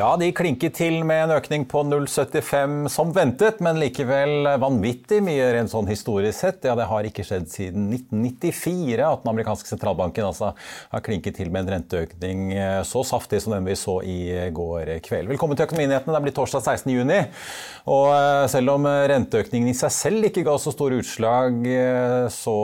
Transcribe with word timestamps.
Ja, 0.00 0.14
de 0.16 0.30
klinket 0.32 0.78
til 0.78 1.02
med 1.04 1.26
en 1.26 1.32
økning 1.34 1.66
på 1.68 1.82
0,75 1.84 2.86
som 2.88 3.10
ventet, 3.12 3.58
men 3.60 3.76
likevel 3.82 4.46
vanvittig 4.62 5.18
mye 5.26 5.50
rent 5.52 5.72
sånn 5.74 5.90
historisk 5.90 6.38
sett. 6.38 6.62
Ja, 6.64 6.72
det 6.78 6.86
har 6.88 7.04
ikke 7.04 7.24
skjedd 7.26 7.50
siden 7.52 7.90
1994 7.92 9.02
at 9.04 9.26
den 9.26 9.32
amerikanske 9.34 9.68
sentralbanken 9.68 10.24
altså 10.24 10.54
har 10.54 11.02
klinket 11.04 11.36
til 11.36 11.50
med 11.52 11.66
en 11.66 11.74
renteøkning 11.74 12.46
eh, 12.54 12.78
så 12.88 13.02
saftig 13.04 13.42
som 13.44 13.52
den 13.52 13.68
vi 13.68 13.76
så 13.76 13.98
i 14.00 14.48
går 14.56 14.94
kveld. 15.04 15.28
Velkommen 15.34 15.58
til 15.58 15.66
Økonominyhetene. 15.68 16.16
Det 16.16 16.22
blir 16.24 16.36
torsdag 16.38 16.64
16. 16.64 16.94
juni. 16.94 17.20
Og 17.92 18.08
eh, 18.14 18.46
selv 18.54 18.76
om 18.78 18.88
renteøkningen 18.88 19.68
i 19.68 19.76
seg 19.76 19.92
selv 19.98 20.30
ikke 20.30 20.46
ga 20.48 20.56
så 20.62 20.72
store 20.72 21.02
utslag, 21.02 21.60
eh, 21.68 22.24
så 22.32 22.56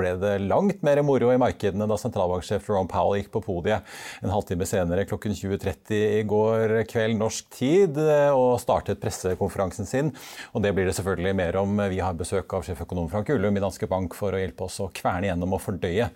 ble 0.00 0.16
det 0.24 0.34
langt 0.48 0.82
mer 0.82 1.04
moro 1.06 1.30
i 1.30 1.38
markedene 1.38 1.86
da 1.86 2.00
sentralbanksjef 2.02 2.66
Ron 2.74 2.90
Powell 2.90 3.22
gikk 3.22 3.30
på 3.38 3.46
podiet 3.46 3.86
en 4.24 4.34
halvtime 4.34 4.66
senere 4.66 5.06
klokken 5.06 5.38
20.30 5.38 6.04
i 6.18 6.26
går 6.26 6.79
kveld 6.88 7.18
norsk 7.20 7.48
tid 7.54 7.98
eh, 8.00 8.30
og 8.30 8.60
startet 8.62 9.00
pressekonferansen 9.02 9.88
sin. 9.88 10.12
Og 10.54 10.64
det 10.64 10.72
blir 10.76 10.88
det 10.88 10.94
selvfølgelig 10.98 11.34
mer 11.40 11.60
om. 11.60 11.82
Vi 11.92 12.00
har 12.02 12.16
besøk 12.18 12.52
av 12.56 12.64
sjeføkonom 12.66 13.10
Frank 13.12 13.32
Ullum 13.34 13.56
i 13.58 13.64
Danske 13.64 13.88
Bank 13.90 14.16
for 14.18 14.36
å 14.36 14.40
hjelpe 14.40 14.66
oss 14.68 14.80
å 14.82 14.90
kverne 14.94 15.30
gjennom 15.30 15.56
og 15.56 15.62
fordøye 15.64 16.10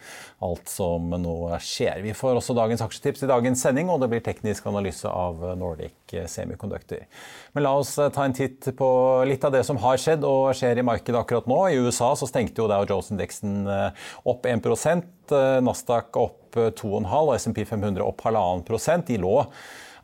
alt 0.45 0.71
som 0.71 1.15
nå 1.21 1.37
skjer. 1.63 2.03
Vi 2.05 2.15
får 2.17 2.41
også 2.41 2.57
dagens 2.57 2.85
aksjetips 2.85 3.25
i 3.25 3.31
dagens 3.31 3.63
sending, 3.65 3.91
og 3.93 4.03
det 4.03 4.11
blir 4.13 4.25
teknisk 4.25 4.67
analyse 4.71 5.09
av 5.09 5.43
Nordic 5.59 6.15
Semiconductor. 6.31 7.05
Men 7.55 7.67
la 7.67 7.75
oss 7.79 7.95
ta 7.97 8.25
en 8.25 8.35
titt 8.37 8.69
på 8.77 8.89
litt 9.29 9.45
av 9.45 9.55
det 9.55 9.65
som 9.67 9.79
har 9.83 10.01
skjedd 10.01 10.25
og 10.27 10.55
skjer 10.57 10.81
i 10.81 10.87
markedet 10.87 11.21
akkurat 11.21 11.49
nå. 11.51 11.61
I 11.71 11.81
USA 11.81 12.13
så 12.19 12.29
stengte 12.29 12.63
jo 12.63 12.69
Dow 12.71 12.87
Jones-indeksen 12.89 13.65
eh, 13.71 14.09
opp 14.31 14.47
1 14.47 14.67
eh, 14.67 15.01
Nasdaq 15.65 16.19
opp 16.21 16.55
2,5 16.55 17.09
og 17.17 17.35
SMP 17.39 17.65
500 17.67 18.05
opp 18.05 18.23
1,5 18.27 18.63
prosent. 18.69 19.09
De 19.09 19.19
lå 19.23 19.41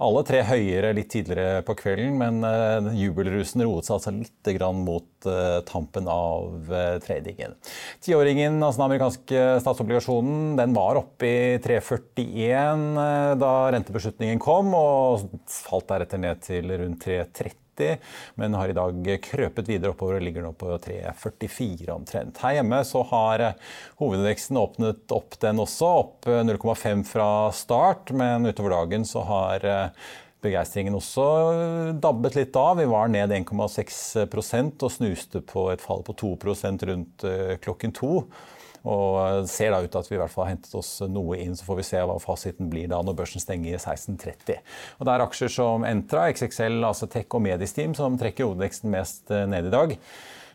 alle 0.00 0.22
tre 0.24 0.40
høyere 0.48 0.94
litt 0.96 1.10
tidligere 1.12 1.60
på 1.66 1.74
kvelden, 1.76 2.14
men 2.16 2.40
uh, 2.40 2.88
jubelrusen 2.96 3.60
roet 3.66 3.84
seg 3.84 3.98
altså 3.98 4.14
litt 4.16 4.52
mot 4.80 5.28
tampen 5.68 6.06
av 6.08 6.70
tradingen. 7.04 7.52
Tiåringen, 8.00 8.56
altså 8.64 8.80
den 8.80 8.86
amerikanske 8.86 9.42
statsobligasjonen, 9.60 10.54
den 10.56 10.72
var 10.72 10.96
oppe 11.02 11.28
i 11.28 11.58
3,41 11.60 13.36
da 13.42 13.52
rentebeslutningen 13.76 14.40
kom, 14.40 14.72
og 14.72 15.28
falt 15.44 15.90
deretter 15.92 16.24
ned 16.24 16.40
til 16.48 16.72
rundt 16.72 17.04
3,30 17.04 17.52
men 18.40 18.56
har 18.58 18.70
i 18.70 18.76
dag 18.76 19.10
krøpet 19.24 19.68
videre 19.70 19.94
oppover 19.94 20.18
og 20.18 20.24
ligger 20.26 20.44
nå 20.46 20.52
på 20.58 20.72
3,44 20.84 21.90
omtrent. 21.94 22.40
Her 22.44 22.58
hjemme 22.58 22.80
så 22.86 23.02
har 23.10 23.44
hovedveksten 24.00 24.58
åpnet 24.60 25.14
opp 25.16 25.38
den 25.42 25.62
også, 25.62 25.92
opp 26.04 26.30
0,5 26.30 27.04
fra 27.08 27.30
start, 27.56 28.12
men 28.16 28.48
utover 28.50 28.76
dagen 28.76 29.06
så 29.08 29.24
har 29.28 29.66
begeistringen 30.40 30.96
også 30.96 31.24
dabbet 32.00 32.38
litt 32.38 32.56
av. 32.56 32.78
Vi 32.80 32.88
var 32.88 33.10
ned 33.12 33.34
1,6% 33.42 34.86
og 34.86 34.94
snuste 34.94 35.42
på 35.44 35.68
et 35.74 35.84
fall 35.84 36.04
på 36.06 36.16
2% 36.22 36.88
rundt 36.90 37.28
klokken 37.64 37.92
to. 37.96 38.24
Og 38.88 39.44
ser 39.50 39.74
da 39.74 39.82
ut 39.84 39.90
til 39.92 40.00
at 40.00 40.08
vi 40.08 40.16
i 40.16 40.20
hvert 40.22 40.32
fall 40.32 40.46
har 40.46 40.54
hentet 40.54 40.74
oss 40.78 40.92
noe 41.04 41.36
inn. 41.42 41.56
Så 41.56 41.66
får 41.66 41.80
vi 41.80 41.86
se 41.90 42.00
hva 42.08 42.16
fasiten 42.22 42.70
blir 42.72 42.88
da 42.90 43.02
når 43.04 43.18
børsen 43.18 43.42
stenger 43.42 43.74
i 43.74 43.80
16.30. 43.80 44.60
Og 44.98 45.06
Det 45.06 45.14
er 45.14 45.24
aksjer 45.26 45.52
som 45.52 45.84
Entra, 45.88 46.28
XXL, 46.32 46.80
altså 46.88 47.10
Tech 47.10 47.36
og 47.36 47.44
Medisteam 47.44 47.96
som 47.98 48.16
trekker 48.20 48.48
hovedveksten 48.48 48.92
mest 48.94 49.32
eh, 49.34 49.48
ned 49.50 49.68
i 49.68 49.74
dag. 49.74 49.96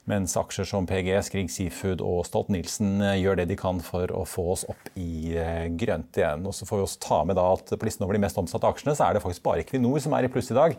Mens 0.05 0.35
aksjer 0.37 0.67
som 0.69 0.85
PGS, 0.85 1.31
Grieg 1.33 1.47
Seafood 1.49 2.01
og 2.05 2.27
Stolt-Nielsen 2.27 2.99
eh, 3.01 3.15
gjør 3.23 3.39
det 3.39 3.47
de 3.49 3.55
kan 3.57 3.79
for 3.81 4.11
å 4.13 4.21
få 4.29 4.43
oss 4.53 4.65
opp 4.69 4.91
i 5.01 5.33
eh, 5.33 5.65
grønt 5.73 6.19
igjen. 6.19 6.43
Og 6.45 6.53
så 6.53 6.67
får 6.69 6.77
vi 6.77 6.85
også 6.85 7.01
ta 7.01 7.17
med 7.25 7.41
at 7.41 7.73
På 7.73 7.87
listen 7.87 8.05
over 8.05 8.13
de 8.13 8.21
mest 8.21 8.37
omsatte 8.37 8.69
aksjene 8.69 8.93
så 8.93 9.07
er 9.07 9.17
det 9.17 9.23
faktisk 9.23 9.45
bare 9.47 9.63
Equinor 9.63 9.97
som 10.03 10.13
er 10.13 10.27
i 10.27 10.29
pluss 10.29 10.51
i 10.53 10.57
dag, 10.57 10.75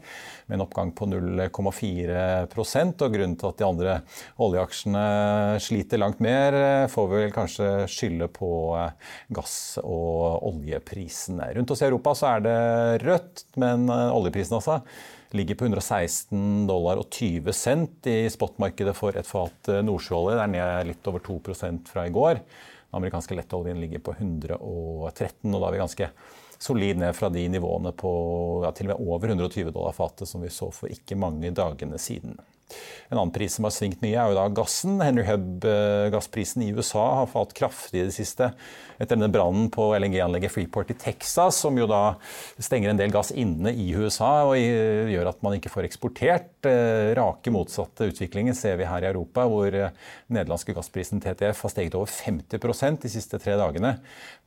med 0.47 0.59
en 0.59 0.63
oppgang 0.63 0.93
på 0.95 1.09
0,4 1.11 2.21
og 2.47 3.17
Grunnen 3.17 3.35
til 3.41 3.51
at 3.51 3.59
de 3.59 3.67
andre 3.67 3.97
oljeaksjene 4.47 5.05
sliter 5.63 6.01
langt 6.01 6.23
mer, 6.23 6.55
eh, 6.61 6.87
får 6.93 7.11
vi 7.11 7.21
vel 7.25 7.35
kanskje 7.35 7.69
skylde 7.91 8.31
på 8.31 8.53
gass- 9.35 9.81
og 9.83 10.47
oljeprisene. 10.53 11.51
Rundt 11.59 11.75
oss 11.75 11.83
i 11.83 11.91
Europa 11.91 12.15
så 12.15 12.37
er 12.37 12.47
det 12.47 12.59
rødt, 13.03 13.47
men 13.59 13.91
oljeprisen 13.91 14.61
altså 14.61 14.81
ligger 15.35 15.59
på 15.59 15.67
116 15.67 16.67
dollar 16.69 17.01
og 17.01 17.11
20 17.11 17.53
cent 17.57 18.09
i 18.11 18.19
spotmarkedet 18.33 18.95
for 18.97 19.17
et 19.19 19.29
fat 19.29 19.71
eh, 19.73 19.83
nordsjøolje. 19.87 20.39
Det 20.39 20.45
er 20.45 20.53
ned 20.55 20.91
litt 20.93 21.11
over 21.11 21.25
2% 21.27 21.93
fra 21.93 22.07
i 22.07 22.15
går. 22.15 22.41
Den 22.41 23.01
amerikanske 23.01 23.39
lettoljen 23.39 23.81
ligger 23.83 24.03
på 24.07 24.15
113, 24.17 24.59
og 25.53 25.61
da 25.61 25.67
er 25.67 25.75
vi 25.75 25.83
ganske 25.83 26.11
solid 26.59 27.01
ned 27.03 27.17
fra 27.17 27.29
de 27.33 27.43
nivåene 27.53 27.93
på 27.93 28.13
ja, 28.65 28.73
til 28.73 28.89
og 28.89 28.95
med 28.95 29.09
over 29.09 29.33
120 29.35 29.73
dollar 29.75 29.97
fatet 29.97 30.31
som 30.31 30.45
vi 30.45 30.53
så 30.53 30.71
for 30.73 30.93
ikke 30.93 31.19
mange 31.19 31.51
dagene 31.55 31.99
siden. 32.01 32.39
En 33.09 33.19
annen 33.19 33.33
pris 33.35 33.55
som 33.55 33.67
har 33.67 33.75
svingt 33.75 34.03
mye, 34.03 34.17
er 34.19 34.33
jo 34.33 34.39
da 34.39 34.49
gassen. 34.51 34.99
Henry 35.05 35.23
Hub-gassprisen 35.29 36.65
i 36.67 36.73
USA 36.75 37.05
har 37.21 37.31
falt 37.31 37.55
kraftig 37.57 38.01
i 38.01 38.09
det 38.09 38.17
siste 38.17 38.51
etter 38.97 39.15
denne 39.15 39.29
brannen 39.31 39.69
på 39.73 39.91
LNG-anlegget 39.97 40.55
Freeport 40.55 40.91
i 40.91 40.97
Texas, 40.99 41.61
som 41.61 41.77
jo 41.79 41.87
da 41.91 42.17
stenger 42.57 42.91
en 42.91 43.01
del 43.01 43.13
gass 43.15 43.31
inne 43.37 43.71
i 43.77 43.91
USA 43.95 44.49
og 44.49 44.57
gjør 44.57 45.31
at 45.31 45.43
man 45.45 45.59
ikke 45.59 45.73
får 45.73 45.89
eksportert. 45.89 46.51
Eh, 46.67 47.13
rake 47.19 47.53
motsatte 47.55 48.09
utviklingen 48.11 48.57
ser 48.57 48.81
vi 48.81 48.89
her 48.89 49.05
i 49.05 49.11
Europa, 49.11 49.47
hvor 49.51 49.69
eh, 49.71 49.95
nederlandske 50.33 50.75
gassprisen 50.77 51.23
TTF 51.23 51.63
har 51.67 51.75
steget 51.75 51.99
over 51.99 52.11
50% 52.11 53.05
de 53.05 53.13
siste 53.13 53.41
tre 53.43 53.59
dagene 53.61 53.99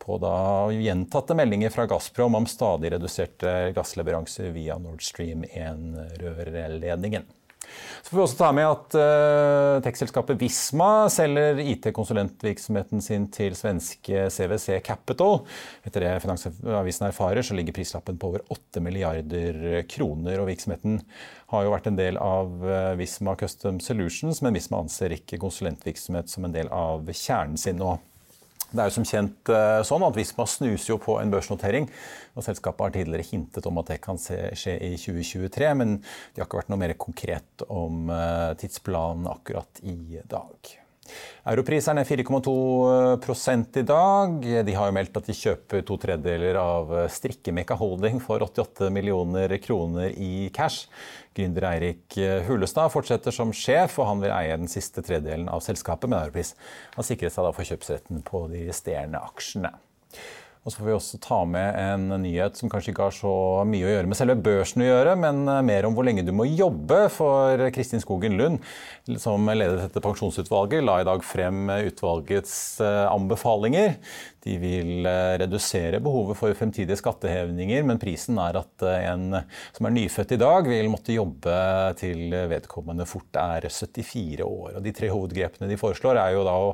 på 0.01 0.17
da 0.21 0.35
gjentatte 0.73 1.37
meldinger 1.37 1.73
fra 1.73 1.87
Gazprom 1.89 2.37
om 2.39 2.49
stadig 2.49 2.95
reduserte 2.95 3.71
gassleveranser 3.77 4.49
via 4.55 4.79
Nord 4.81 5.05
Stream 5.05 5.45
1-rørledningen. 5.45 7.29
Så 8.01 8.11
får 8.11 8.17
vi 8.17 8.23
også 8.23 8.39
ta 8.39 8.49
med 8.55 8.67
at 8.67 8.97
uh, 8.97 9.79
tekstselskapet 9.85 10.39
Visma 10.41 11.07
selger 11.11 11.59
IT-konsulentvirksomheten 11.63 13.03
sin 13.03 13.27
til 13.33 13.57
svenske 13.57 14.27
CWC 14.33 14.79
Capital. 14.85 15.41
Etter 15.87 16.05
det 16.05 16.13
Finansavisen 16.23 17.09
erfarer, 17.09 17.43
så 17.45 17.57
ligger 17.57 17.75
prislappen 17.75 18.19
på 18.19 18.31
over 18.31 18.45
8 18.55 18.83
milliarder 18.85 19.83
kroner. 19.89 20.39
og 20.39 20.49
Virksomheten 20.51 21.01
har 21.53 21.65
jo 21.65 21.73
vært 21.73 21.89
en 21.91 21.99
del 21.99 22.19
av 22.21 22.53
uh, 22.63 22.93
Visma 22.99 23.35
Custom 23.39 23.81
Solutions, 23.83 24.43
men 24.45 24.55
Visma 24.57 24.83
anser 24.83 25.17
ikke 25.17 25.41
konsulentvirksomhet 25.41 26.31
som 26.31 26.47
en 26.47 26.55
del 26.55 26.71
av 26.73 27.09
kjernen 27.09 27.59
sin. 27.59 27.81
og 27.81 27.99
det 28.71 28.81
er 28.83 28.89
jo 28.89 28.95
som 28.99 29.07
kjent 29.07 29.51
uh, 29.53 29.79
sånn 29.87 30.05
at 30.05 30.17
Visma 30.17 30.45
snuser 30.49 30.93
jo 30.93 30.99
på 31.01 31.17
en 31.21 31.31
børsnotering 31.33 31.87
og 32.39 32.45
Selskapet 32.45 32.85
har 32.85 32.95
tidligere 32.95 33.27
hintet 33.27 33.67
om 33.69 33.79
at 33.81 33.91
det 33.91 33.99
kan 34.03 34.19
skje 34.19 34.75
i 34.85 34.93
2023, 34.99 35.71
men 35.79 35.97
de 35.99 36.41
har 36.41 36.47
ikke 36.47 36.61
vært 36.61 36.71
noe 36.71 36.81
mer 36.81 36.95
konkret 36.99 37.65
om 37.67 38.11
eh, 38.13 38.51
tidsplanen 38.61 39.27
akkurat 39.31 39.81
i 39.83 40.21
dag. 40.29 40.71
Europris 41.49 41.87
er 41.91 42.01
4,2% 42.05 43.79
i 43.81 43.85
dag. 43.87 44.37
De 44.67 44.75
har 44.75 44.89
jo 44.89 44.95
meldt 44.95 45.17
at 45.17 45.29
de 45.29 45.35
kjøper 45.37 45.83
to 45.87 45.97
tredjedeler 46.01 46.59
av 46.61 46.93
Strikkemekka 47.11 47.77
Holding 47.79 48.21
for 48.23 48.43
88 48.45 48.91
millioner 48.93 49.55
kroner 49.63 50.13
i 50.13 50.49
cash. 50.53 50.87
Gründer 51.35 51.69
Eirik 51.71 52.17
Hulestad 52.47 52.91
fortsetter 52.93 53.33
som 53.33 53.53
sjef, 53.55 53.99
og 54.01 54.09
han 54.09 54.23
vil 54.23 54.35
eie 54.35 54.57
den 54.59 54.71
siste 54.71 55.03
tredelen 55.05 55.49
av 55.49 55.63
selskapet. 55.65 56.09
med 56.09 56.19
Europris 56.21 56.55
Han 56.95 57.07
sikret 57.07 57.33
seg 57.33 57.45
da 57.45 57.53
for 57.55 57.65
kjøpsretten 57.65 58.25
på 58.27 58.47
de 58.51 58.67
resterende 58.67 59.21
aksjene. 59.21 59.73
Og 60.67 60.73
så 60.73 60.81
får 60.81 60.87
vi 60.89 60.93
også 60.97 61.19
ta 61.23 61.37
med 61.47 61.77
en 61.79 62.09
nyhet 62.21 62.57
som 62.59 62.69
kanskje 62.71 62.91
ikke 62.91 63.05
har 63.07 63.15
så 63.15 63.31
mye 63.67 63.87
å 63.87 63.93
gjøre 63.93 64.09
med 64.11 64.19
selve 64.19 64.35
børsen 64.43 64.83
å 64.83 64.89
gjøre, 64.89 65.13
men 65.21 65.45
eh, 65.47 65.61
mer 65.65 65.87
om 65.87 65.95
hvor 65.95 66.07
lenge 66.07 66.25
du 66.27 66.33
må 66.35 66.49
jobbe. 66.49 67.05
For 67.15 67.63
Kristin 67.75 68.03
Skogen 68.03 68.35
Lund, 68.39 68.59
som 69.23 69.47
ledet 69.47 69.79
dette 69.79 70.03
pensjonsutvalget, 70.03 70.83
la 70.83 70.99
i 70.99 71.07
dag 71.07 71.23
frem 71.25 71.71
utvalgets 71.77 72.53
eh, 72.83 73.05
anbefalinger. 73.07 73.95
De 74.43 74.55
vil 74.59 75.03
eh, 75.07 75.35
redusere 75.41 75.99
behovet 76.03 76.37
for 76.39 76.55
fremtidige 76.55 76.95
skattehevninger, 76.99 77.83
men 77.83 77.99
prisen 77.99 78.37
er 78.39 78.55
at 78.61 78.85
eh, 78.87 79.07
en 79.11 79.35
som 79.75 79.87
er 79.87 79.95
nyfødt 79.95 80.31
i 80.35 80.39
dag, 80.39 80.69
vil 80.69 80.91
måtte 80.91 81.15
jobbe 81.15 81.55
til 81.99 82.31
vedkommende 82.51 83.07
fort 83.09 83.35
er 83.39 83.67
74 83.67 84.45
år. 84.45 84.77
Og 84.77 84.85
de 84.85 84.93
tre 84.95 85.09
hovedgrepene 85.11 85.67
de 85.67 85.79
foreslår, 85.79 86.21
er 86.21 86.37
jo 86.37 86.45
da 86.47 86.53
å 86.55 86.69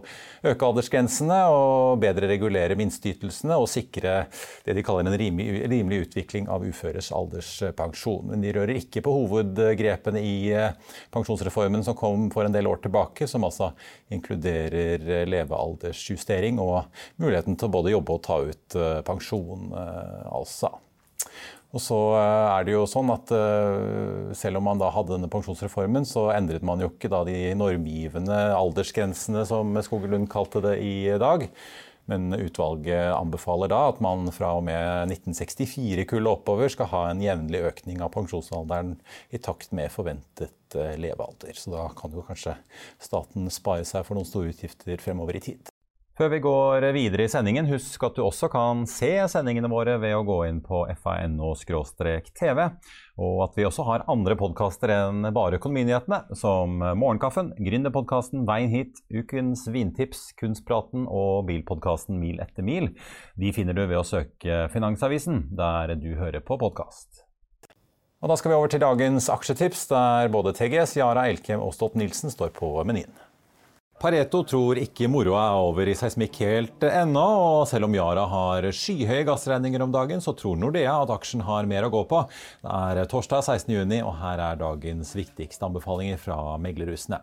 øke 0.51 0.69
aldersgrensene 0.69 1.39
og 1.49 2.03
bedre 2.03 2.29
regulere 2.29 2.77
minsteytelsene 2.77 3.57
og 3.57 3.69
sikre 3.71 4.27
det 4.65 4.77
de 4.77 4.85
kaller 4.85 5.09
en 5.09 5.17
rimelig, 5.17 5.65
rimelig 5.71 6.03
utvikling 6.05 6.51
av 6.51 6.67
uføres 6.67 7.09
alderspensjon. 7.17 8.29
Men 8.29 8.45
de 8.45 8.53
rører 8.53 8.77
ikke 8.77 9.01
på 9.05 9.15
hovedgrepene 9.23 10.21
i 10.21 10.37
eh, 10.53 10.77
pensjonsreformen 11.15 11.85
som 11.87 11.97
kom 11.97 12.29
for 12.33 12.45
en 12.45 12.53
del 12.53 12.69
år 12.69 12.83
tilbake, 12.85 13.25
som 13.31 13.47
altså 13.49 13.73
inkluderer 14.13 15.25
levealdersjustering 15.25 16.61
og 16.61 16.83
muligheten 17.17 17.54
muligheten 17.55 17.59
til 17.59 17.69
å 17.69 17.75
både 17.75 17.93
jobbe 17.93 18.15
og 18.15 18.23
ta 18.23 18.41
ut 18.43 18.75
eh, 18.75 19.03
pensjon, 19.05 19.71
eh, 19.73 20.27
altså. 20.31 20.71
Og 21.73 21.81
så 21.81 21.97
eh, 22.15 22.57
er 22.57 22.65
det 22.65 22.75
jo 22.75 22.85
sånn 22.87 23.09
at 23.11 23.31
Selv 24.35 24.57
om 24.57 24.63
man 24.63 24.79
da 24.79 24.91
hadde 24.91 25.15
denne 25.15 25.29
pensjonsreformen, 25.29 26.05
så 26.05 26.31
endret 26.33 26.63
man 26.63 26.79
jo 26.79 26.89
ikke 26.89 27.09
da 27.09 27.23
de 27.25 27.53
normgivende 27.55 28.55
aldersgrensene, 28.55 29.45
som 29.45 29.75
Skogelund 29.81 30.29
kalte 30.29 30.61
det 30.61 30.79
i 30.79 31.17
dag. 31.17 31.47
Men 32.07 32.29
utvalget 32.37 33.15
anbefaler 33.15 33.71
da 33.71 33.87
at 33.89 33.99
man 33.99 34.29
fra 34.29 34.51
og 34.59 34.67
med 34.67 35.09
1964-kullet 35.09 36.29
oppover 36.29 36.69
skal 36.69 36.91
ha 36.91 37.01
en 37.09 37.23
jevnlig 37.23 37.63
økning 37.65 38.03
av 38.05 38.13
pensjonsalderen 38.13 38.93
i 39.33 39.41
takt 39.41 39.73
med 39.73 39.89
forventet 39.89 40.77
levealder. 41.01 41.57
Så 41.57 41.73
da 41.73 41.87
kan 41.97 42.13
jo 42.13 42.21
kanskje 42.27 42.59
staten 43.01 43.49
spare 43.49 43.87
seg 43.89 44.05
for 44.05 44.19
noen 44.19 44.29
store 44.29 44.53
utgifter 44.53 45.01
fremover 45.01 45.41
i 45.41 45.47
tid. 45.49 45.74
Før 46.15 46.29
vi 46.31 46.37
går 46.39 46.85
videre 46.95 47.25
i 47.25 47.27
sendingen, 47.27 47.67
husk 47.67 48.03
at 48.07 48.15
du 48.15 48.21
også 48.23 48.47
kan 48.47 48.85
se 48.87 49.09
sendingene 49.27 49.67
våre 49.67 49.97
ved 49.99 50.13
å 50.15 50.21
gå 50.23 50.37
inn 50.47 50.61
på 50.63 50.85
fano-tv, 51.03 52.61
og 53.19 53.41
at 53.43 53.57
vi 53.59 53.65
også 53.67 53.83
har 53.89 54.05
andre 54.13 54.37
podkaster 54.39 54.93
enn 54.95 55.27
bare 55.35 55.59
Økonominyhetene, 55.59 56.21
som 56.39 56.79
Morgenkaffen, 56.79 57.51
Gründerpodkasten 57.59 58.47
Veien 58.47 58.71
hit, 58.71 59.03
Ukens 59.11 59.67
vintips, 59.67 60.29
Kunstpraten 60.39 61.03
og 61.03 61.51
bilpodkasten 61.51 62.15
Mil 62.23 62.39
etter 62.39 62.63
mil. 62.63 62.93
De 63.35 63.51
finner 63.51 63.75
du 63.75 63.83
ved 63.83 63.99
å 63.99 64.07
søke 64.07 64.69
Finansavisen, 64.71 65.49
der 65.51 65.97
du 65.99 66.13
hører 66.15 66.39
på 66.39 66.55
podkast. 66.63 67.25
Og 68.23 68.31
da 68.31 68.39
skal 68.39 68.55
vi 68.55 68.61
over 68.61 68.71
til 68.71 68.87
dagens 68.87 69.27
aksjetips, 69.27 69.89
der 69.91 70.31
både 70.31 70.55
TGS, 70.55 70.95
Yara 70.95 71.27
Elkem 71.27 71.59
og 71.59 71.75
Stolt-Nielsen 71.75 72.31
står 72.31 72.55
på 72.55 72.71
menyen. 72.87 73.11
Pareto 73.95 74.41
tror 74.43 74.75
ikke 74.81 75.07
moroa 75.07 75.45
er 75.53 75.61
over 75.63 75.87
i 75.87 75.93
seismikk 75.95 76.41
helt 76.43 76.83
ennå, 76.83 77.23
og 77.23 77.61
selv 77.69 77.87
om 77.87 77.93
Yara 77.95 78.25
har 78.27 78.67
skyhøye 78.75 79.23
gassregninger 79.27 79.85
om 79.85 79.93
dagen, 79.93 80.19
så 80.19 80.33
tror 80.35 80.59
Nordea 80.59 80.97
at 80.99 81.13
aksjen 81.15 81.45
har 81.47 81.69
mer 81.69 81.87
å 81.87 81.91
gå 81.93 82.01
på. 82.09 82.19
Det 82.65 82.73
er 82.75 83.07
torsdag 83.11 83.45
16.6, 83.47 84.01
og 84.03 84.17
her 84.19 84.43
er 84.49 84.59
dagens 84.59 85.15
viktigste 85.15 85.69
anbefalinger 85.69 86.19
fra 86.19 86.57
meglerhusene. 86.59 87.21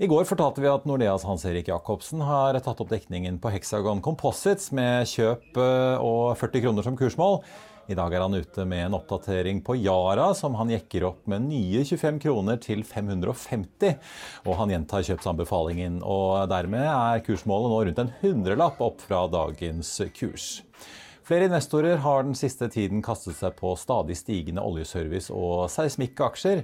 I 0.00 0.08
går 0.10 0.26
fortalte 0.26 0.62
vi 0.64 0.68
at 0.72 0.86
Nordeas 0.88 1.26
Hans-Erik 1.28 1.70
Jacobsen 1.70 2.22
har 2.24 2.56
tatt 2.64 2.78
opp 2.80 2.90
dekningen 2.90 3.38
på 3.38 3.50
Hexagon 3.52 4.00
Composites 4.02 4.70
med 4.74 5.06
kjøp 5.10 5.58
eh, 5.60 6.00
og 6.00 6.38
40 6.40 6.64
kroner 6.64 6.86
som 6.86 6.96
kursmål. 6.96 7.42
I 7.90 7.96
dag 7.98 8.12
er 8.14 8.22
han 8.22 8.36
ute 8.38 8.64
med 8.70 8.84
en 8.84 8.94
oppdatering 9.00 9.64
på 9.66 9.74
Yara, 9.80 10.28
som 10.38 10.54
han 10.54 10.70
jekker 10.70 11.08
opp 11.08 11.24
med 11.30 11.48
nye 11.48 11.80
25 11.82 12.20
kroner 12.22 12.60
til 12.62 12.84
550. 12.86 13.96
Og 14.46 14.54
han 14.60 14.70
gjentar 14.70 15.02
kjøpsanbefalingen. 15.08 15.96
Og 16.06 16.44
dermed 16.52 16.86
er 16.86 17.24
kursmålet 17.26 17.72
nå 17.72 17.80
rundt 17.88 18.02
en 18.04 18.12
hundrelapp 18.20 18.78
opp 18.86 19.02
fra 19.02 19.24
dagens 19.32 19.90
kurs. 20.14 20.60
Flere 21.26 21.50
investorer 21.50 21.98
har 22.04 22.22
den 22.28 22.38
siste 22.38 22.70
tiden 22.70 23.02
kastet 23.02 23.40
seg 23.40 23.58
på 23.58 23.74
stadig 23.78 24.16
stigende 24.18 24.62
oljeservice- 24.62 25.34
og 25.34 25.66
seismikkaksjer. 25.74 26.62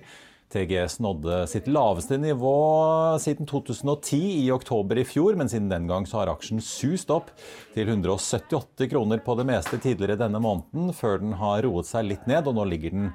TGS 0.52 1.00
nådde 1.02 1.46
sitt 1.50 1.66
laveste 1.66 2.16
nivå 2.22 2.54
siden 3.18 3.48
2010 3.50 4.18
i 4.46 4.50
oktober 4.54 5.00
i 5.00 5.04
fjor, 5.04 5.34
men 5.34 5.48
siden 5.50 5.68
den 5.68 5.88
gang 5.90 6.06
så 6.06 6.20
har 6.20 6.30
aksjen 6.30 6.60
sust 6.62 7.10
opp 7.10 7.32
til 7.74 7.90
178 7.90 8.86
kroner 8.92 9.18
på 9.26 9.34
det 9.40 9.46
meste 9.48 9.80
tidligere 9.82 10.18
denne 10.20 10.38
måneden, 10.42 10.92
før 10.94 11.18
den 11.22 11.34
har 11.40 11.64
roet 11.66 11.88
seg 11.88 12.06
litt 12.06 12.28
ned, 12.30 12.46
og 12.46 12.54
nå 12.56 12.66
ligger 12.70 12.94
den 12.94 13.08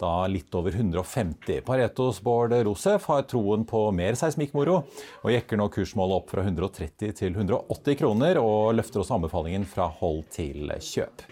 da 0.00 0.12
litt 0.32 0.54
over 0.56 0.72
150. 0.72 1.60
Paretos 1.66 2.22
Bård 2.24 2.56
Rosef 2.66 3.10
har 3.12 3.28
troen 3.28 3.68
på 3.68 3.84
mer 3.92 4.16
seismikkmoro, 4.18 4.80
og 5.22 5.34
jekker 5.34 5.60
nå 5.60 5.68
kursmålet 5.74 6.22
opp 6.22 6.32
fra 6.32 6.46
130 6.46 7.12
til 7.20 7.36
180 7.36 8.00
kroner, 8.00 8.40
og 8.40 8.72
løfter 8.78 9.04
også 9.04 9.18
anbefalingen 9.18 9.68
fra 9.68 9.90
hold 10.00 10.24
til 10.32 10.72
kjøp. 10.72 11.26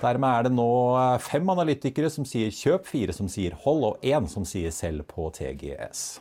Dermed 0.00 0.30
er 0.32 0.48
det 0.48 0.54
nå 0.56 0.70
fem 1.22 1.52
analytikere 1.52 2.08
som 2.10 2.24
sier 2.26 2.50
kjøp, 2.54 2.88
fire 2.88 3.14
som 3.14 3.28
sier 3.30 3.54
hold, 3.66 3.84
og 3.92 4.08
én 4.08 4.26
som 4.30 4.48
sier 4.48 4.72
selv 4.72 5.01
på 5.02 5.30
TGS. 5.30 6.20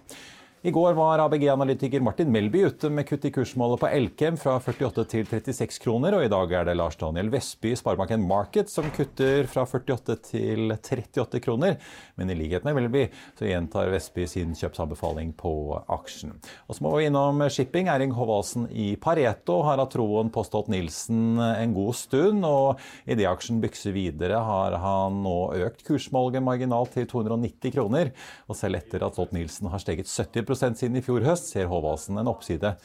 I 0.63 0.71
går 0.71 0.93
var 0.93 1.19
ABG-analytiker 1.19 2.03
Martin 2.05 2.29
Melby 2.31 2.59
ute 2.69 2.89
med 2.93 3.07
kutt 3.09 3.23
i 3.25 3.31
kursmålet 3.33 3.79
på 3.81 3.87
Elkem 3.89 4.35
fra 4.37 4.59
48 4.61 5.05
til 5.09 5.23
36 5.25 5.79
kroner, 5.81 6.13
og 6.13 6.21
i 6.21 6.29
dag 6.29 6.51
er 6.53 6.67
det 6.67 6.75
Lars 6.77 6.99
Daniel 7.01 7.31
Vestby 7.33 7.71
i 7.71 7.79
Sparebanken 7.79 8.21
Market 8.29 8.69
som 8.69 8.85
kutter 8.93 9.49
fra 9.49 9.63
48 9.65 10.15
til 10.27 10.69
38 10.75 11.41
kroner. 11.41 11.79
Men 12.13 12.29
i 12.29 12.35
likhet 12.37 12.67
med 12.67 12.77
Melby 12.77 13.07
så 13.39 13.47
gjentar 13.49 13.89
Vestby 13.89 14.27
sin 14.29 14.51
kjøpsanbefaling 14.59 15.31
på 15.39 15.53
aksjen. 15.95 16.35
Og 16.69 16.77
så 16.77 16.85
må 16.85 16.93
vi 16.99 17.07
innom 17.09 17.41
shipping. 17.49 17.89
Erling 17.89 18.13
Håvaldsen 18.13 18.69
i 18.69 18.91
Pareto 19.01 19.63
har 19.65 19.81
hatt 19.81 19.95
troen 19.97 20.29
på 20.29 20.45
Stolt-Nielsen 20.45 21.41
en 21.41 21.73
god 21.73 21.97
stund, 21.97 22.45
og 22.45 22.77
idet 23.09 23.25
aksjen 23.31 23.63
bykser 23.65 23.97
videre 23.97 24.45
har 24.45 24.77
han 24.85 25.23
nå 25.25 25.35
økt 25.71 25.81
kursmålet 25.89 26.45
marginalt 26.45 26.93
til 26.99 27.09
290 27.09 27.73
kroner. 27.79 28.13
Og 28.45 28.61
selv 28.61 28.77
etter 28.83 29.09
at 29.09 29.17
Stolt-Nielsen 29.17 29.73
har 29.73 29.81
steget 29.81 30.05
70 30.05 30.50
siden 30.55 30.99
i 30.99 31.03
fjor 31.05 31.23
høst, 31.25 31.49
ser 31.51 31.69
Håvaldsen 31.71 32.19
en 32.21 32.29
oppside, 32.31 32.75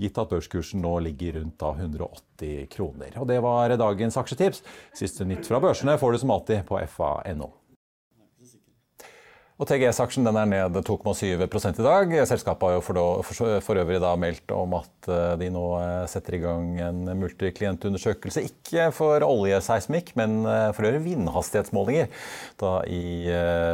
gitt 0.00 0.18
at 0.20 0.30
børskursen 0.30 0.82
nå 0.84 0.96
ligger 1.06 1.40
rundt 1.40 1.62
180 1.62 2.68
kroner. 2.74 3.18
Og 3.20 3.26
Det 3.28 3.40
var 3.42 3.76
dagens 3.76 4.16
aksjetips. 4.20 4.62
Siste 4.94 5.24
nytt 5.24 5.46
fra 5.46 5.60
børsene 5.62 5.98
får 5.98 6.12
du 6.12 6.18
som 6.24 6.34
alltid 6.34 6.64
på 6.68 6.80
fa.no. 6.86 7.52
Og 9.64 9.70
TGS-aksjen 9.70 10.28
er 10.28 10.44
ned 10.44 10.74
2,7% 10.84 11.78
i 11.80 11.84
dag. 11.86 12.10
Selskapet 12.28 12.66
har 12.66 12.74
jo 12.74 12.80
for, 12.84 12.98
for, 13.24 13.52
for 13.64 13.80
øvrig 13.80 13.96
meldt 14.20 14.52
om 14.52 14.74
at 14.76 15.06
eh, 15.08 15.36
de 15.40 15.46
nå 15.54 15.62
eh, 15.78 16.02
setter 16.10 16.34
i 16.36 16.40
gang 16.42 16.66
en 16.84 16.98
multiklientundersøkelse. 17.16 18.42
Ikke 18.44 18.90
for 18.92 19.24
oljeseismikk, 19.24 20.12
men 20.20 20.42
eh, 20.44 20.66
for 20.76 20.84
å 20.84 20.90
gjøre 20.90 21.00
vindhastighetsmålinger 21.06 22.10
da 22.60 22.72
i 22.84 23.24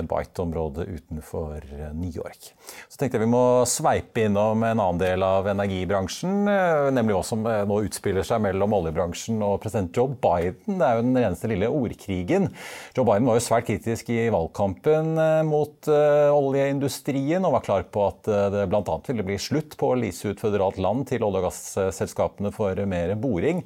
Bite-området 0.06 0.87
utenfor 0.87 1.66
New 1.98 2.14
York. 2.14 2.52
Så 2.87 3.00
tenkte 3.00 3.19
jeg 3.19 3.25
vi 3.25 3.32
må 3.34 3.42
sveipe 3.66 4.28
innom 4.28 4.62
en 4.62 4.76
annen 4.76 5.02
del 5.02 5.26
av 5.26 5.50
energibransjen, 5.50 6.46
nemlig 6.94 7.19
hva 7.19 7.25
som 7.26 7.42
nå 7.42 7.81
utspiller 7.88 8.26
seg 8.26 8.44
mellom 8.46 8.78
oljebransjen 8.78 9.42
og 9.42 9.58
president 9.64 9.96
Joe 9.96 10.14
Biden. 10.14 10.78
Det 10.78 10.87
er 10.87 11.00
jo 11.00 11.04
den 11.08 11.20
eneste 11.25 11.50
lille 11.50 11.72
ordkrigen. 11.81 12.50
Joe 12.94 13.08
Biden 13.10 13.26
var 13.26 13.40
jo 13.40 13.46
svært 13.48 13.66
kritisk 13.72 14.14
i 14.14 14.31
valgkampen 14.31 15.19
mot 15.50 15.79
uh, 15.88 16.34
oljeindustrien 16.34 17.44
og 17.46 17.56
var 17.56 17.64
klar 17.64 17.86
på 17.88 18.04
at 18.10 18.28
uh, 18.28 18.48
det 18.52 18.66
bl.a. 18.70 18.98
ville 19.06 19.26
bli 19.26 19.38
slutt 19.40 19.76
på 19.80 19.92
å 19.92 19.98
lease 19.98 20.32
ut 20.32 20.42
føderalt 20.42 20.80
land 20.82 21.06
til 21.08 21.24
olje- 21.24 21.40
og 21.40 21.46
gasselskapene 21.48 22.52
for 22.54 22.76
mer 22.90 23.14
boring. 23.20 23.62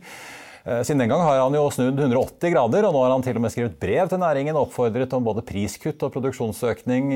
Uh, 0.64 0.81
siden 0.87 1.02
den 1.02 1.11
gang 1.11 1.25
har 1.25 1.40
han 1.43 1.56
jo 1.56 1.64
snudd 1.75 1.99
180 1.99 2.55
grader, 2.55 2.87
og 2.87 2.94
nå 2.94 3.02
har 3.02 3.14
han 3.16 3.25
til 3.26 3.40
og 3.40 3.44
med 3.46 3.55
skrevet 3.56 3.81
brev 3.82 4.12
til 4.12 4.22
næringen 4.22 4.55
og 4.55 4.69
oppfordret 4.69 5.16
om 5.19 5.26
både 5.26 5.44
priskutt 5.49 6.06
og 6.06 6.14
produksjonsøkning 6.14 7.11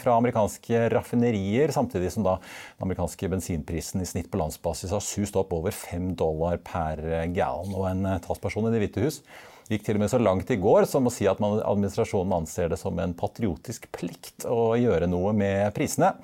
fra 0.00 0.20
amerikanske 0.20 0.86
raffinerier, 0.94 1.74
samtidig 1.74 2.12
som 2.14 2.28
da 2.28 2.38
den 2.38 2.86
amerikanske 2.86 3.32
bensinprisen 3.34 4.04
i 4.04 4.08
snitt 4.08 4.30
på 4.32 4.40
landsbasis 4.40 4.94
har 4.94 5.04
sust 5.04 5.36
opp 5.40 5.56
over 5.56 5.74
5 5.74 6.14
dollar 6.20 6.62
per 6.62 7.02
gallon. 7.34 7.74
Og 7.74 7.90
en 7.90 8.08
talsperson 8.24 8.70
i 8.70 8.76
Det 8.76 8.86
hvite 8.86 9.08
hus 9.08 9.20
gikk 9.70 9.86
til 9.86 9.98
og 9.98 10.04
med 10.04 10.12
så 10.12 10.20
langt 10.22 10.50
i 10.52 10.58
går 10.60 10.86
som 10.90 11.08
å 11.08 11.12
si 11.12 11.26
at 11.30 11.40
man, 11.42 11.58
administrasjonen 11.62 12.36
anser 12.40 12.70
det 12.72 12.78
som 12.80 12.98
en 13.02 13.16
patriotisk 13.18 13.90
plikt 13.94 14.46
å 14.50 14.76
gjøre 14.78 15.10
noe 15.10 15.34
med 15.36 15.74
prisene. 15.76 16.14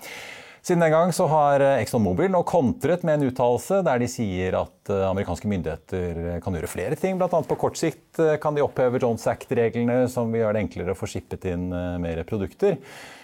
Siden 0.62 0.84
den 0.84 0.92
gang 0.94 1.10
så 1.10 1.24
har 1.26 1.62
Exxon 1.80 2.04
Mobil 2.04 2.28
nå 2.30 2.44
kontret 2.46 3.02
med 3.02 3.18
en 3.18 3.32
uttalelse 3.32 3.80
der 3.82 3.98
de 3.98 4.06
sier 4.06 4.54
at 4.60 4.92
eh, 4.94 5.08
amerikanske 5.08 5.48
myndigheter 5.50 6.20
kan 6.44 6.54
gjøre 6.54 6.70
flere 6.70 6.98
ting. 7.00 7.18
Bl.a. 7.18 7.26
på 7.26 7.56
kort 7.58 7.80
sikt 7.80 8.20
eh, 8.22 8.36
kan 8.42 8.54
de 8.54 8.62
oppheve 8.62 9.00
Jones 9.02 9.26
Act-reglene 9.26 10.04
som 10.12 10.30
vil 10.30 10.44
gjøre 10.44 10.54
det 10.54 10.62
enklere 10.62 10.94
å 10.94 11.00
få 11.00 11.10
skippet 11.10 11.48
inn 11.50 11.66
eh, 11.74 11.96
mer 12.04 12.22
produkter. 12.28 12.78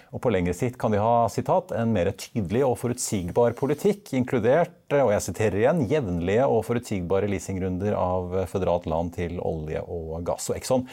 Og 0.08 0.22
på 0.24 0.30
lengre 0.32 0.54
sikt 0.56 0.78
kan 0.80 0.92
de 0.94 1.00
ha 1.02 1.28
citat, 1.28 1.74
en 1.76 1.92
mer 1.92 2.08
tydelig 2.16 2.62
og 2.64 2.78
forutsigbar 2.80 3.52
politikk, 3.58 4.14
inkludert 4.16 4.96
og 4.96 5.12
jeg 5.12 5.24
siterer 5.26 5.58
igjen, 5.60 5.82
jevnlige 5.90 6.46
og 6.48 6.62
forutsigbare 6.64 7.28
leasingrunder 7.28 7.92
av 7.92 8.32
føderalt 8.48 8.88
land 8.88 9.12
til 9.18 9.36
olje 9.44 9.82
og 9.84 10.22
gass. 10.24 10.48
Og 10.48 10.56
Exxon 10.56 10.86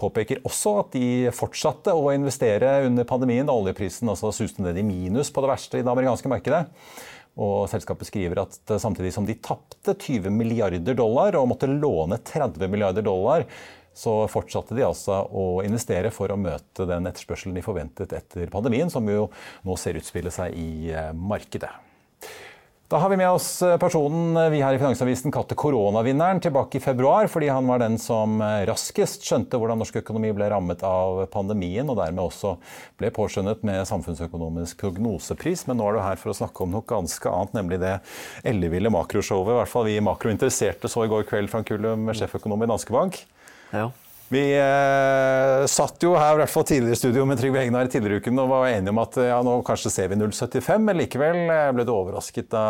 påpeker 0.00 0.42
også 0.48 0.74
at 0.82 0.92
de 0.96 1.32
fortsatte 1.36 1.94
å 1.96 2.12
investere 2.12 2.82
under 2.88 3.08
pandemien 3.08 3.48
da 3.48 3.56
oljeprisen 3.56 4.12
altså 4.12 4.32
suste 4.34 4.64
ned 4.64 4.76
i 4.80 4.84
minus 4.84 5.32
på 5.32 5.44
det 5.44 5.52
verste 5.54 5.80
i 5.80 5.84
det 5.84 5.92
amerikanske 5.92 6.32
markedet. 6.32 6.66
Og 7.40 7.64
selskapet 7.72 8.10
skriver 8.10 8.42
at 8.42 8.74
samtidig 8.82 9.14
som 9.14 9.24
de 9.24 9.38
tapte 9.40 9.94
20 9.94 10.32
milliarder 10.34 10.96
dollar 10.98 11.38
og 11.40 11.48
måtte 11.52 11.70
låne 11.70 12.18
30 12.26 12.68
milliarder 12.68 13.06
dollar, 13.06 13.46
så 13.94 14.14
fortsatte 14.30 14.76
de 14.76 14.86
altså 14.86 15.22
å 15.26 15.60
investere 15.66 16.12
for 16.14 16.32
å 16.32 16.38
møte 16.40 16.86
den 16.88 17.10
etterspørselen 17.10 17.56
de 17.56 17.64
forventet 17.64 18.14
etter 18.16 18.50
pandemien, 18.52 18.90
som 18.92 19.06
jo 19.10 19.28
nå 19.66 19.78
ser 19.80 20.00
utspille 20.00 20.32
seg 20.34 20.56
i 20.56 20.90
eh, 20.94 21.12
markedet. 21.14 21.72
Da 22.90 22.98
har 22.98 23.08
vi 23.08 23.16
med 23.20 23.30
oss 23.30 23.62
eh, 23.62 23.76
personen 23.78 24.34
vi 24.50 24.58
her 24.64 24.74
i 24.74 24.78
Finansavisen 24.80 25.30
kalte 25.30 25.54
koronavinneren 25.54 26.40
tilbake 26.42 26.80
i 26.80 26.82
februar, 26.82 27.28
fordi 27.30 27.46
han 27.46 27.68
var 27.70 27.78
den 27.78 27.94
som 28.02 28.40
eh, 28.42 28.64
raskest 28.66 29.22
skjønte 29.22 29.60
hvordan 29.62 29.78
norsk 29.78 30.00
økonomi 30.00 30.32
ble 30.34 30.48
rammet 30.50 30.82
av 30.82 31.20
pandemien, 31.30 31.86
og 31.86 32.00
dermed 32.00 32.24
også 32.24 32.56
ble 32.98 33.12
påskjønnet 33.14 33.62
med 33.62 33.86
samfunnsøkonomisk 33.86 34.82
prognosepris. 34.82 35.68
Men 35.70 35.78
nå 35.78 35.86
er 35.86 36.00
du 36.00 36.02
her 36.02 36.18
for 36.18 36.32
å 36.32 36.38
snakke 36.40 36.66
om 36.66 36.74
noe 36.74 36.88
ganske 36.90 37.30
annet, 37.30 37.54
nemlig 37.60 37.78
det 37.78 37.94
elleville 38.42 38.90
makroshowet, 38.90 39.54
i 39.54 39.60
hvert 39.60 39.74
fall 39.76 39.86
vi 39.86 40.00
makrointeresserte 40.10 40.90
så 40.90 41.06
i 41.06 41.12
går 41.14 41.30
kveld, 41.30 41.54
Frank 41.54 41.70
Ullum, 41.76 42.10
sjeføkonom 42.10 42.66
i 42.66 42.72
Danske 42.74 42.96
Bank. 42.96 43.22
Ja. 43.74 43.90
Vi 44.30 44.40
eh, 44.54 45.64
satt 45.66 46.04
jo 46.04 46.12
her 46.14 46.36
i 46.36 46.38
hvert 46.38 46.52
fall 46.52 46.62
tidligere 46.62 46.94
i 46.94 46.98
studio 47.00 47.24
med 47.26 47.40
Trygve 47.40 47.64
Hegnar 47.64 47.88
tidligere 47.90 48.20
i 48.20 48.22
uken 48.22 48.38
og 48.38 48.52
var 48.52 48.68
enige 48.68 48.92
om 48.92 49.00
at 49.02 49.16
ja, 49.26 49.40
nå 49.42 49.56
kanskje 49.66 49.90
ser 49.90 50.12
vi 50.12 50.18
0,75, 50.20 50.84
men 50.86 51.00
likevel 51.00 51.38
eh, 51.50 51.70
ble 51.74 51.82
du 51.82 51.90
overrasket 51.90 52.46
da 52.52 52.62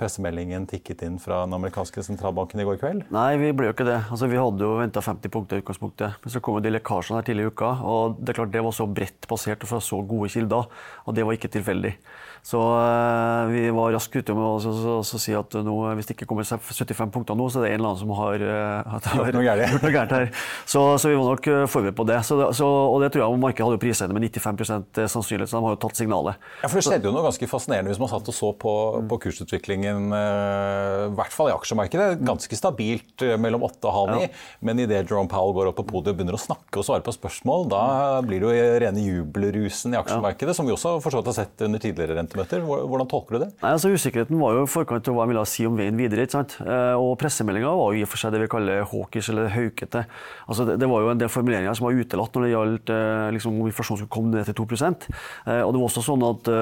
pressemeldingen 0.00 0.64
tikket 0.70 1.04
inn 1.04 1.18
fra 1.20 1.42
den 1.44 1.58
amerikanske 1.58 2.06
sentralbanken 2.06 2.64
i 2.64 2.64
går 2.64 2.80
kveld? 2.80 3.04
Nei, 3.12 3.34
vi 3.42 3.52
ble 3.52 3.68
jo 3.68 3.74
ikke 3.76 3.84
det. 3.90 3.98
Altså, 4.06 4.30
vi 4.32 4.40
hadde 4.40 4.64
jo 4.64 4.78
venta 4.80 5.04
50 5.04 5.34
punkter 5.34 5.60
i 5.60 5.66
utgangspunktet. 5.66 6.16
Men 6.24 6.32
så 6.32 6.40
kom 6.40 6.56
jo 6.56 6.64
de 6.64 6.72
lekkasjene 6.72 7.20
her 7.20 7.28
tidligere 7.28 7.52
i 7.52 7.58
uka, 7.58 7.74
og 7.84 8.16
det 8.22 8.32
er 8.32 8.40
klart 8.40 8.56
det 8.56 8.64
var 8.64 8.78
så 8.80 8.88
bredt 8.88 9.28
basert 9.28 9.68
og 9.68 9.74
fra 9.74 9.84
så 9.84 10.00
gode 10.08 10.32
kilder, 10.32 10.72
og 11.04 11.20
det 11.20 11.28
var 11.28 11.36
ikke 11.36 11.52
tilfeldig. 11.52 11.98
Så 12.44 12.60
uh, 12.60 13.48
vi 13.48 13.62
var 13.72 13.94
raskt 13.94 14.18
ute 14.20 14.34
med 14.36 14.44
å 14.44 15.00
si 15.00 15.32
at 15.32 15.54
nå, 15.64 15.74
hvis 15.96 16.10
det 16.10 16.12
ikke 16.12 16.26
kommer 16.28 16.44
75 16.44 17.12
punkter 17.14 17.38
nå, 17.40 17.46
så 17.48 17.62
er 17.62 17.64
det 17.64 17.70
en 17.72 17.78
eller 17.78 17.94
annen 17.94 18.00
som 18.02 18.10
har, 18.18 18.42
uh, 18.44 18.98
har 19.00 19.30
gjort 19.30 19.38
noe 19.38 19.92
gærent 19.94 20.12
her. 20.12 20.26
Så, 20.68 20.82
så, 21.00 21.08
vi 21.08 21.16
var 21.16 21.30
nok 21.30 21.48
eh, 21.48 21.62
forberedt 21.70 21.96
på 21.96 22.04
det. 22.08 22.18
Så, 22.28 22.36
så, 22.56 22.68
og 22.68 23.00
det 23.00 23.14
tror 23.14 23.24
jeg 23.24 23.40
markedet 23.40 23.68
hadde 23.70 23.80
prisa 23.80 24.08
med 24.12 24.26
95% 24.28 25.00
sannsynlighet, 25.08 25.48
så 25.48 25.56
de 25.56 25.64
har 25.64 25.76
jo 25.76 25.80
tatt 25.86 26.00
signalet. 26.02 26.44
Ja, 26.60 26.68
for 26.68 26.80
Det 26.80 26.84
skjedde 26.84 27.08
jo 27.08 27.14
noe 27.14 27.24
ganske 27.24 27.48
fascinerende 27.48 27.94
hvis 27.94 28.02
man 28.02 28.12
satt 28.12 28.28
og 28.28 28.36
så 28.36 28.52
på, 28.60 28.74
på 29.08 29.20
kursutviklingen, 29.24 30.12
i 30.12 31.16
hvert 31.16 31.32
fall 31.32 31.48
i 31.48 31.56
aksjemarkedet. 31.56 32.20
Ganske 32.28 32.60
stabilt 32.60 33.24
mellom 33.40 33.64
8 33.70 33.88
og 33.88 33.96
halv 33.96 34.14
9, 34.18 34.28
ja. 34.28 34.44
men 34.68 34.84
idet 34.84 35.00
Jerome 35.06 35.32
Powell 35.32 35.56
går 35.56 35.72
opp 35.72 35.80
på 35.80 35.86
podiet 35.94 36.12
og 36.12 36.20
begynner 36.20 36.36
å 36.36 36.44
snakke 36.44 36.82
og 36.82 36.88
svare 36.90 37.04
på 37.06 37.16
spørsmål, 37.16 37.68
da 37.72 37.84
blir 38.26 38.44
det 38.44 38.52
jo 38.52 38.68
rene 38.84 39.08
jubelrusen 39.08 39.96
i 39.96 40.00
aksjemarkedet, 40.02 40.56
som 40.56 40.68
vi 40.68 40.76
også 40.76 40.98
for 41.04 41.14
så 41.14 41.22
vidt 41.22 41.32
har 41.32 41.40
sett 41.40 41.64
under 41.64 41.80
tidligere 41.82 42.18
rente 42.20 42.33
rentemøter. 42.34 42.64
Hvordan 42.64 43.08
tolker 43.08 43.36
du 43.36 43.42
det? 43.44 43.50
Nei, 43.62 43.72
altså 43.72 43.90
Usikkerheten 43.92 44.38
var 44.40 44.54
jo 44.56 44.64
i 44.64 44.70
forkant 44.70 45.08
av 45.08 45.16
hva 45.16 45.24
jeg 45.24 45.32
ville 45.32 45.44
si 45.48 45.66
om 45.66 45.76
veien 45.78 45.96
videre. 45.98 46.24
ikke 46.24 46.36
sant? 46.36 46.56
Eh, 46.64 46.94
og 46.98 47.16
Pressemeldinga 47.20 47.70
var 47.70 47.92
jo 47.94 48.00
i 48.00 48.04
og 48.04 48.10
for 48.10 48.20
seg 48.20 48.34
det 48.34 48.42
vi 48.42 48.50
kaller 48.50 48.84
hawkish 48.90 49.30
eller 49.30 49.50
haukete. 49.54 50.04
Altså, 50.48 50.66
det, 50.68 50.78
det, 50.82 50.88
var 50.90 51.04
jo 51.04 51.12
en 51.12 51.20
del 51.20 51.32
formuleringer 51.32 51.74
som 51.74 51.88
var 51.88 51.98
utelatt 51.98 52.34
når 52.34 52.44
det 52.44 52.52
gjaldt 52.52 52.94
eh, 52.94 53.28
liksom, 53.36 53.60
om 53.60 53.70
inflasjonen 53.70 54.02
skulle 54.02 54.14
komme 54.14 54.34
ned 54.34 54.48
til 54.50 54.58
2 54.58 54.66
eh, 54.90 55.62
Og 55.62 55.72
det 55.74 55.80
var 55.80 55.86
også 55.88 56.04
sånn 56.04 56.26
at 56.26 56.52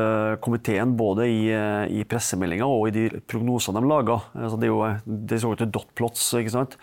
komiteen 0.42 0.94
både 0.98 1.26
i, 1.28 1.40
i 1.98 2.04
pressemeldinga 2.08 2.66
og 2.68 2.88
i 2.88 2.94
de 2.94 3.22
prognosene 3.28 3.80
de 3.80 3.88
laga, 3.88 4.18
altså 4.36 4.58
det 4.60 4.68
er 4.68 4.72
jo 4.72 5.16
det 5.28 5.38
såkalte 5.42 5.68
dot 5.72 5.90
plots, 5.98 6.22
ikke 6.38 6.52
sant? 6.52 6.76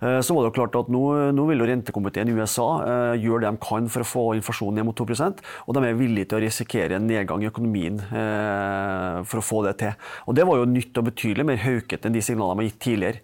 så 0.00 0.34
var 0.34 0.44
det 0.44 0.50
jo 0.50 0.54
klart 0.56 0.76
at 0.78 0.90
nå, 0.92 1.02
nå 1.34 1.46
vil 1.50 1.62
jo 1.62 1.68
rentekomiteen 1.68 2.30
i 2.30 2.36
USA 2.36 2.66
gjøre 3.18 3.44
det 3.44 3.52
de 3.56 3.62
kan 3.62 3.88
for 3.92 4.04
å 4.04 4.08
få 4.08 4.24
inflasjonen 4.38 4.80
ned 4.80 4.88
mot 4.88 4.98
2% 4.98 5.42
og 5.66 5.76
de 5.76 5.82
er 5.86 5.98
villige 5.98 6.30
til 6.30 6.38
å 6.38 6.42
risikere 6.44 6.98
en 6.98 7.08
nedgang 7.08 7.42
i 7.44 7.48
økonomien. 7.50 8.00
Eh, 8.36 9.22
for 9.26 9.40
å 9.40 9.44
få 9.44 9.62
det 9.66 9.76
til. 9.80 9.94
Og 10.26 10.36
Det 10.36 10.44
var 10.46 10.60
jo 10.60 10.68
nytt 10.68 10.98
og 11.00 11.08
betydelig 11.08 11.46
mer 11.46 11.60
haukete 11.62 12.08
enn 12.08 12.16
de 12.16 12.22
signalene 12.24 12.62
har 12.62 12.68
gitt 12.68 12.80
tidligere. 12.84 13.20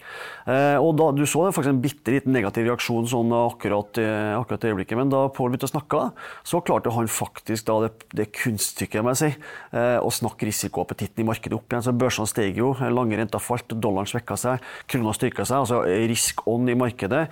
Eh, 0.46 0.78
og 0.80 0.96
da, 0.98 1.10
Du 1.12 1.24
så 1.26 1.44
faktisk 1.52 1.68
en 1.68 1.82
bitte 1.82 2.12
liten 2.12 2.32
negativ 2.32 2.66
reaksjon 2.66 3.06
sånn 3.06 3.30
akkurat, 3.32 3.98
eh, 3.98 4.34
akkurat 4.38 4.64
i 4.64 4.72
øyeblikket, 4.72 4.96
men 4.96 5.10
da 5.10 5.28
Pål 5.28 5.50
begynte 5.52 5.68
å 5.68 5.74
snakke, 5.74 6.12
så 6.44 6.62
klarte 6.64 6.92
han 6.92 7.06
faktisk 7.06 7.64
da 7.66 7.88
det, 7.88 7.92
det 8.14 8.32
kunststykket 8.32 9.02
må 9.02 9.14
jeg 9.14 9.32
si, 9.32 9.36
å 9.72 10.10
snakke 10.10 10.46
risikoappetitten 10.46 11.20
i 11.20 11.26
markedet 11.26 11.54
opp 11.54 11.68
igjen. 11.68 11.82
Så 11.82 11.92
Børsene 11.96 12.28
steg 12.28 12.56
jo, 12.56 12.74
lange 12.74 13.16
renter 13.16 13.38
falt, 13.38 13.68
dollaren 13.68 14.06
svekka 14.06 14.36
seg, 14.36 14.60
krona 14.88 15.12
styrka 15.12 15.44
seg. 15.44 15.62
altså 15.62 15.82
Risk 15.82 16.46
on 16.46 16.68
i 16.68 16.74
markedet 16.74 17.28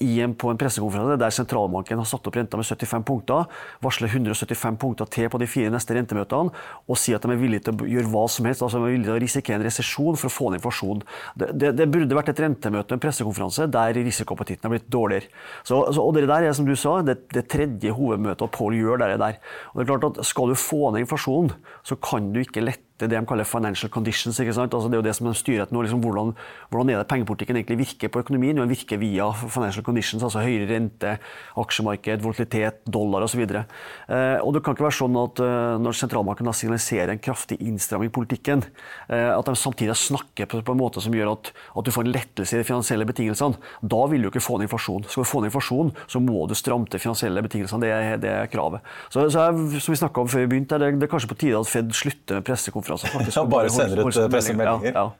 i 0.00 0.20
en, 0.20 0.34
på 0.34 0.50
en 0.50 0.58
pressekonferanse 0.58 1.18
der 1.18 1.30
sentralbanken 1.30 1.98
har 1.98 2.04
satt 2.04 2.26
opp 2.26 2.36
renta 2.36 2.56
med 2.56 2.66
75 2.66 3.04
punkter, 3.04 3.46
varsler 3.82 4.08
175 4.08 4.76
punkter 4.76 5.06
til 5.06 5.28
på 5.28 5.38
de 5.38 5.46
fire 5.46 5.70
neste 5.70 5.94
rentemøtene 5.94 6.50
og 6.88 6.98
sier 6.98 7.16
at 7.16 7.23
de 7.24 7.34
er 7.34 7.40
villige 7.40 7.64
til 7.66 7.74
å 7.74 7.88
gjøre 7.88 8.10
hva 8.12 8.24
som 8.30 8.48
helst, 8.48 8.62
altså 8.64 8.80
de 8.80 8.88
er 8.88 8.94
villige 8.94 9.08
til 9.08 9.16
å 9.16 9.22
risikere 9.24 9.58
en 9.60 9.66
resesjon 9.66 10.18
for 10.20 10.30
å 10.30 10.34
få 10.34 10.50
ned 10.50 10.60
inflasjon. 10.60 11.02
Det, 11.40 11.50
det, 11.60 11.72
det, 11.80 11.88
burde 11.92 12.18
vært 12.18 12.32
et 12.34 12.42
rentemøte, 12.44 12.96
en 12.96 13.02
pressekonferanse, 13.02 13.68
der 13.74 13.98
risikoappetitten 13.98 14.68
har 14.68 14.74
blitt 14.76 14.88
dårligere. 14.92 15.30
Så, 15.62 15.80
så, 15.90 16.04
og 16.04 16.14
det 16.16 16.26
der 16.30 16.48
er, 16.48 16.56
som 16.56 16.68
du 16.68 16.74
sa, 16.78 16.98
det, 17.06 17.18
det 17.34 17.46
tredje 17.52 17.94
hovedmøtet 17.96 18.54
Paul 18.54 18.76
gjør 18.78 19.02
der, 19.02 19.16
der. 19.20 19.40
Og 19.72 19.80
det 19.80 19.86
er 19.86 19.92
klart 19.92 20.08
at 20.12 20.24
Skal 20.28 20.50
du 20.50 20.58
få 20.58 20.90
ned 20.94 21.04
inflasjonen, 21.04 21.52
så 21.86 21.98
kan 22.00 22.32
du 22.34 22.40
ikke 22.42 22.64
lette 22.64 22.84
det 22.94 23.08
er 23.08 23.10
det 23.10 23.18
de 23.18 23.26
kaller 23.26 23.46
financial 23.46 23.90
conditions. 23.90 24.36
ikke 24.38 24.52
sant? 24.54 24.74
Altså 24.74 24.86
det 24.86 24.94
er 24.94 25.00
jo 25.00 25.06
det 25.08 25.14
som 25.18 25.26
de 25.26 25.34
styrer 25.34 25.64
etter 25.64 25.74
nå. 25.74 25.80
Liksom 25.82 26.02
hvordan, 26.04 26.28
hvordan 26.70 26.92
er 26.92 27.00
det 27.00 27.08
pengepolitikken 27.10 27.56
egentlig 27.58 27.78
virker 27.80 28.10
på 28.14 28.20
økonomien? 28.22 28.54
Jo, 28.54 28.62
den 28.62 28.70
virker 28.70 29.00
via 29.02 29.26
financial 29.34 29.82
conditions, 29.82 30.22
altså 30.22 30.44
høyere 30.44 30.68
rente, 30.70 31.16
aksjemarked, 31.58 32.22
volatilitet, 32.22 32.84
dollar 32.86 33.26
osv. 33.26 33.42
Eh, 33.42 34.38
og 34.38 34.54
det 34.54 34.62
kan 34.62 34.76
ikke 34.76 34.86
være 34.86 34.98
sånn 35.00 35.18
at 35.18 35.42
eh, 35.42 35.72
når 35.82 35.98
sentralbanken 35.98 36.52
signaliserer 36.54 37.16
en 37.16 37.24
kraftig 37.24 37.58
innstramming 37.66 38.12
i 38.12 38.14
politikken, 38.14 38.62
eh, 39.08 39.32
at 39.32 39.50
de 39.50 39.56
samtidig 39.58 39.98
snakker 39.98 40.46
på, 40.46 40.62
på 40.62 40.78
en 40.78 40.82
måte 40.84 41.02
som 41.02 41.18
gjør 41.18 41.32
at, 41.34 41.50
at, 41.50 41.82
du 41.82 41.90
får 41.90 42.06
en 42.06 42.14
lettelse 42.14 42.54
i 42.54 42.62
de 42.62 42.68
finansielle 42.70 43.08
betingelsene. 43.10 43.58
Da 43.82 44.04
vil 44.12 44.22
du 44.22 44.30
ikke 44.30 44.44
få 44.44 44.60
ned 44.60 44.68
inflasjon. 44.68 45.02
Skal 45.10 45.26
du 45.26 45.32
få 45.32 45.42
ned 45.42 45.50
inflasjon, 45.50 45.90
så 46.06 46.22
må 46.22 46.46
du 46.46 46.54
stramme 46.54 46.86
til 46.86 47.02
finansielle 47.02 47.42
betingelsene. 47.42 47.82
Det 47.82 47.90
er, 47.90 48.22
det 48.22 48.32
er 48.36 48.54
kravet. 48.54 48.86
Så, 49.10 49.26
så 49.34 49.48
jeg, 49.48 49.82
som 49.82 49.96
vi 49.96 50.00
snakka 50.04 50.22
om 50.22 50.30
før 50.30 50.46
vi 50.46 50.52
begynte, 50.54 50.78
det, 50.78 50.94
det 51.02 51.08
er 51.08 51.14
kanskje 51.18 51.34
på 51.34 51.40
tide 51.42 51.58
at 51.58 51.72
Fed 51.74 51.90
slutter 51.96 52.38
med 52.38 52.46
pressekonferanser 52.46 52.83
pressekonferanse. 52.86 53.38
Ja, 53.40 53.44
bare 53.56 53.72
sender 53.72 54.02
ut 54.04 54.18
pressemeldinger. 54.32 54.90
Ja, 54.92 55.04
ja. 55.04 55.10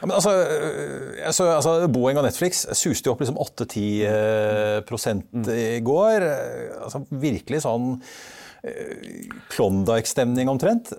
Men 0.00 0.14
altså, 0.16 0.30
altså, 1.26 1.48
altså, 1.58 1.72
Boeing 1.92 2.18
og 2.18 2.24
Netflix 2.24 2.62
suste 2.72 3.08
jo 3.08 3.14
opp 3.14 3.20
liksom 3.20 3.36
8-10 3.40 3.82
eh, 4.08 4.78
i 5.76 5.82
går. 5.84 6.24
Altså, 6.80 7.02
virkelig 7.10 7.60
sånn 7.66 7.90
eh, 8.64 9.28
Klondyke-stemning 9.52 10.48
omtrent. 10.52 10.94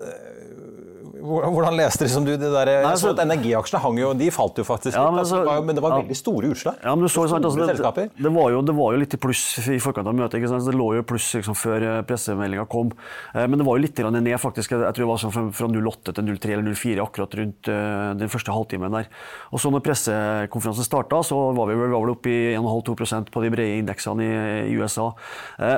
Hvordan 1.26 1.76
leste 1.78 2.06
liksom 2.06 2.26
du 2.26 2.32
det 2.38 2.48
der? 2.52 2.70
Nei, 2.84 2.94
så, 3.00 3.12
Energiaksjene 3.22 3.80
hang 3.82 3.98
jo, 4.00 4.10
de 4.18 4.28
falt 4.34 4.58
jo 4.60 4.64
faktisk 4.66 4.96
ja, 4.96 5.04
men, 5.10 5.18
litt, 5.18 5.32
altså, 5.32 5.62
men, 5.66 5.78
det 5.78 5.84
var 5.84 5.94
veldig 5.96 6.16
store 6.18 6.50
utslag. 6.54 6.78
Ja, 6.84 6.94
men 6.94 7.06
du 7.06 7.10
så, 7.10 7.26
sant, 7.30 7.44
altså, 7.46 7.66
det, 7.66 8.06
det, 8.16 8.32
var 8.34 8.52
jo, 8.54 8.62
det, 8.66 8.74
var 8.76 8.94
jo, 8.94 9.00
litt 9.02 9.16
i 9.16 9.20
pluss 9.20 9.42
i 9.72 9.78
forkant 9.82 10.10
av 10.10 10.16
møtet. 10.16 10.44
Det 10.46 10.74
lå 10.76 10.88
jo 10.98 11.06
pluss 11.08 11.28
liksom, 11.38 11.56
før 11.58 11.86
eh, 11.86 12.00
pressemeldinga 12.08 12.66
kom. 12.70 12.92
Eh, 13.34 13.46
men 13.46 13.60
det 13.60 13.66
var 13.68 13.78
jo 13.78 13.84
litt 13.84 14.02
ned, 14.06 14.32
faktisk. 14.42 14.76
Jeg 14.76 14.96
tror 14.96 15.04
det 15.04 15.10
var 15.10 15.22
sånn 15.22 15.34
fra, 15.34 15.44
fra 15.56 15.70
08 15.72 16.16
til 16.16 16.30
03 16.36 16.56
eller 16.56 16.76
04, 16.76 17.06
akkurat 17.06 17.38
rundt 17.40 17.70
uh, 17.72 18.12
den 18.18 18.32
første 18.32 18.54
halvtimen 18.54 18.94
der. 18.94 19.10
Og 19.50 19.62
så 19.62 19.72
når 19.72 19.84
pressekonferansen 19.86 20.86
starta, 20.86 21.22
så 21.26 21.38
var 21.56 21.70
vi 21.70 21.78
vel, 21.78 21.92
var 21.94 22.04
vel 22.04 22.14
oppe 22.14 22.32
i 22.32 22.38
1,5-2 22.56 23.32
på 23.32 23.44
de 23.44 23.52
brede 23.52 23.80
indeksene 23.80 24.24
i, 24.24 24.32
i 24.70 24.76
USA. 24.78 25.10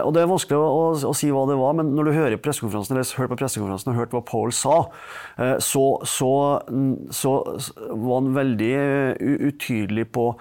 Og 0.04 0.12
det 0.14 0.22
er 0.22 0.30
vanskelig 0.30 0.58
å, 0.58 0.66
å, 0.68 0.84
å, 1.10 1.14
si 1.16 1.30
hva 1.32 1.44
det 1.48 1.56
var, 1.58 1.76
men 1.78 1.92
når 1.96 2.08
du 2.08 2.14
hører 2.16 2.42
pressekonferansen, 2.42 2.96
eller 2.96 3.20
hørt 3.20 3.32
på 3.32 3.40
pressekonferansen 3.40 3.92
og 3.92 3.98
hørt 4.00 4.14
hva 4.14 4.22
Paul 4.26 4.54
sa, 4.54 4.78
Eh, 5.37 5.37
så, 5.62 5.84
så, 6.04 6.30
så 7.14 7.32
var 7.90 8.14
han 8.20 8.32
veldig 8.34 8.72
utydelig 9.20 10.08
på 10.12 10.32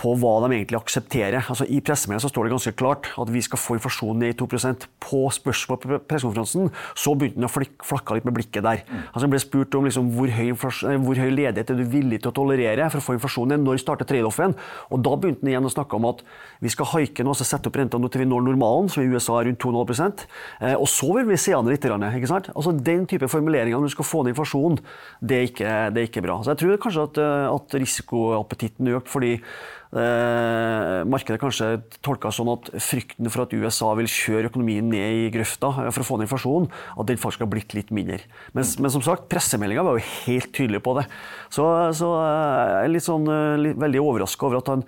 på 0.00 0.14
hva 0.18 0.32
de 0.42 0.56
egentlig 0.56 0.78
aksepterer. 0.78 1.44
Altså, 1.50 1.66
I 1.70 1.78
pressemeldingen 1.84 2.30
står 2.30 2.48
det 2.48 2.54
ganske 2.54 2.72
klart 2.78 3.08
at 3.20 3.30
vi 3.30 3.42
skal 3.44 3.60
få 3.60 3.76
inflasjonen 3.78 4.24
ned 4.24 4.34
i 4.34 4.38
2% 4.40 4.88
På 5.04 5.20
spørsmål 5.30 5.78
på 5.80 5.98
pressekonferansen 6.08 6.70
så 6.98 7.14
begynte 7.14 7.38
han 7.38 7.46
å 7.46 7.84
flakke 7.86 8.16
litt 8.16 8.26
med 8.26 8.34
blikket 8.34 8.64
der. 8.66 8.82
Mm. 8.88 9.04
Altså, 9.06 9.22
han 9.22 9.34
ble 9.34 9.40
spurt 9.42 9.76
om 9.78 9.86
liksom, 9.86 10.10
hvor, 10.16 10.32
høy 10.34 10.50
hvor, 10.56 11.20
høy 11.20 11.30
ledighet 11.30 11.70
er 11.70 11.78
du 11.78 11.84
villig 11.92 12.20
til 12.24 12.32
å 12.32 12.34
tolerere 12.34 12.88
for 12.90 13.00
å 13.00 13.06
få 13.06 13.16
inflasjonen 13.18 13.54
ned. 13.54 13.66
Når 13.68 13.82
starter 13.84 14.08
tradeoffen? 14.08 14.56
Og 14.90 15.04
Da 15.04 15.14
begynte 15.20 15.44
han 15.44 15.52
igjen 15.52 15.68
å 15.68 15.72
snakke 15.72 15.98
om 16.00 16.08
at 16.10 16.24
vi 16.64 16.72
skal 16.72 16.90
haike 16.94 17.22
nå, 17.22 17.34
altså 17.34 17.46
sette 17.46 17.70
opp 17.70 17.78
renta 17.78 18.00
nå 18.00 18.10
til 18.10 18.24
vi 18.24 18.28
når 18.30 18.48
normalen, 18.48 18.90
som 18.90 19.04
i 19.04 19.08
USA 19.12 19.38
er 19.38 19.50
rundt 19.50 19.62
2,5 19.62 20.24
eh, 20.64 20.74
Og 20.74 20.88
så 20.90 21.10
vil 21.20 21.28
vi 21.30 21.38
se 21.38 21.54
an 21.54 21.70
litt. 21.70 21.84
Ikke 21.84 22.30
sant? 22.30 22.50
Altså, 22.56 22.74
den 22.74 23.06
type 23.10 23.28
formuleringer 23.30 23.78
når 23.78 23.92
du 23.92 23.94
skal 23.94 24.08
få 24.08 24.24
ned 24.24 24.34
inflasjonen, 24.34 24.80
det 25.20 25.38
er 25.38 25.48
ikke, 25.52 25.72
det 25.94 26.02
er 26.02 26.10
ikke 26.10 26.24
bra. 26.24 26.40
Så 26.42 26.54
jeg 26.54 26.64
tror 26.64 26.82
kanskje 26.82 27.08
at, 27.10 27.22
eh, 27.22 27.48
at 27.54 27.80
risikoappetitten 27.84 28.94
økte 28.96 29.14
fordi 29.14 29.34
Eh, 29.94 31.04
markedet 31.06 31.38
kanskje 31.38 31.68
tolka 32.02 32.32
sånn 32.34 32.48
at 32.50 32.72
frykten 32.82 33.30
for 33.30 33.44
at 33.44 33.52
USA 33.54 33.92
vil 33.94 34.08
kjøre 34.10 34.50
økonomien 34.50 34.88
ned 34.90 35.18
i 35.20 35.28
grøfta 35.30 35.70
eh, 35.84 35.90
for 35.94 36.02
å 36.02 36.08
få 36.08 36.18
ned 36.18 36.26
inflasjonen, 36.26 36.66
at 36.98 37.06
den 37.06 37.20
faktisk 37.22 37.44
har 37.44 37.50
blitt 37.52 37.76
litt 37.78 37.92
mindre. 37.94 38.18
Men, 38.56 38.66
men 38.82 38.90
som 38.90 39.04
sagt, 39.06 39.28
pressemeldinga 39.30 39.84
var 39.86 40.00
jo 40.00 40.06
helt 40.24 40.50
tydelig 40.56 40.82
på 40.82 40.96
det. 40.98 41.06
Så, 41.46 41.68
så 41.94 42.10
eh, 42.18 42.72
jeg 42.72 42.88
er 42.88 42.94
litt 42.96 43.06
sånn, 43.06 43.30
litt, 43.62 43.78
veldig 43.86 44.02
overraska 44.02 44.50
over 44.50 44.64
at 44.64 44.74
han 44.74 44.86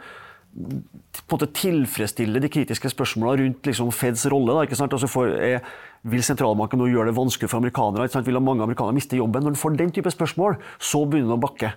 på 0.56 0.72
en 0.72 1.36
måte 1.36 1.52
tilfredsstiller 1.54 2.42
de 2.42 2.50
kritiske 2.50 2.90
spørsmålene 2.90 3.44
rundt 3.44 3.68
liksom, 3.68 3.92
Feds 3.94 4.26
rolle. 4.32 4.56
Da, 4.56 4.66
ikke 4.66 4.78
sant? 4.80 4.94
Altså 4.96 5.10
for, 5.12 5.30
er, 5.30 5.62
vil 6.02 6.24
sentralbanken 6.26 6.80
nå 6.82 6.90
gjøre 6.90 7.12
det 7.12 7.18
vanskelig 7.18 7.52
for 7.52 7.60
amerikanere? 7.60 8.08
Vil 8.26 8.40
mange 8.42 8.64
amerikanere 8.64 8.96
miste 8.96 9.20
jobben? 9.20 9.44
Når 9.46 9.54
du 9.54 9.60
får 9.60 9.78
den 9.78 9.92
type 9.94 10.10
spørsmål, 10.10 10.58
så 10.82 11.04
begynner 11.06 11.36
det 11.36 11.38
å 11.38 11.44
bakke. 11.46 11.76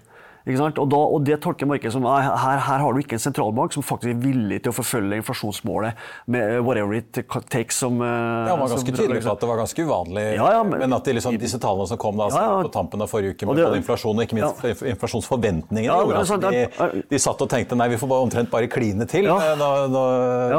Og, 0.50 0.88
da, 0.89 0.98
og, 0.98 1.20
det 1.25 1.38
tolker 1.44 1.68
markedet 1.70 1.94
som 1.94 2.06
at 2.10 2.25
her, 2.25 2.62
her, 2.65 2.82
har 2.82 2.94
du 2.94 3.00
ikke 3.01 3.18
en 3.18 3.22
sentralbank 3.22 3.75
som 3.75 3.86
faktisk 3.86 4.13
er 4.15 4.22
villig 4.24 4.62
til 4.63 4.72
å 4.72 4.75
forfølge 4.75 5.20
inflasjonsmålet 5.22 6.00
med 6.34 6.63
whatever 6.65 6.98
it 6.98 7.20
takes 7.51 7.77
som 7.84 8.00
eh, 8.01 8.10
Ja, 8.10 8.56
Han 8.56 8.63
var 8.63 8.74
ganske 8.74 8.94
tydelig 8.96 9.22
på 9.25 9.34
at 9.34 9.44
det 9.44 9.50
var 9.50 9.62
ganske 9.62 9.86
uvanlig, 9.86 10.24
ja, 10.39 10.48
ja, 10.56 10.63
men, 10.65 10.82
men, 10.82 10.96
at 10.98 11.06
de, 11.06 11.15
liksom, 11.20 11.38
disse 11.41 11.60
tallene 11.62 11.89
som 11.91 12.00
kom 12.01 12.18
da, 12.18 12.29
ja, 12.34 12.48
på 12.65 12.72
tampen 12.74 13.03
av 13.06 13.12
forrige 13.12 13.36
uke 13.36 13.50
med 13.50 13.62
både 13.62 13.82
inflasjon, 13.82 14.18
og 14.18 14.25
ikke 14.25 14.39
minst 14.39 14.86
inflasjonsforventningene, 14.94 15.86
gjorde 15.86 16.24
at 16.39 16.48
de, 16.48 17.03
de, 17.13 17.22
satt 17.22 17.46
og 17.46 17.51
tenkte 17.51 17.77
nei, 17.77 17.89
vi 17.94 18.01
får 18.01 18.12
bare, 18.12 18.25
omtrent 18.25 18.51
bare 18.51 18.70
kline 18.72 19.06
til. 19.10 19.29
Nå, 19.29 19.68
nå 19.94 20.03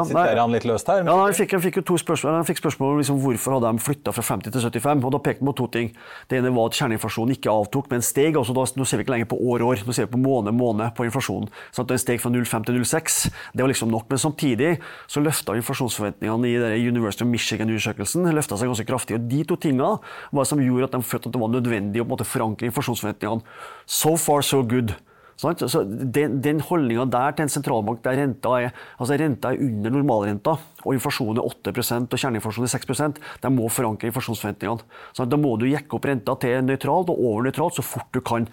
siterer 0.07 0.39
han 0.39 0.55
litt 0.55 0.67
løst 0.69 0.89
her. 0.91 1.03
Ja, 1.03 1.17
han 1.19 1.35
fikk, 1.35 1.57
han 1.57 1.63
fikk 1.63 1.81
jo 1.81 1.85
to 1.91 1.99
spørsmål. 1.99 2.39
Han 2.39 2.47
fikk 2.47 2.61
spørsmål 2.61 2.95
om 2.95 3.01
liksom, 3.01 3.19
hvorfor 3.23 3.57
hadde 3.57 3.73
de 3.75 3.83
flytta 3.83 4.15
fra 4.15 4.25
50 4.31 4.55
til 4.55 4.65
75, 4.69 5.05
og 5.07 5.15
da 5.15 5.21
pekte 5.23 5.43
han 5.43 5.51
på 5.51 5.57
to 5.59 5.67
ting. 5.73 5.91
Det 6.31 6.39
ene 6.39 6.53
var 6.55 6.71
at 6.71 6.79
kjerneinflasjonen 6.79 7.35
ikke 7.35 7.53
avtok, 7.53 7.89
men 7.91 8.05
steg. 8.05 8.39
altså 8.39 8.55
da, 8.57 8.65
Nå 8.77 8.87
ser 8.87 9.01
vi 9.01 9.05
ikke 9.05 9.15
lenger 9.15 9.31
på 9.33 9.39
år 9.41 9.65
år. 9.65 9.67
år. 9.71 9.80
Nå 9.87 9.95
ser 9.95 10.09
på 10.11 10.19
måned 10.21 10.55
måned 10.57 10.93
på 10.97 11.05
inflasjonen. 11.07 11.49
Så 11.71 11.83
at 11.83 11.91
Den 11.91 12.01
steg 12.01 12.21
fra 12.23 12.31
0,5 12.33 12.65
til 12.67 12.79
0,6. 12.79 13.19
Det 13.53 13.63
var 13.63 13.71
liksom 13.71 13.91
nok. 13.91 14.07
Men 14.09 14.21
samtidig 14.21 14.71
så 15.07 15.23
løfta 15.23 15.55
inflasjonsforventningene 15.59 16.49
i 16.49 16.57
denne 16.61 16.81
University 16.91 17.25
of 17.25 17.31
Michigan-undersøkelsen 17.31 18.31
løfta 18.31 18.57
seg 18.57 18.71
ganske 18.71 18.87
kraftig. 18.87 19.19
og 19.19 19.29
De 19.29 19.43
to 19.47 19.59
tingene 19.59 19.97
var 20.31 20.43
det 20.43 20.49
som 20.51 20.63
gjorde 20.63 20.89
at 20.89 20.97
de 20.97 21.03
følte 21.05 21.29
at 21.29 21.37
det 21.37 21.43
var 21.43 21.53
nødvendig 21.53 22.01
å 22.01 22.05
på 22.05 22.11
en 22.11 22.15
måte 22.15 22.27
forankre 22.27 22.69
inflasjonsforventningene. 22.71 23.41
So 23.85 24.17
far, 24.17 24.41
so 24.41 24.63
good. 24.63 24.95
Så 25.41 25.83
Den, 25.83 26.41
den 26.43 26.59
holdninga 26.61 27.07
der 27.09 27.33
til 27.33 27.47
en 27.47 27.49
sentralbank 27.49 28.03
der 28.05 28.19
renta 28.19 28.51
er, 28.61 28.75
altså 28.99 29.17
renta 29.17 29.49
er 29.49 29.63
under 29.65 29.95
normalrenta, 29.95 30.57
og 30.85 30.93
inflasjonen 30.93 31.41
er 31.41 31.47
8% 31.71 32.13
og 32.13 32.21
kjerneinflasjonen 32.21 32.69
er 32.69 32.75
6% 32.75 33.21
de 33.41 33.53
må 33.55 33.69
forankre 33.73 34.11
inflasjonsforventningene. 34.11 34.85
Så 35.17 35.25
da 35.25 35.39
må 35.41 35.55
du 35.57 35.65
jekke 35.65 35.97
opp 35.97 36.05
renta 36.05 36.37
til 36.43 36.61
nøytralt 36.67 37.09
og 37.09 37.25
over 37.31 37.47
nøytralt 37.47 37.79
så 37.79 37.85
fort 37.85 38.11
du 38.13 38.21
kan. 38.21 38.45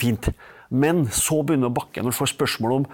Fint. 0.00 0.30
Men 0.70 1.06
så 1.14 1.40
begynner 1.42 1.72
bakken 1.74 2.06
når 2.06 2.14
du 2.14 2.20
får 2.20 2.34
spørsmål 2.36 2.78
om 2.80 2.86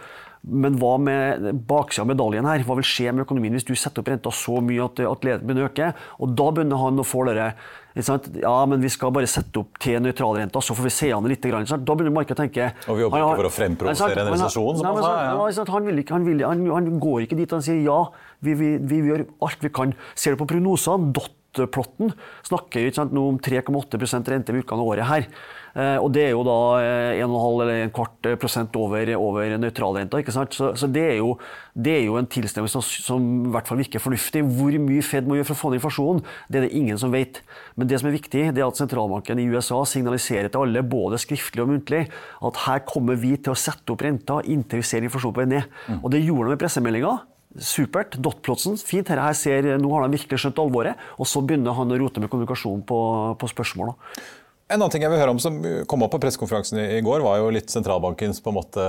men 0.46 0.76
hva 0.78 0.92
med 1.02 1.46
baksida 1.66 2.04
av 2.04 2.10
medaljen 2.12 2.46
her? 2.46 2.62
Hva 2.62 2.76
vil 2.78 2.86
skje 2.86 3.10
med 3.10 3.24
økonomien 3.24 3.56
hvis 3.56 3.66
du 3.66 3.72
setter 3.74 4.02
opp 4.02 4.10
renta 4.12 4.30
så 4.30 4.60
mye 4.62 4.84
at, 4.84 5.00
at 5.02 5.26
ledigheten 5.26 5.48
begynner 5.48 5.66
å 5.66 5.70
øke? 5.72 5.88
Og 6.22 6.36
da 6.38 6.46
begynner 6.54 6.82
han 6.84 7.02
å 7.02 7.06
få 7.06 7.24
dere 7.26 7.48
ja, 7.96 8.52
men 8.68 8.82
vi 8.84 8.90
skal 8.92 9.10
bare 9.16 9.28
sette 9.30 9.62
opp 9.62 9.78
til 9.80 9.96
nøytralrenta, 10.04 10.60
så 10.60 10.76
får 10.76 10.86
vi 10.86 10.92
se 10.92 11.08
an 11.16 11.24
det 11.24 11.32
litt. 11.32 11.46
Da 11.48 11.96
begynner 11.96 12.12
markedet 12.12 12.36
å 12.36 12.42
tenke 12.42 12.68
Og 12.92 12.98
vi 12.98 13.06
jobber 13.06 13.24
ikke 13.24 13.40
for 13.40 13.48
å 13.48 13.52
fremprovosere 13.56 14.20
en 14.20 14.32
resesjon, 14.34 14.78
som 14.82 14.88
han 14.90 15.00
sa? 15.00 15.12
Ja. 15.24 15.66
Han, 15.72 15.88
vil 15.88 16.02
ikke, 16.04 16.14
han, 16.14 16.28
vil, 16.28 16.44
han, 16.44 16.66
han, 16.76 16.90
går 17.02 17.24
ikke 17.24 17.40
dit. 17.40 17.56
Han 17.56 17.64
sier 17.64 17.80
ja, 17.80 17.98
vi, 18.44 18.54
vi, 18.60 18.70
vi, 18.84 19.00
gjør 19.08 19.24
alt 19.48 19.64
vi 19.64 19.72
kan. 19.80 19.96
Ser 20.14 20.36
du 20.36 20.42
på 20.42 20.50
prognosene, 20.52 21.08
dot-plotten, 21.16 22.12
snakker 22.46 22.84
jo 22.84 23.08
om 23.24 23.40
3,8 23.40 24.28
rente 24.28 24.52
ved 24.52 24.66
utgangen 24.66 24.84
av 24.84 24.92
året 24.92 25.08
her. 25.08 25.30
Eh, 25.76 25.98
og 26.00 26.08
det 26.14 26.22
er 26.24 26.30
jo 26.32 26.40
da 26.46 26.56
1,5 27.20 27.34
eh, 27.36 27.62
eller 27.62 27.82
en 27.82 27.92
kvart 27.94 28.28
eh, 28.30 28.36
prosent 28.40 28.76
over, 28.80 29.10
over 29.20 29.56
nøytralrenta. 29.60 30.22
Så, 30.32 30.70
så 30.72 30.88
det, 30.88 31.02
er 31.10 31.18
jo, 31.18 31.34
det, 31.74 31.98
er 31.98 32.04
jo, 32.06 32.16
en 32.16 32.28
tilstemning 32.32 32.72
som, 32.72 32.80
som, 32.80 33.26
i 33.44 33.52
hvert 33.52 33.68
fall 33.68 33.82
virker 33.82 34.00
fornuftig. 34.00 34.40
Hvor 34.56 34.78
mye 34.86 35.04
Fed 35.04 35.28
må 35.28 35.36
gjøre 35.36 35.50
for 35.50 35.58
å 35.58 35.60
få 35.60 35.72
ned 35.72 35.80
inflasjonen, 35.82 36.24
det 36.48 36.60
er 36.60 36.66
det 36.66 36.80
ingen 36.80 37.00
som 37.00 37.12
vet. 37.12 37.42
Men 37.76 37.90
det 37.90 38.00
som 38.00 38.08
er 38.08 38.16
viktig, 38.16 38.46
det 38.56 38.62
er 38.62 38.70
at 38.70 38.80
sentralbanken 38.80 39.42
i 39.42 39.48
USA 39.52 39.82
signaliserer 39.88 40.48
til 40.48 40.64
alle, 40.64 40.84
både 40.96 41.20
skriftlig 41.20 41.66
og 41.66 41.74
muntlig, 41.74 42.06
at 42.48 42.62
her 42.64 42.80
kommer 42.88 43.20
vi 43.20 43.34
til 43.36 43.52
å 43.52 43.58
sette 43.60 43.92
opp 43.92 44.06
renta 44.06 44.40
inntil 44.48 44.80
vi 44.80 44.86
ser 44.86 45.04
inflasjonen 45.04 45.36
på 45.36 45.44
vei 45.44 45.50
ned. 45.58 45.76
Mm. 45.90 46.00
Og 46.00 46.12
det 46.14 46.22
gjorde 46.24 46.48
de 46.48 46.54
med 46.56 46.62
pressemeldinga. 46.64 47.12
Supert. 47.56 48.16
Dotplotsen, 48.20 48.80
fint. 48.80 49.12
Her 49.12 49.36
ser, 49.36 49.74
nå 49.80 49.92
har 49.92 50.04
de 50.04 50.16
virkelig 50.16 50.40
skjønt 50.40 50.58
alvoret. 50.60 51.06
Og 51.20 51.28
så 51.28 51.44
begynner 51.44 51.76
han 51.76 51.92
å 51.92 52.00
rote 52.00 52.20
med 52.20 52.32
kommunikasjonen 52.32 52.82
på, 52.88 52.98
på 53.40 53.52
spørsmål. 53.52 53.94
En 54.66 54.80
annen 54.80 54.90
ting 54.90 55.04
jeg 55.04 55.12
vil 55.12 55.20
høre 55.20 55.30
om 55.30 55.38
som 55.38 55.60
kom 55.86 56.02
opp 56.02 56.10
på 56.16 56.18
pressekonferansen 56.24 56.80
i 56.82 57.02
går, 57.06 57.20
var 57.22 57.36
jo 57.38 57.52
litt 57.54 57.70
sentralbankens 57.70 58.40
på 58.42 58.50
en 58.50 58.56
måte 58.56 58.86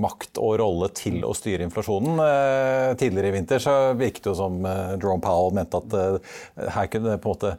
makt 0.00 0.40
og 0.40 0.54
rolle 0.62 0.88
til 0.96 1.18
å 1.28 1.34
styre 1.36 1.66
inflasjonen. 1.66 2.22
Eh, 2.24 2.92
tidligere 2.96 3.28
i 3.28 3.34
vinter 3.34 3.60
så 3.60 3.74
virket 3.98 4.22
det 4.24 4.32
jo 4.32 4.38
som 4.38 4.56
eh, 4.64 4.94
Jerome 4.94 5.20
Powell 5.20 5.52
mente 5.58 5.82
at 5.82 5.98
eh, 6.00 6.32
her 6.72 6.88
kunne 6.94 7.18
måte, 7.26 7.52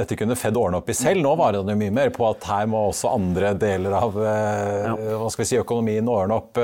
dette 0.00 0.16
kunne 0.16 0.38
Fed 0.40 0.56
ordne 0.56 0.80
opp 0.80 0.88
i 0.88 0.96
selv. 0.96 1.20
Nå 1.20 1.34
var 1.36 1.52
det 1.58 1.76
mye 1.76 1.92
mer 1.92 2.14
på 2.14 2.24
at 2.30 2.48
her 2.48 2.72
må 2.72 2.86
også 2.88 3.12
andre 3.12 3.52
deler 3.52 4.00
av 4.00 4.16
hva 4.16 5.28
skal 5.28 5.44
vi 5.44 5.50
si, 5.52 5.60
økonomien 5.60 6.08
ordne 6.08 6.40
opp. 6.40 6.56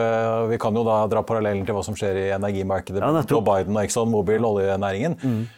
Vi 0.49 0.63
kan 0.63 0.73
jo 0.73 0.89
da 0.89 1.03
dra 1.13 1.21
parallellen 1.21 1.69
til 1.69 1.77
hva 1.77 1.85
som 1.85 2.01
skjer 2.01 2.17
i 2.17 2.29
energimarkedet. 2.41 3.05
Ja, 3.05 3.45
Biden 3.53 3.77
og 3.77 3.85
Exxon 3.85 4.09
Mobil, 4.17 4.49
oljenæringen. 4.49 5.21
Mm 5.21 5.49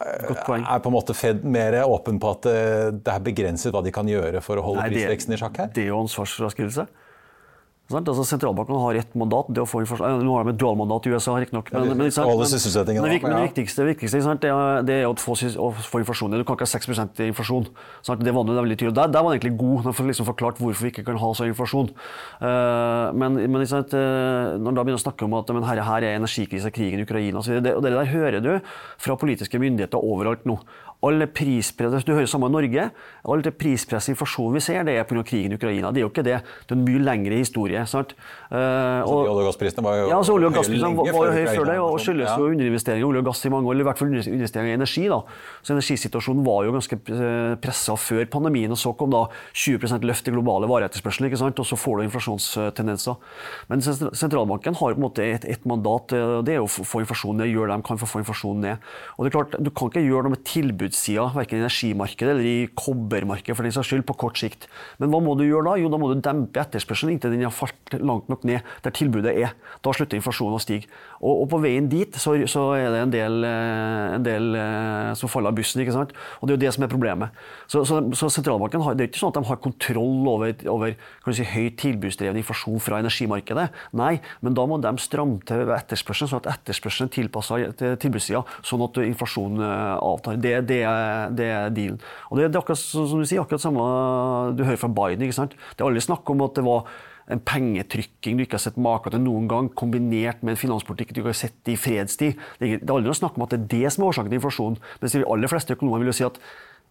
er 0.00 0.82
på 0.82 0.90
en 0.90 0.94
måte 0.94 1.14
Fed 1.16 1.44
mer 1.44 1.76
åpen 1.84 2.20
på 2.22 2.32
at 2.36 2.48
eh, 2.50 2.88
det 2.96 3.12
er 3.12 3.24
begrenset 3.24 3.74
hva 3.74 3.82
de 3.84 3.92
kan 3.94 4.08
gjøre 4.08 4.40
for 4.44 4.60
å 4.60 4.64
holde 4.64 4.86
Nei, 4.86 4.92
prisveksten 4.94 5.36
i 5.36 5.40
sjakk 5.40 5.60
her? 5.62 5.72
Det 5.74 5.84
er 5.84 5.92
jo 5.92 6.00
ansvarsfraskrivelse. 6.02 6.86
Altså, 7.92 8.24
sentralbanken 8.26 8.78
har 8.80 8.98
ett 9.00 9.14
mandat. 9.18 9.50
det 9.52 9.62
å 9.62 9.68
få 9.68 9.82
informasjon. 9.82 10.24
Nå 10.24 10.36
har 10.36 10.46
de 10.46 10.54
et 10.54 10.60
dualmandat 10.60 11.06
i 11.06 11.12
USA, 11.12 11.34
riktignok. 11.40 11.70
Men, 11.72 11.80
men, 11.80 11.88
men, 11.88 12.10
men, 12.10 13.02
men, 13.02 13.32
det 13.32 13.42
viktigste, 13.48 13.86
viktigste 13.86 14.22
det, 14.42 14.50
er, 14.50 14.84
det 14.86 14.98
er 15.02 15.08
å 15.08 15.14
få, 15.18 15.36
å 15.36 15.70
få, 15.76 16.02
inflasjon. 16.02 16.36
Du 16.36 16.46
kan 16.48 16.58
ikke 16.58 16.68
ha 16.68 16.72
6 16.72 17.20
i 17.22 17.28
inflasjon. 17.30 17.68
Sant? 18.04 18.24
Det 18.24 18.34
var 18.34 18.46
det 18.48 18.58
veldig 18.58 18.78
tydelig. 18.78 18.96
Der, 18.98 19.12
der 19.12 19.24
var 19.24 19.32
den 19.32 19.40
egentlig 19.40 19.56
god. 19.60 19.90
Får 19.96 20.10
liksom 20.10 20.28
forklart 20.28 20.62
hvorfor 20.62 20.86
vi 20.86 20.92
ikke 20.94 21.06
kan 21.08 21.20
ha 21.20 21.32
sånn 21.36 21.52
inflasjon. 21.52 21.92
Uh, 22.42 23.10
men, 23.18 23.40
men 23.52 23.66
sant, 23.70 23.96
uh, 23.96 24.54
når 24.58 24.78
da 24.78 24.86
begynner 24.86 25.00
å 25.00 25.06
snakke 25.06 25.28
om 25.28 25.36
at 25.40 25.52
men 25.52 25.66
her, 25.68 25.82
her 25.86 26.08
er 26.08 26.20
energikrise, 26.20 26.72
krigen 26.74 27.02
i 27.02 27.06
Ukraina 27.06 27.42
osv., 27.42 27.60
det, 27.62 27.76
og 27.76 27.84
det 27.84 27.92
der 27.94 28.12
hører 28.12 28.40
du 28.44 28.52
fra 29.02 29.18
politiske 29.20 29.60
myndigheter 29.60 30.00
overalt 30.02 30.46
nå 30.48 30.58
alle 31.02 31.26
prispress, 31.26 32.04
Du 32.04 32.12
hører 32.14 32.28
samme 32.30 32.46
i 32.46 32.52
Norge. 32.54 32.90
Alt 33.26 33.46
det 33.46 33.54
prispresset 33.58 34.12
inflasjonen 34.12 34.54
vi 34.54 34.60
ser, 34.62 34.84
det 34.86 34.94
er 34.98 35.04
pga. 35.04 35.22
krigen 35.26 35.52
i 35.52 35.56
Ukraina. 35.58 35.90
Det 35.90 35.98
er 35.98 36.06
jo 36.06 36.10
ikke 36.10 36.22
det. 36.22 36.38
Det 36.66 36.74
er 36.74 36.78
en 36.78 36.84
mye 36.86 37.02
lengre 37.02 37.38
historie. 37.38 37.84
sant? 37.86 38.14
Uh, 38.50 39.02
og, 39.02 39.26
olje- 39.26 39.32
og 39.32 39.46
gassprisene 39.48 39.82
var 39.82 39.96
jo 39.96 40.08
ja, 40.08 40.16
altså, 40.18 40.36
olje- 40.36 40.46
og 40.46 40.54
gassprisene 40.54 40.96
var, 40.96 41.10
var 41.12 41.26
jo 41.26 41.32
høye 41.32 41.54
før 41.56 41.64
det, 41.66 41.78
og 41.82 41.98
skyldes 42.00 42.28
ja. 42.28 42.36
jo 42.38 42.50
underinvesteringer 42.52 43.02
i 43.02 43.08
olje 43.08 43.22
og 43.22 43.26
gass 43.30 43.44
i 43.44 43.50
mange 43.50 43.66
år. 43.66 43.74
Eller 43.74 43.84
i 43.84 43.88
hvert 43.90 43.98
fall 43.98 44.12
underinvesteringer 44.12 44.70
i 44.70 44.78
energi. 44.78 45.08
da. 45.10 45.18
Så 45.62 45.74
Energisituasjonen 45.74 46.44
var 46.46 46.68
jo 46.68 46.76
ganske 46.76 46.98
eh, 47.16 47.56
pressa 47.62 47.96
før 47.98 48.30
pandemien. 48.30 48.70
og 48.70 48.78
Så 48.78 48.94
kom 48.94 49.10
da 49.10 49.24
20 49.54 50.06
løft 50.06 50.28
i 50.28 50.36
globale 50.36 50.70
vareetterspørsel, 50.70 51.26
ikke 51.26 51.42
sant? 51.42 51.58
og 51.58 51.66
så 51.66 51.78
får 51.78 51.98
du 51.98 52.04
inflasjonstendenser. 52.06 53.18
Men 53.68 53.82
sentralbanken 53.82 54.78
har 54.78 54.94
på 54.94 55.00
en 55.00 55.06
måte 55.08 55.26
et, 55.26 55.44
et 55.50 55.66
mandat. 55.66 56.14
Eh, 56.14 56.38
det 56.46 56.54
er 56.54 56.62
å 56.62 56.70
få 56.70 57.02
inflasjonen 57.02 57.42
ned, 57.42 57.50
gjøre 57.50 57.74
det 57.74 57.82
de 57.82 57.88
kan 57.90 57.98
for 57.98 58.06
å 58.06 58.14
få 58.14 58.22
inflasjonen 58.22 58.68
ned. 58.68 58.90
Og 59.16 59.26
det 59.26 59.32
er 59.32 59.38
klart, 59.40 59.58
Du 59.58 59.70
kan 59.74 59.90
ikke 59.90 60.06
gjøre 60.06 60.28
noe 60.28 60.36
med 60.36 60.46
tilbud 60.46 60.91
tilbudssida, 60.92 61.32
verken 61.34 61.58
i 61.58 61.62
energimarkedet 61.62 62.32
eller 62.32 62.46
i 62.46 62.68
kobbermarkedet 62.76 63.56
for 63.56 63.64
den 63.64 63.72
saks 63.72 63.88
skyld, 63.88 64.04
på 64.06 64.16
kort 64.16 64.38
sikt. 64.38 64.68
Men 64.98 65.10
hva 65.10 65.20
må 65.20 65.34
du 65.36 65.44
gjøre 65.44 65.70
da? 65.70 65.76
Jo, 65.80 65.88
da 65.90 65.98
må 65.98 66.12
du 66.12 66.20
dempe 66.20 66.60
etterspørselen 66.60 67.14
inntil 67.14 67.32
den 67.32 67.44
har 67.46 67.54
falt 67.54 67.96
langt 67.98 68.28
nok 68.28 68.44
ned 68.44 68.60
der 68.84 68.94
tilbudet 68.94 69.34
er. 69.34 69.54
Da 69.82 69.92
slutter 69.92 70.18
inflasjonen 70.18 70.58
å 70.58 70.62
stige. 70.62 70.88
Og, 71.22 71.44
og 71.44 71.48
på 71.52 71.60
veien 71.62 71.86
dit 71.90 72.16
så, 72.18 72.34
så, 72.50 72.64
er 72.74 72.88
det 72.90 73.00
en 73.04 73.12
del, 73.12 73.44
eh, 73.46 74.14
en 74.16 74.24
del 74.26 74.56
eh, 74.58 75.12
som 75.18 75.30
faller 75.30 75.52
av 75.52 75.58
bussen, 75.58 75.82
ikke 75.82 75.94
sant. 75.94 76.14
Og 76.40 76.48
det 76.48 76.54
er 76.54 76.58
jo 76.58 76.62
det 76.64 76.72
som 76.74 76.86
er 76.86 76.90
problemet. 76.90 77.42
Så, 77.70 77.84
så, 77.88 78.00
så 78.18 78.30
sentralbanken 78.34 78.82
har, 78.82 78.96
det 78.98 79.06
er 79.06 79.10
ikke 79.12 79.22
sånn 79.22 79.30
at 79.30 79.38
de 79.38 79.50
har 79.52 79.60
kontroll 79.62 80.26
over, 80.32 80.54
over 80.72 80.96
si, 81.36 81.46
høyt 81.46 81.78
tilbudsdreven 81.82 82.40
inflasjon 82.42 82.82
fra 82.82 82.98
energimarkedet. 83.04 83.68
Nei, 83.98 84.16
men 84.42 84.58
da 84.58 84.66
må 84.66 84.80
de 84.82 84.92
stramme 85.02 85.38
til 85.46 85.70
etterspørselen, 85.76 86.32
sånn 86.32 86.42
at 86.42 86.50
etterspørselen 86.56 87.10
er 87.10 87.14
tilpassa 87.14 87.60
tilbudssida, 88.02 88.42
sånn 88.66 88.82
at 88.88 89.00
inflasjonen 89.06 89.62
eh, 89.68 89.94
avtar. 90.02 90.42
Det, 90.42 90.56
det 90.72 90.82
er, 90.90 91.30
det 91.38 91.48
er 91.54 91.70
dealen. 91.78 92.02
Og 92.32 92.40
det, 92.40 92.50
det, 92.50 92.58
er 92.58 92.64
akkurat 92.64 92.82
som 92.82 93.22
du 93.22 93.28
sier, 93.28 93.44
akkurat 93.44 93.62
samme 93.62 93.86
du 94.58 94.66
hører 94.66 94.82
fra 94.82 94.90
Biden. 94.90 95.22
ikke 95.28 95.38
sant? 95.38 95.54
Det 95.76 95.84
er 95.84 95.90
aldri 95.92 96.02
snakk 96.02 96.34
om 96.34 96.42
at 96.48 96.58
det 96.58 96.66
var 96.66 96.90
en 97.30 97.42
pengetrykking 97.46 98.38
du 98.38 98.44
ikke 98.44 98.58
har 98.58 98.64
sett 98.64 98.80
maken 98.80 99.14
til 99.14 99.22
noen 99.22 99.46
gang, 99.50 99.70
kombinert 99.78 100.42
med 100.42 100.56
en 100.56 100.62
finanspolitikk 100.62 101.14
du 101.14 101.22
ikke 101.22 101.32
har 101.32 101.40
sett 101.44 101.70
i 101.70 101.78
fredstid. 101.78 102.40
Det 102.58 102.74
er 102.80 102.82
aldri 102.82 103.10
noe 103.10 103.18
snakk 103.18 103.38
om 103.38 103.46
at 103.46 103.54
det 103.54 103.60
er 103.60 103.70
det 103.76 103.94
som 103.94 104.04
er 104.04 104.12
årsaken 104.12 104.32
til 104.32 104.40
inflasjon. 104.40 104.78
sier 105.04 105.24
de 105.24 105.32
aller 105.34 105.52
fleste 105.52 105.76
økonomer 105.76 106.02
vil 106.02 106.12
jo 106.12 106.18
si 106.18 106.28
at 106.28 106.40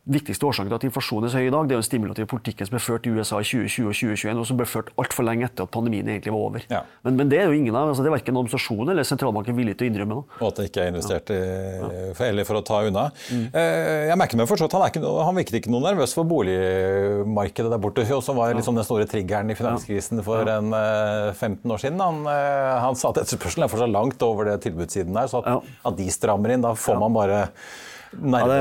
viktigste 0.10 0.48
årsaken 0.50 0.72
til 0.72 0.80
at 0.80 0.86
inflasjonen 0.88 1.28
er 1.28 1.32
så 1.32 1.42
høy 1.42 1.48
i 1.48 1.52
dag, 1.54 1.68
det 1.70 1.76
er 1.76 1.82
den 1.82 1.86
stimulative 1.86 2.30
politikken 2.30 2.66
som 2.66 2.74
ble 2.74 2.82
ført 2.82 3.06
i 3.06 3.12
USA 3.14 3.38
i 3.38 3.46
2020 3.46 3.86
og 3.86 3.98
2021, 4.00 4.40
og 4.42 4.48
som 4.50 4.58
ble 4.58 4.66
ført 4.66 4.90
altfor 4.98 5.28
lenge 5.28 5.46
etter 5.46 5.68
at 5.68 5.74
pandemien 5.76 6.08
egentlig 6.10 6.34
var 6.34 6.46
over. 6.48 6.64
Ja. 6.72 6.80
Men, 7.06 7.20
men, 7.20 7.30
det 7.30 7.38
er 7.38 7.52
jo 7.52 7.58
ingen 7.60 7.78
av, 7.78 7.92
altså 7.92 8.02
det 8.02 8.10
er 8.10 8.16
verken 8.16 8.40
administrasjonen 8.40 8.94
eller 8.96 9.06
sentralbanken 9.06 9.58
villig 9.60 9.76
til 9.78 9.86
å 9.86 9.92
innrømme. 9.92 10.18
Nå. 10.18 10.40
Og 10.40 10.48
at 10.48 10.58
det 10.58 10.66
ikke 10.72 10.86
er 10.88 10.90
investert 10.90 11.30
i, 11.36 11.38
for, 12.18 12.26
eller 12.32 12.50
for 12.50 12.62
å 12.62 12.64
ta 12.66 12.80
unna. 12.88 13.04
Mm. 13.30 13.44
Eh, 13.62 14.08
jeg 14.10 14.22
merker 14.24 14.42
meg 14.42 14.50
fortsatt, 14.50 14.78
han, 14.80 14.88
ikke, 14.90 15.14
han 15.28 15.38
virket 15.38 15.60
ikke 15.62 15.76
noe 15.76 15.86
nervøs 15.86 16.18
for 16.18 16.32
boligmarkedet 16.34 17.76
der 17.76 17.84
borte, 17.86 18.08
som 18.26 18.42
var 18.42 18.58
liksom 18.58 18.82
den 18.82 18.88
store 18.88 19.06
triggeren 19.12 19.54
i 19.54 19.60
finanskrisen 19.60 20.24
for 20.26 20.50
en 20.50 20.74
15 20.74 21.62
eh, 21.62 21.76
år 21.78 21.86
siden. 21.86 22.02
Han, 22.02 22.26
eh, 22.26 22.74
han 22.88 22.98
sa 22.98 23.14
at 23.14 23.22
etterspørselen 23.22 23.68
er 23.68 23.72
fortsatt 23.76 23.94
langt 23.94 24.26
over 24.26 24.50
det 24.50 24.58
tilbudssiden 24.66 25.14
der, 25.14 25.30
så 25.30 25.46
at, 25.46 25.72
at 25.86 26.02
de 26.02 26.10
strammer 26.10 26.56
inn, 26.56 26.66
da 26.66 26.74
får 26.74 26.98
man 27.06 27.14
bare 27.14 27.46
Nærme, 28.12 28.58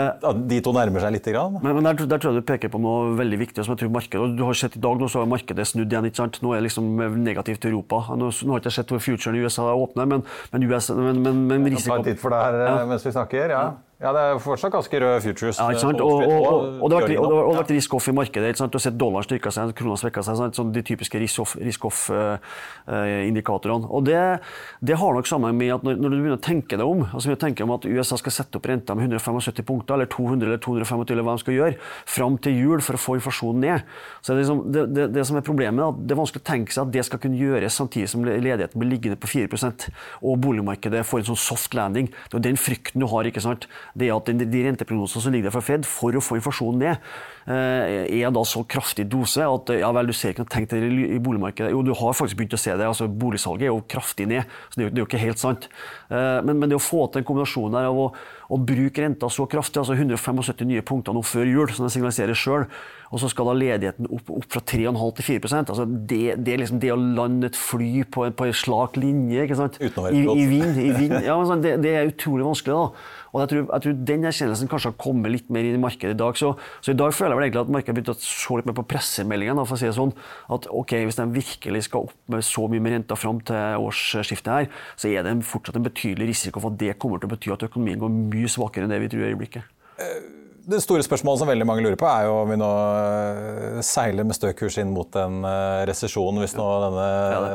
de 0.47 0.61
to 0.63 0.73
nærmer 0.75 1.03
seg 1.03 1.15
litt? 1.17 1.27
Grann. 1.31 1.59
Men, 1.63 1.75
men 1.79 1.89
der, 1.89 2.07
der, 2.07 2.23
tror 2.23 2.35
jeg 2.37 2.45
du 2.45 2.47
peker 2.47 2.71
på 2.73 2.81
noe 2.83 3.17
veldig 3.19 3.41
viktig. 3.41 3.65
som 3.67 3.75
jeg 3.75 3.83
tror 3.83 3.93
markedet, 3.97 4.23
og 4.23 4.39
du 4.39 4.45
har 4.47 4.59
sett 4.59 4.79
I 4.79 4.83
dag 4.85 5.01
nå 5.01 5.11
så 5.11 5.25
har 5.25 5.31
markedet 5.31 5.67
snudd 5.69 5.91
igjen. 5.91 6.07
ikke 6.09 6.23
sant? 6.23 6.41
Nå 6.45 6.55
er 6.55 6.63
det 6.63 6.69
liksom 6.71 6.91
negativt 7.25 7.63
til 7.65 7.75
Europa. 7.75 8.03
Nå, 8.15 8.31
nå 8.31 8.55
har 8.55 8.61
jeg 8.61 8.67
ikke 8.67 8.77
sett 8.79 8.95
hvor 8.95 9.05
futuren 9.05 9.39
i 9.39 9.45
USA 9.45 9.69
åpner, 9.75 10.11
men, 10.15 10.27
men, 10.55 10.67
men, 10.71 11.23
men, 11.27 11.45
men 11.51 11.71
risiko... 11.71 11.97
Jeg 11.97 12.05
kan 12.05 12.05
ta 12.07 12.13
litt 12.15 12.23
for 12.23 12.35
det 12.35 12.43
her 12.47 12.61
ja. 12.63 12.83
mens 12.91 13.07
vi 13.07 13.15
snakker. 13.17 13.57
ja. 13.57 13.69
Ja, 14.01 14.15
det 14.17 14.21
er 14.25 14.39
fortsatt 14.41 14.73
ganske 14.73 14.97
røde 14.97 15.21
futures. 15.21 15.59
Ja, 15.61 15.69
ikke 15.75 15.83
sant? 15.83 15.99
Og, 16.01 16.23
og, 16.25 16.47
og, 16.49 16.81
og 16.81 16.89
det 16.89 17.05
har 17.05 17.53
vært 17.59 17.69
risk-off 17.75 18.07
i 18.09 18.15
markedet. 18.17 18.49
Ikke 18.55 18.63
sant? 18.63 18.73
Du 18.73 18.79
har 18.79 18.85
sett 18.87 18.97
dollaren 18.97 19.27
styrka 19.27 19.51
seg, 19.53 19.75
krona 19.77 19.93
svekka 20.01 20.25
seg. 20.25 20.39
Sant? 20.39 20.57
Sånn 20.57 20.73
de 20.73 20.81
typiske 20.89 21.21
risk-off-indikatorene. 21.21 23.85
Og 23.93 24.01
det, 24.09 24.41
det, 24.81 24.97
har 25.03 25.13
nok 25.13 25.29
sammenheng 25.29 25.59
med 25.61 25.69
at 25.75 25.83
når, 25.85 26.01
når, 26.01 26.09
du 26.09 26.17
begynner 26.17 26.41
å 26.41 26.47
tenke 26.47 26.81
deg 26.81 26.87
om 26.89 27.05
altså 27.11 27.29
vi 27.29 27.37
tenker 27.45 27.61
om 27.67 27.75
at 27.77 27.85
USA 27.85 28.17
skal 28.23 28.33
sette 28.39 28.57
opp 28.57 28.65
renta 28.73 28.97
med 28.97 29.05
175 29.11 29.69
punkter, 29.69 29.93
eller 29.99 30.09
200 30.09 30.49
eller 30.49 30.57
225, 30.65 31.13
eller 31.13 31.25
hva 31.29 31.37
de 31.37 31.45
skal 31.45 31.55
gjøre, 31.59 31.77
fram 32.17 32.35
til 32.41 32.53
jul 32.57 32.81
for 32.87 32.95
å 32.97 33.03
få 33.05 33.21
inflasjonen 33.21 33.61
ned, 33.67 33.79
så 34.25 34.33
er 34.33 34.41
det, 34.41 34.47
liksom, 34.47 34.61
det, 34.73 35.13
det, 35.13 35.21
som 35.29 35.37
er 35.37 35.45
problemet, 35.45 35.85
at 35.85 36.01
det 36.01 36.17
er 36.17 36.23
vanskelig 36.23 36.41
å 36.41 36.49
tenke 36.55 36.73
seg 36.73 36.89
at 36.89 36.97
det 36.97 37.05
skal 37.05 37.21
kunne 37.21 37.37
gjøres 37.37 37.77
samtidig 37.77 38.09
som 38.15 38.25
ledigheten 38.25 38.81
blir 38.81 38.97
liggende 38.97 39.21
på 39.21 39.29
4% 39.29 39.93
og 40.25 40.41
boligmarkedet 40.41 41.05
får 41.05 41.21
en 41.21 41.29
sånn 41.35 41.45
soft 41.45 41.77
landing. 41.77 42.09
Det 42.33 42.41
er 42.41 42.49
den 42.49 42.57
frykten 42.57 43.05
du 43.05 43.09
har. 43.13 43.29
ikke 43.29 43.45
sant? 43.45 43.69
Det 43.99 44.11
at 44.15 44.31
de 44.31 44.63
renteprognosene 44.67 45.25
som 45.25 45.35
ligger 45.35 45.49
der 45.49 45.55
fra 45.55 45.65
Fed 45.65 45.87
for 45.89 46.15
å 46.17 46.23
få 46.23 46.39
inflasjonen 46.39 46.85
ned, 46.85 47.11
er 47.51 48.31
da 48.31 48.43
så 48.47 48.63
kraftig 48.69 49.07
dose 49.11 49.43
at 49.43 49.73
ja 49.81 49.89
vel, 49.97 50.11
du 50.11 50.15
ser 50.15 50.35
ikke 50.35 50.45
noe 50.45 50.53
tegn 50.53 50.69
til 50.71 50.85
det 50.85 51.09
i 51.17 51.21
boligmarkedet. 51.23 51.73
Jo, 51.75 51.81
du 51.83 51.91
har 51.97 52.15
faktisk 52.15 52.39
begynt 52.39 52.55
å 52.55 52.61
se 52.61 52.77
det. 52.77 52.87
altså 52.87 53.09
Boligsalget 53.11 53.67
er 53.67 53.73
jo 53.73 53.81
kraftig 53.91 54.29
ned, 54.31 54.47
så 54.71 54.79
det 54.79 54.85
er 54.85 54.89
jo, 54.89 54.93
det 54.93 55.01
er 55.01 55.05
jo 55.05 55.09
ikke 55.09 55.23
helt 55.25 55.43
sant. 55.43 55.67
Men, 56.11 56.53
men, 56.53 56.69
det 56.71 56.79
å 56.79 56.85
få 56.85 57.07
til 57.09 57.23
en 57.23 57.27
kombinasjon 57.27 57.75
der 57.75 57.89
av 57.91 57.99
å, 57.99 58.07
å 58.51 58.61
bruke 58.71 59.03
renta 59.03 59.31
så 59.33 59.49
kraftig, 59.51 59.83
altså 59.83 59.97
175 59.99 60.69
nye 60.71 60.87
punkter 60.87 61.17
nå 61.17 61.25
før 61.27 61.49
jul, 61.49 61.75
som 61.75 61.89
jeg 61.89 61.99
signaliserer 61.99 62.39
sjøl, 62.39 62.69
og 63.11 63.19
så 63.19 63.29
skal 63.31 63.49
da 63.49 63.55
ledigheten 63.59 64.07
opp, 64.07 64.29
opp 64.31 64.47
fra 64.55 64.61
3,5 64.71 65.01
til 65.19 65.27
4 65.27 65.49
altså 65.61 65.85
det, 65.87 66.37
det, 66.47 66.59
liksom 66.61 66.79
det 66.83 66.93
å 66.95 66.99
lande 66.99 67.49
et 67.51 67.59
fly 67.59 68.05
på, 68.07 68.29
på 68.39 68.47
en 68.47 68.55
slak 68.55 68.99
linje 69.03 69.47
ikke 69.47 69.59
sant? 69.59 69.79
Uten 69.81 69.99
å 69.99 70.05
være 70.05 70.21
I, 70.21 70.21
i 70.31 70.45
vind. 70.47 70.79
I 70.79 70.93
vind. 70.95 71.17
Ja, 71.27 71.35
sånn, 71.47 71.65
det, 71.65 71.73
det, 71.83 71.97
er 71.99 72.13
utrolig 72.13 72.47
vanskelig. 72.47 72.77
da. 72.77 73.17
Og 73.31 73.43
jeg 73.43 73.51
tror, 73.51 73.65
jeg 73.67 73.85
tror 73.85 73.97
Den 74.11 74.27
erkjennelsen 74.31 74.71
kanskje 74.71 74.93
har 74.93 74.99
kommet 75.03 75.35
litt 75.35 75.51
mer 75.51 75.67
inn 75.67 75.79
i 75.79 75.83
markedet 75.83 76.15
i 76.15 76.21
dag. 76.23 76.39
Så, 76.39 76.53
så 76.79 76.95
i 76.95 76.99
dag 76.99 77.15
føler 77.17 77.35
jeg 77.35 77.41
vel 77.41 77.49
egentlig 77.49 77.65
at 77.65 77.75
markedet 77.77 77.93
har 77.93 77.99
begynt 77.99 78.15
å 78.15 78.31
se 78.31 78.59
litt 78.61 78.71
mer 78.71 78.79
på 78.79 78.87
pressemeldingene. 78.95 79.67
for 79.67 79.75
å 79.75 79.83
si 79.83 79.91
det 79.91 79.97
sånn, 79.99 80.15
at 80.57 80.71
ok, 80.71 80.97
Hvis 81.11 81.19
de 81.19 81.27
virkelig 81.35 81.87
skal 81.89 82.07
opp 82.07 82.19
med 82.31 82.47
så 82.47 82.69
mye 82.71 82.85
med 82.85 82.95
renta 82.95 83.19
fram 83.19 83.43
til 83.43 83.87
årsskiftet, 83.91 84.53
her, 84.55 84.71
så 84.95 85.11
er 85.11 85.27
det 85.27 85.35
fortsatt 85.51 85.79
en 85.81 85.87
betydelig 85.87 86.31
risiko 86.31 86.63
for 86.63 86.71
at 86.71 86.79
det 86.79 86.99
kommer 87.03 87.19
til 87.19 87.31
å 87.31 87.35
bety 87.35 87.55
at 87.59 87.67
økonomien 87.67 87.99
går 88.03 88.15
mye 88.21 88.51
svakere 88.51 88.87
enn 88.87 88.95
det 88.95 89.03
vi 89.03 89.11
tror 89.11 89.27
i 89.27 89.33
øyeblikket. 89.33 89.75
Uh 89.99 90.40
det 90.71 90.81
store 90.85 91.05
spørsmålet 91.05 91.43
som 91.43 91.51
veldig 91.51 91.67
mange 91.69 91.83
lurer 91.85 91.99
på, 91.99 92.07
er 92.09 92.27
jo 92.29 92.37
om 92.45 92.51
vi 92.53 92.59
nå 92.61 92.69
eh, 92.71 93.81
seiler 93.87 94.27
med 94.27 94.37
stø 94.37 94.53
kurs 94.57 94.77
inn 94.81 94.93
mot 94.95 95.17
en 95.19 95.43
uh, 95.45 95.83
resesjon 95.89 96.39
hvis 96.43 96.55
nå 96.59 96.67
denne 96.85 97.07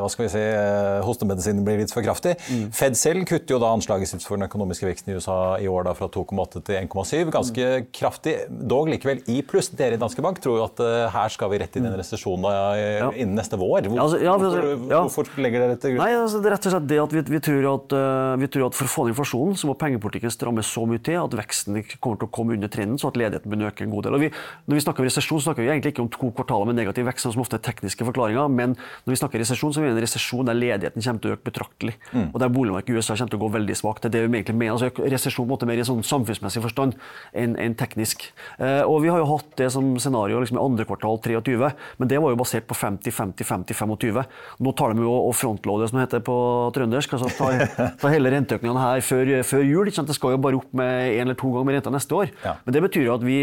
hva 0.01 0.09
skal 0.11 0.25
vi 0.25 0.31
si, 0.33 0.41
uh, 0.41 0.99
hostemedisinen 1.05 1.65
blir 1.65 1.79
litt 1.81 1.93
for 1.93 2.05
kraftig. 2.05 2.35
Mm. 2.51 2.67
Fed 2.75 2.97
selv 2.99 3.25
kutter 3.29 3.55
jo 3.55 3.61
da 3.63 3.71
anslaget 3.75 4.11
sitt 4.11 4.25
for 4.25 4.39
den 4.39 4.47
økonomiske 4.49 4.87
veksten 4.89 5.13
i 5.13 5.17
USA 5.19 5.37
i 5.61 5.69
år 5.71 5.87
da 5.87 5.95
fra 5.97 6.09
2,8 6.11 6.63
til 6.67 6.79
1,7. 6.81 7.31
Ganske 7.35 7.69
mm. 7.71 7.87
kraftig, 7.95 8.35
dog 8.49 8.91
likevel 8.91 9.23
i 9.31 9.39
pluss. 9.45 9.71
Dere 9.75 9.97
i 9.97 10.01
Danske 10.01 10.23
Bank 10.25 10.41
tror 10.43 10.59
jo 10.59 10.67
at 10.67 10.83
her 11.15 11.33
skal 11.33 11.51
vi 11.53 11.61
rett 11.63 11.79
inn 11.79 11.87
i 11.87 11.91
en 11.91 11.95
mm. 11.95 12.01
resesjon 12.01 12.49
ja. 12.49 13.09
innen 13.13 13.37
neste 13.39 13.59
vår. 13.59 13.89
Hvor, 13.89 14.01
altså, 14.05 14.21
ja, 14.23 14.35
hvorfor, 14.39 14.69
ja. 14.91 15.01
hvorfor, 15.07 15.31
legger 15.41 15.65
dere 15.65 15.79
til 15.79 15.95
grunn? 15.95 16.03
Nei, 16.03 16.19
altså, 16.19 16.41
det 16.43 16.51
er 16.51 16.57
rett 16.57 16.69
og 16.69 16.75
slett 16.75 16.89
det 16.91 17.01
at 17.05 17.15
vi, 17.15 17.25
vi, 17.35 17.43
tror 17.49 17.69
at, 17.73 17.97
vi 18.41 18.51
tror 18.51 18.67
at 18.69 18.77
for 18.77 18.89
å 18.89 18.93
få 18.95 19.07
ned 19.07 19.15
inflasjonen, 19.15 19.57
så 19.59 19.69
må 19.69 19.77
pengepolitikken 19.79 20.33
stramme 20.33 20.65
så 20.65 20.85
mye 20.89 21.03
til 21.05 21.19
at 21.21 21.39
veksten 21.39 21.81
kommer 22.03 22.21
til 22.21 22.29
å 22.29 22.33
komme 22.35 22.57
under 22.57 22.71
trenden 22.71 22.99
at 23.09 23.19
ledigheten 23.19 23.51
begynner 23.51 23.69
å 23.69 23.73
øke 23.73 23.85
en 23.85 23.93
god 23.93 24.07
del. 24.07 24.17
Vi, 24.25 24.29
når 24.65 24.79
vi 24.79 24.83
snakker 24.85 25.03
om 25.03 25.09
resesjon, 25.09 25.43
snakker 25.45 25.63
vi 25.63 25.71
egentlig 25.73 25.93
ikke 25.95 26.03
om 26.05 26.11
to 26.13 26.31
kvartaler 26.35 26.69
med 26.69 26.79
negativ 26.79 27.07
vekst, 27.09 27.27
som 27.27 27.43
ofte 27.43 27.59
er 27.59 27.65
tekniske 27.65 28.07
forklaringer, 28.07 28.51
men 28.51 28.75
når 29.05 29.15
vi 29.15 29.19
snakker 29.21 29.41
resesjon, 29.41 29.73
så 29.73 29.81
er 29.81 29.89
det 29.89 29.95
en 29.95 30.03
resesjon 30.05 30.49
der 30.49 30.57
ledigheten 30.57 31.05
kommer 31.05 31.23
til 31.23 31.31
å 31.31 31.37
øke 31.37 31.49
betraktelig. 31.49 31.95
Mm. 32.11 32.27
Og 32.31 32.39
der 32.41 32.53
boligmarkedet 32.53 32.95
i 32.95 32.99
USA 32.99 33.17
kommer 33.17 33.33
til 33.33 33.39
å 33.39 33.43
gå 33.45 33.51
veldig 33.55 33.77
svakt. 33.79 34.03
Det 34.03 34.11
er 34.11 34.15
det 34.15 34.23
vi 34.25 34.39
egentlig 34.39 34.57
mener. 34.59 34.77
Altså, 34.77 35.07
resesjon 35.15 35.49
måte 35.49 35.69
mer 35.69 35.81
i 35.81 35.87
sånn 35.87 36.03
samfunnsmessig 36.05 36.63
forstand 36.65 36.95
enn 37.37 37.55
en 37.61 37.77
teknisk. 37.77 38.27
Eh, 38.59 38.81
og 38.83 39.01
vi 39.03 39.11
har 39.13 39.21
jo 39.21 39.29
hatt 39.33 39.55
det 39.59 39.69
som 39.73 39.93
scenario 40.01 40.41
liksom, 40.43 40.59
i 40.59 40.63
andre 40.63 40.87
kvartal 40.87 41.19
23, 41.23 41.71
men 42.01 42.11
det 42.11 42.21
var 42.21 42.33
jo 42.33 42.39
basert 42.39 42.67
på 42.69 42.77
50, 42.77 43.13
50, 43.15 43.47
50, 43.47 43.79
25. 43.81 44.21
Nå 44.65 44.75
tar 44.77 44.93
de 44.93 45.05
jo 45.05 45.13
og 45.15 45.33
frontloader, 45.37 45.89
som 45.89 45.99
det 45.99 46.07
heter 46.07 46.25
på 46.25 46.37
trøndersk. 46.75 47.15
altså 47.17 47.31
ta, 47.37 47.51
tar 48.01 48.13
hele 48.13 48.33
renteøkningene 48.33 48.81
her 48.81 49.05
før, 49.05 49.33
før 49.47 49.65
jul. 49.65 49.91
Det 49.95 50.17
skal 50.17 50.35
jo 50.35 50.41
bare 50.41 50.59
opp 50.59 50.75
med 50.75 51.15
én 51.15 51.25
eller 51.25 51.37
to 51.39 51.51
ganger 51.53 51.69
med 51.69 51.79
renta 51.79 51.93
neste 51.93 52.17
år. 52.17 52.31
Ja. 52.43 52.57
Men 52.65 52.75
det 52.75 52.84
betyr 52.85 53.09
jo 53.09 53.17
at 53.17 53.25
vi 53.25 53.39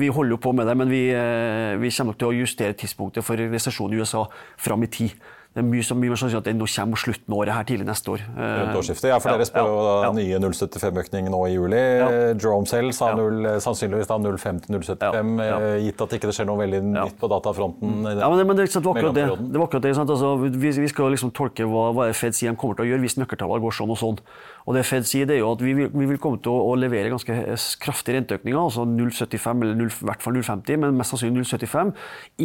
vi 0.00 0.08
holder 0.08 0.40
på 0.40 0.52
med 0.56 0.66
det, 0.66 0.76
men 0.76 0.90
vi, 0.90 1.02
eh, 1.14 1.76
vi 1.80 1.90
kommer 1.90 2.12
nok 2.12 2.22
til 2.22 2.30
å 2.30 2.38
justere 2.40 2.78
tidspunktet 2.78 3.26
for 3.26 3.36
resesjon 3.36 3.92
i 3.92 4.00
USA 4.00 4.24
fram 4.58 4.82
i 4.86 4.90
tid 4.90 5.20
det 5.50 5.64
er 5.64 5.66
mye, 5.66 5.82
så 5.82 5.96
mye 5.98 6.12
mer 6.12 6.18
sannsynlig 6.20 6.44
at 6.44 6.46
den 6.46 6.60
nå 6.62 6.66
kommer 6.70 7.00
slutten 7.02 7.34
av 7.34 7.40
året 7.42 7.50
her 7.56 7.64
tidlig 7.66 7.86
neste 7.88 8.12
år. 8.12 8.20
Rundt 8.36 8.76
årsskiftet, 8.78 9.08
ja, 9.10 9.16
for 9.18 9.32
ja, 9.32 9.38
dere 9.40 9.46
spør 9.48 9.66
jo 9.66 9.78
ja, 9.82 9.94
ja. 10.04 10.10
nye 10.14 10.38
075-økning 10.44 11.30
nå 11.34 11.40
i 11.48 11.56
juli. 11.56 11.80
Jerome 12.38 12.70
selv 12.70 12.94
sa 12.94 13.08
0, 13.18 13.48
sannsynligvis 13.64 14.06
da 14.06 14.18
05 14.22 14.60
til 14.68 14.78
075, 14.78 15.32
eh, 15.42 15.64
gitt 15.88 16.04
at 16.06 16.14
ikke 16.20 16.30
det 16.30 16.36
skjer 16.38 16.46
noe 16.46 16.60
veldig 16.62 16.80
nytt 16.92 17.18
på 17.18 17.30
datafronten. 17.34 17.98
Ja, 18.12 18.30
men, 18.30 18.44
men 18.46 18.60
det, 18.60 18.68
det, 18.70 18.84
var 18.84 18.94
akkurat 18.94 19.18
det. 19.18 19.26
det, 19.40 19.58
var 19.58 19.66
akkurat 19.66 19.88
det 19.88 19.94
altså, 20.04 20.36
vi, 20.44 20.70
vi, 20.70 20.92
skal 20.94 21.10
liksom 21.16 21.34
tolke 21.34 21.66
hva, 21.66 21.88
hva 21.98 22.06
Fed 22.14 22.38
sier 22.38 22.54
de 22.54 22.60
kommer 22.60 22.78
til 22.78 22.86
å 22.86 22.90
gjøre 22.92 23.06
hvis 23.08 23.18
nøkkeltallene 23.18 23.66
går 23.66 23.78
sånn 23.80 23.90
og 23.90 23.98
sånn. 23.98 24.22
Og 24.70 24.76
det 24.76 24.84
Fed 24.86 25.06
sier, 25.08 25.26
det 25.26 25.34
er 25.34 25.40
jo 25.40 25.48
at 25.50 25.62
vi 25.64 25.72
vil, 25.74 25.88
vi 25.90 26.06
vil 26.12 26.18
komme 26.22 26.38
til 26.38 26.52
å, 26.54 26.60
å, 26.70 26.76
levere 26.78 27.10
ganske 27.10 27.34
kraftige 27.82 28.20
renteøkninger, 28.20 28.58
altså 28.60 28.84
0,75 28.86 29.64
eller 29.66 29.74
0, 29.80 29.90
i 29.90 30.06
hvert 30.06 30.22
fall 30.22 30.36
0,50, 30.38 30.78
men 30.78 31.00
mest 31.00 31.10
sannsynlig 31.10 31.42
0,75, 31.42 31.90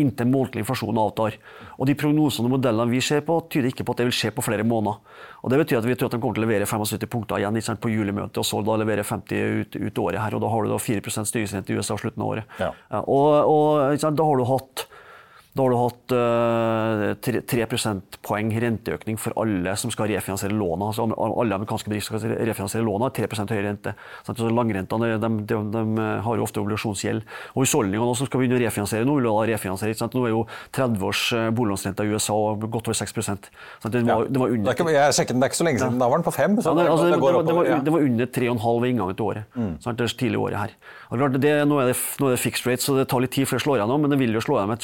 inntil 0.02 0.32
månedlig 0.32 0.64
inflasjon 0.64 1.02
avtar. 1.04 1.38
Og 1.78 1.86
de 1.86 1.94
prognosene 2.02 2.50
og 2.50 2.56
modellene 2.56 2.90
vi 2.90 3.04
ser 3.06 3.22
på, 3.28 3.38
tyder 3.54 3.70
ikke 3.70 3.86
på 3.86 3.94
at 3.94 4.02
det 4.02 4.10
vil 4.10 4.18
skje 4.24 4.34
på 4.34 4.48
flere 4.48 4.66
måneder. 4.66 5.22
Og 5.46 5.54
Det 5.54 5.62
betyr 5.62 5.84
at 5.84 5.86
vi 5.86 6.00
tror 6.00 6.10
at 6.10 6.18
de 6.18 6.22
kommer 6.24 6.40
til 6.40 6.48
å 6.48 6.48
levere 6.48 6.66
75 6.66 7.14
punkter 7.14 7.44
igjen 7.44 7.62
sant, 7.62 7.84
på 7.84 7.94
julimøtet, 7.94 8.42
og 8.42 8.50
så 8.50 8.66
da 8.66 8.82
levere 8.82 9.06
50 9.06 9.62
ut, 9.62 9.78
ut 9.78 10.04
året 10.08 10.24
her. 10.24 10.34
og 10.34 10.42
Da 10.42 10.50
har 10.50 10.66
du 10.66 10.74
da 10.74 10.82
4% 10.82 11.30
styringsrente 11.30 11.76
i 11.76 11.78
USA 11.78 12.02
slutten 12.02 12.26
av 12.26 12.34
året. 12.34 12.58
Ja. 12.58 12.74
Ja, 12.90 13.06
og, 13.06 13.54
og 13.54 14.02
sant, 14.02 14.18
da 14.18 14.26
har 14.26 14.42
du 14.42 14.50
hatt 14.50 14.88
da 15.56 15.64
har 15.64 15.72
du 15.72 15.78
hatt 15.80 16.14
uh, 17.24 17.42
3, 17.48 17.62
prosentpoeng 17.72 18.50
renteøkning 18.60 19.16
for 19.16 19.32
alle 19.40 19.72
som 19.80 19.92
skal 19.94 20.10
refinansiere 20.12 20.52
låna. 20.52 20.90
Altså, 20.92 21.06
alle 21.16 21.56
amerikanske 21.56 21.88
bedrifter 21.88 22.20
skal 22.20 22.34
refinansiere 22.50 22.84
låna, 22.84 23.08
3% 23.16 23.54
høyere 23.56 23.70
rente. 23.70 23.94
Så 24.28 24.50
Langrentene 24.52 25.14
de, 25.16 25.30
de, 25.48 25.60
de, 25.72 25.84
har 26.26 26.42
jo 26.42 26.44
ofte 26.44 26.60
obligasjonsgjeld. 26.60 27.24
Og 27.54 27.64
husholdningene 27.64 28.18
som 28.20 28.28
skal 28.28 28.44
begynne 28.44 28.58
å 28.58 28.62
refinansiere 28.66 29.08
nå, 29.08 29.16
vil 29.16 29.30
da 29.30 29.46
refinansiere. 29.54 29.96
Ikke 29.96 30.10
Nå 30.16 30.26
er 30.28 30.34
jo 30.34 30.44
30 30.76 31.08
års 31.08 31.24
eh, 31.36 31.48
boliglånsrente 31.56 32.04
i 32.04 32.12
USA 32.12 32.36
godt 32.60 32.92
over 32.92 33.00
6 33.00 33.16
sant? 33.24 33.50
Den 33.88 34.12
var, 34.12 34.28
ja. 34.28 34.40
var 34.42 34.52
under, 34.58 34.68
det 34.68 34.76
ikke, 34.76 34.92
Jeg 34.92 35.16
sjekket 35.18 35.36
den, 35.36 35.42
det 35.44 35.50
ikke 35.54 35.60
så 35.62 35.70
lenge 35.70 35.82
siden. 35.82 36.04
Da 36.04 36.12
var 36.12 36.20
den 36.20 36.28
på 36.28 36.36
5 36.36 36.60
ja, 36.60 36.76
det, 36.76 36.86
altså, 36.92 37.08
det, 37.08 37.22
var, 37.24 37.40
var, 37.40 37.72
det, 37.88 37.96
var, 37.96 38.06
under 38.10 38.32
3,5 38.40 38.84
ved 38.84 38.92
inngangen 38.92 39.16
til 39.16 39.30
året. 39.32 39.56
Mm. 39.56 39.74
Sant? 39.88 40.04
Det 40.04 40.12
tidlige 40.20 40.44
året 40.44 40.60
her. 40.66 40.76
Det, 41.16 41.56
nå, 41.64 41.80
er 41.80 41.92
det, 41.94 41.96
nå 42.20 42.30
er 42.30 42.36
det 42.36 42.44
fixed 42.44 42.68
rate, 42.68 42.84
så 42.84 43.00
det 43.00 43.08
tar 43.12 43.24
litt 43.24 43.32
tid 43.36 43.48
før 43.48 43.60
det 43.60 43.66
slår 43.66 43.82
gjennom, 43.82 44.04
men 44.04 44.12
det 44.12 44.20
vil 44.20 44.36
jo 44.36 44.44
slå 44.44 44.60
gjennom. 44.60 44.76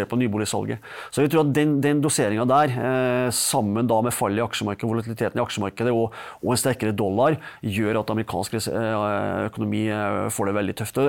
Ser 0.00 0.08
på 0.08 0.16
nyboligsalget. 0.16 0.80
Så 1.12 1.22
vi 1.22 1.28
tror 1.30 1.44
at 1.44 1.52
den, 1.54 1.76
den 1.84 2.00
doseringa 2.00 2.46
der, 2.48 2.72
eh, 2.72 3.30
sammen 3.34 3.88
da 3.90 4.00
med 4.00 4.14
fallet 4.16 4.40
i 4.40 4.44
aksjemarkedet, 4.44 4.88
volatiliteten 4.88 5.40
i 5.40 5.44
aksjemarkedet 5.44 5.92
og, 5.92 6.16
og, 6.40 6.52
en 6.54 6.60
sterkere 6.60 6.96
dollar, 6.96 7.36
gjør 7.60 8.00
at 8.00 8.12
amerikansk 8.14 8.56
eh, 8.60 9.46
økonomi 9.50 9.84
eh, 9.92 10.22
får 10.32 10.50
det 10.50 10.56
veldig 10.56 10.76
tøft. 10.80 11.00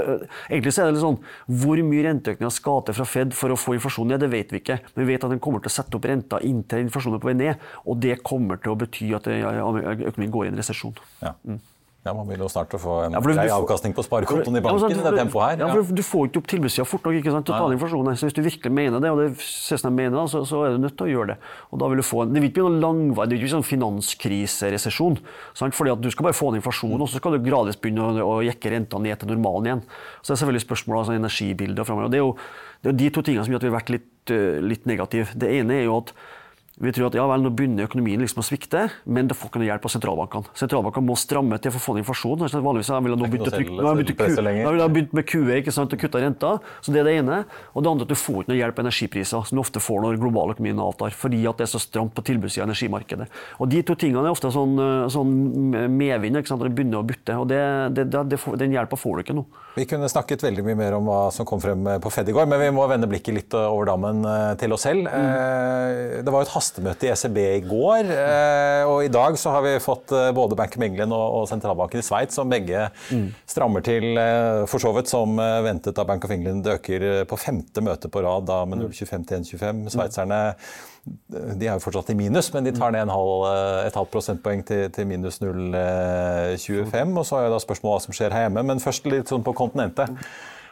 Egentlig 0.49 0.75
så 0.75 0.83
er 0.83 0.91
det 0.91 0.97
litt 0.97 1.05
sånn, 1.05 1.19
Hvor 1.61 1.83
mye 1.87 2.05
renteøkninger 2.09 2.53
skal 2.53 2.85
til 2.85 2.99
fra 2.99 3.07
Fed 3.07 3.35
for 3.37 3.53
å 3.53 3.59
få 3.59 3.77
inflasjonen 3.77 4.15
ned, 4.15 4.25
det 4.25 4.31
vet 4.33 4.51
vi 4.53 4.61
ikke. 4.61 4.81
Men 4.93 5.05
vi 5.05 5.13
vet 5.13 5.27
at 5.27 5.33
den 5.33 5.43
kommer 5.43 5.63
til 5.63 5.71
å 5.71 5.77
sette 5.79 5.97
opp 5.97 6.07
renta 6.11 6.41
inntil 6.43 6.85
inflasjonen 6.85 7.19
er 7.19 7.23
på 7.23 7.31
vei 7.31 7.37
ned. 7.39 7.67
Og 7.85 8.01
det 8.03 8.19
kommer 8.27 8.59
til 8.61 8.75
å 8.75 8.79
bety 8.79 9.13
at 9.17 9.29
økonomien 9.31 10.33
går 10.35 10.49
i 10.49 10.51
en 10.51 10.59
resesjon. 10.59 10.97
Ja. 11.23 11.37
Mm. 11.47 11.61
Ja, 12.01 12.15
Man 12.17 12.25
vil 12.25 12.41
jo 12.41 12.47
snart 12.49 12.71
få 12.81 12.95
en 13.05 13.13
ja, 13.13 13.19
grei 13.21 13.43
avkastning 13.53 13.93
på 13.93 14.01
sparekontoen 14.01 14.55
i 14.57 14.61
banken. 14.65 14.89
Ja, 14.89 15.03
det 15.05 15.19
tempoet 15.19 15.51
her. 15.51 15.59
Ja. 15.61 15.67
ja, 15.69 15.83
for 15.85 15.97
Du 15.99 16.01
får 16.01 16.29
ikke 16.31 16.41
opp 16.41 16.47
tilbudssida 16.49 16.85
fort 16.89 17.03
nok 17.05 17.17
ikke 17.19 17.33
sant, 17.35 17.45
til 17.45 17.53
å 17.53 17.59
ta 17.61 17.67
ned 17.69 17.77
inflasjonen. 17.77 18.17
Så 18.17 18.25
hvis 18.25 18.37
du 18.39 18.41
virkelig 18.41 18.71
mener 18.73 19.03
det, 19.03 19.11
og 19.13 19.21
det 19.21 19.27
ses 19.45 19.85
jeg 19.85 19.93
mener 19.93 20.25
så, 20.31 20.41
så, 20.49 20.63
er 20.65 20.73
du 20.73 20.81
nødt 20.81 20.95
til 20.97 21.05
å 21.05 21.11
gjøre 21.11 21.35
det. 21.35 21.51
Og 21.69 21.83
da 21.83 21.91
vil 21.91 22.01
du 22.01 22.05
få 22.07 22.23
en, 22.23 22.33
Det 22.33 22.41
vil 22.41 22.49
ikke 22.49 22.57
bli 22.57 22.65
noen 22.65 22.81
langvarig, 22.87 23.29
det 23.29 23.37
vil 23.37 23.43
ikke 23.43 23.49
bli 23.51 23.53
sånn 23.53 23.69
finanskriseresesjon. 23.69 25.21
fordi 25.61 25.93
at 25.93 26.01
Du 26.01 26.09
skal 26.09 26.25
bare 26.25 26.39
få 26.41 26.49
ned 26.49 26.63
inflasjonen, 26.63 27.05
og 27.05 27.07
så 27.11 27.21
skal 27.21 27.37
du 27.37 27.45
gradvis 27.45 27.77
begynne 27.77 28.09
å, 28.09 28.25
å 28.25 28.41
jekke 28.49 28.73
renta 28.73 28.97
ned 28.97 29.21
til 29.21 29.35
normalen 29.35 29.69
igjen. 29.69 29.85
Så 30.23 30.33
det 30.33 30.39
er 30.39 30.41
selvfølgelig 30.41 30.65
spørsmål 30.65 31.03
altså 31.03 31.19
energibildet 31.21 31.85
framover. 31.85 32.09
Det 32.09 32.17
er 32.17 32.25
jo 32.25 32.97
de 32.97 33.13
to 33.13 33.21
tingene 33.21 33.45
som 33.45 33.53
gjør 33.53 33.61
at 33.61 33.69
vi 33.69 33.73
har 33.75 33.77
vært 33.77 33.93
litt, 33.93 34.13
uh, 34.33 34.57
litt 34.57 34.89
negative. 34.89 35.37
Det 35.37 35.53
ene 35.53 35.83
er 35.83 35.85
jo 35.85 36.01
at 36.01 36.15
vi 36.81 36.91
tror 36.95 37.11
at 37.11 37.15
ja 37.17 37.27
vel, 37.29 37.43
nå 37.45 37.51
begynner 37.53 37.85
økonomien 37.85 38.21
liksom 38.23 38.41
å 38.41 38.45
svikte, 38.45 38.87
men 39.05 39.27
det 39.29 39.37
får 39.37 39.51
ikke 39.51 39.61
noe 39.61 39.67
hjelp 39.67 39.85
av 39.85 39.93
sentralbankene. 39.93 40.53
Sentralbankene 40.57 41.05
må 41.05 41.17
stramme 41.19 41.59
til 41.61 41.73
for 41.75 41.81
å 41.81 41.83
få 41.83 41.95
ned 41.95 42.03
inflasjon. 42.03 42.41
Vanligvis 42.65 42.89
ville 43.05 43.17
de 43.19 44.87
begynt, 44.95 45.13
med 45.13 45.27
QE 45.29 45.59
ikke 45.59 45.73
sant, 45.75 45.93
og 45.93 46.01
kutta 46.01 46.21
renta. 46.23 46.55
Så 46.81 46.93
det 46.93 47.03
er 47.03 47.09
det 47.09 47.15
ene. 47.21 47.43
Og 47.75 47.85
det 47.85 47.91
andre 47.91 48.07
at 48.07 48.13
du 48.13 48.17
får 48.17 48.43
ikke 48.43 48.53
noe 48.53 48.59
hjelp 48.59 48.81
av 48.81 48.85
energipriser, 48.87 49.45
som 49.47 49.57
du 49.57 49.61
ofte 49.61 49.83
får 49.83 50.01
når 50.05 50.19
global 50.21 50.55
økonomien 50.55 50.81
avtar. 50.81 51.13
Fordi 51.15 51.43
at 51.49 51.61
det 51.61 51.67
er 51.67 51.73
så 51.75 51.81
stramt 51.83 52.15
på 52.17 52.25
tilbudssida 52.31 52.65
av 52.65 52.71
energimarkedet. 52.71 53.29
Og 53.61 53.69
de 53.71 53.83
to 53.85 53.97
tingene 53.99 54.25
er 54.25 54.33
ofte 54.33 54.51
sånn, 54.53 54.73
sånn 55.13 55.35
medvind 55.93 56.41
når 56.41 56.65
det 56.65 56.75
begynner 56.75 57.01
å 57.01 57.07
butte. 57.07 57.37
Og 57.37 57.45
det, 57.51 57.61
det, 57.97 58.07
det, 58.09 58.41
den 58.61 58.73
hjelpa 58.73 58.97
får 58.97 59.19
du 59.19 59.25
ikke 59.25 59.37
nå. 59.37 59.45
Vi 59.75 59.85
kunne 59.87 60.09
snakket 60.11 60.43
veldig 60.43 60.65
mye 60.65 60.79
mer 60.79 60.97
om 60.97 61.05
hva 61.07 61.21
som 61.31 61.47
kom 61.47 61.61
frem 61.63 61.85
på 62.03 62.11
Fed 62.11 62.27
i 62.27 62.35
går, 62.35 62.49
men 62.49 62.59
vi 62.59 62.71
må 62.75 62.83
vende 62.91 63.07
blikket 63.07 63.37
litt 63.37 63.55
over 63.55 63.87
dammen 63.87 64.25
eh, 64.27 64.49
til 64.59 64.75
oss 64.75 64.83
selv. 64.87 65.07
Mm. 65.07 66.25
Det 66.25 66.33
var 66.33 66.43
et 66.43 66.51
hastemøte 66.71 67.07
i 67.07 67.11
ECB 67.11 67.37
i 67.41 67.63
går. 67.65 68.11
Eh, 68.15 68.83
og 68.87 69.03
i 69.03 69.11
dag 69.11 69.35
så 69.39 69.51
har 69.55 69.63
vi 69.65 69.73
fått 69.83 70.11
eh, 70.15 70.31
både 70.35 70.55
Bank 70.55 70.77
of 70.77 70.85
England 70.85 71.13
og 71.15 71.47
sentralbanken 71.49 71.99
i 71.99 72.05
Sveits, 72.05 72.35
som 72.35 72.49
begge 72.49 72.87
mm. 73.11 73.27
strammer 73.49 73.83
til 73.83 74.15
eh, 74.17 74.63
for 74.71 74.79
så 74.79 74.93
vidt 74.95 75.11
som 75.11 75.35
ventet 75.65 75.95
da 75.97 76.05
Bank 76.07 76.25
of 76.25 76.31
England 76.31 76.67
øker 76.67 77.25
på 77.27 77.39
femte 77.39 77.83
møte 77.83 78.11
på 78.11 78.23
rad, 78.23 78.47
da 78.47 78.63
med 78.65 78.85
0,25 78.85 79.27
til 79.27 79.43
1,25. 79.59 79.83
Sveitserne 79.91 80.41
de 81.01 81.65
er 81.65 81.73
jo 81.73 81.81
fortsatt 81.81 82.11
i 82.13 82.15
minus, 82.15 82.51
men 82.53 82.67
de 82.67 82.75
tar 82.75 82.93
ned 82.93 83.09
halv, 83.09 83.47
et 83.87 83.95
halvt 83.97 84.11
prosentpoeng 84.13 84.61
til, 84.67 84.85
til 84.93 85.07
minus 85.09 85.39
0,25. 85.41 87.15
Og 87.17 87.25
så 87.25 87.39
er 87.39 87.47
jo 87.47 87.55
da 87.55 87.61
spørsmålet 87.63 87.95
hva 87.95 88.03
som 88.05 88.13
skjer 88.13 88.35
her 88.35 88.45
hjemme. 88.45 88.61
Men 88.69 88.83
først 88.83 89.09
litt 89.09 89.31
sånn 89.33 89.41
på 89.41 89.55
kontinentet. 89.57 90.13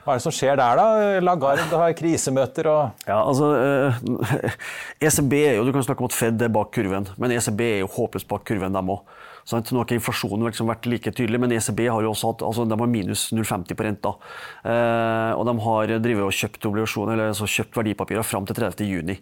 Hva 0.10 0.16
er 0.16 0.22
det 0.24 0.26
som 0.26 0.34
skjer 0.34 0.56
der, 0.58 0.80
da? 0.80 1.10
Lagarde 1.22 1.68
har 1.70 1.92
krisemøter 1.94 2.66
og 2.66 3.04
Ja, 3.06 3.20
altså 3.20 3.50
eh, 3.62 4.48
ECB 5.06 5.36
er 5.38 5.60
jo 5.60 5.68
Du 5.68 5.70
kan 5.76 5.86
snakke 5.86 6.02
om 6.02 6.10
at 6.10 6.16
Fed 6.18 6.42
er 6.42 6.50
bak 6.50 6.72
kurven, 6.74 7.06
men 7.22 7.34
ECB 7.36 7.62
er 7.68 7.84
jo 7.84 7.92
håpløst 7.94 8.26
bak 8.32 8.42
kurven, 8.50 8.74
dem 8.74 8.90
òg. 8.90 9.04
Sant? 9.50 9.72
Nå 9.74 9.82
har 9.82 9.88
ikke 9.88 9.98
inflasjonen 9.98 10.46
liksom 10.46 10.70
vært 10.70 10.86
like 10.90 11.14
tydelig, 11.16 11.40
men 11.42 11.54
ECB 11.56 11.88
har 11.90 12.06
jo 12.06 12.12
også 12.14 12.34
hatt 12.34 12.44
altså 12.46 12.68
de 12.70 12.78
har 12.78 12.92
minus 12.92 13.30
0,50 13.34 13.74
på 13.74 13.86
renta. 13.88 14.14
Eh, 14.62 15.32
og 15.34 15.48
de 15.50 15.56
har 15.66 15.94
og 16.20 16.36
kjøpt 16.36 16.68
eller 16.70 17.32
altså 17.32 17.48
kjøpt 17.50 17.78
verdipapirer 17.80 18.26
fram 18.26 18.46
til 18.46 18.60
30. 18.60 18.86
juni. 18.86 19.18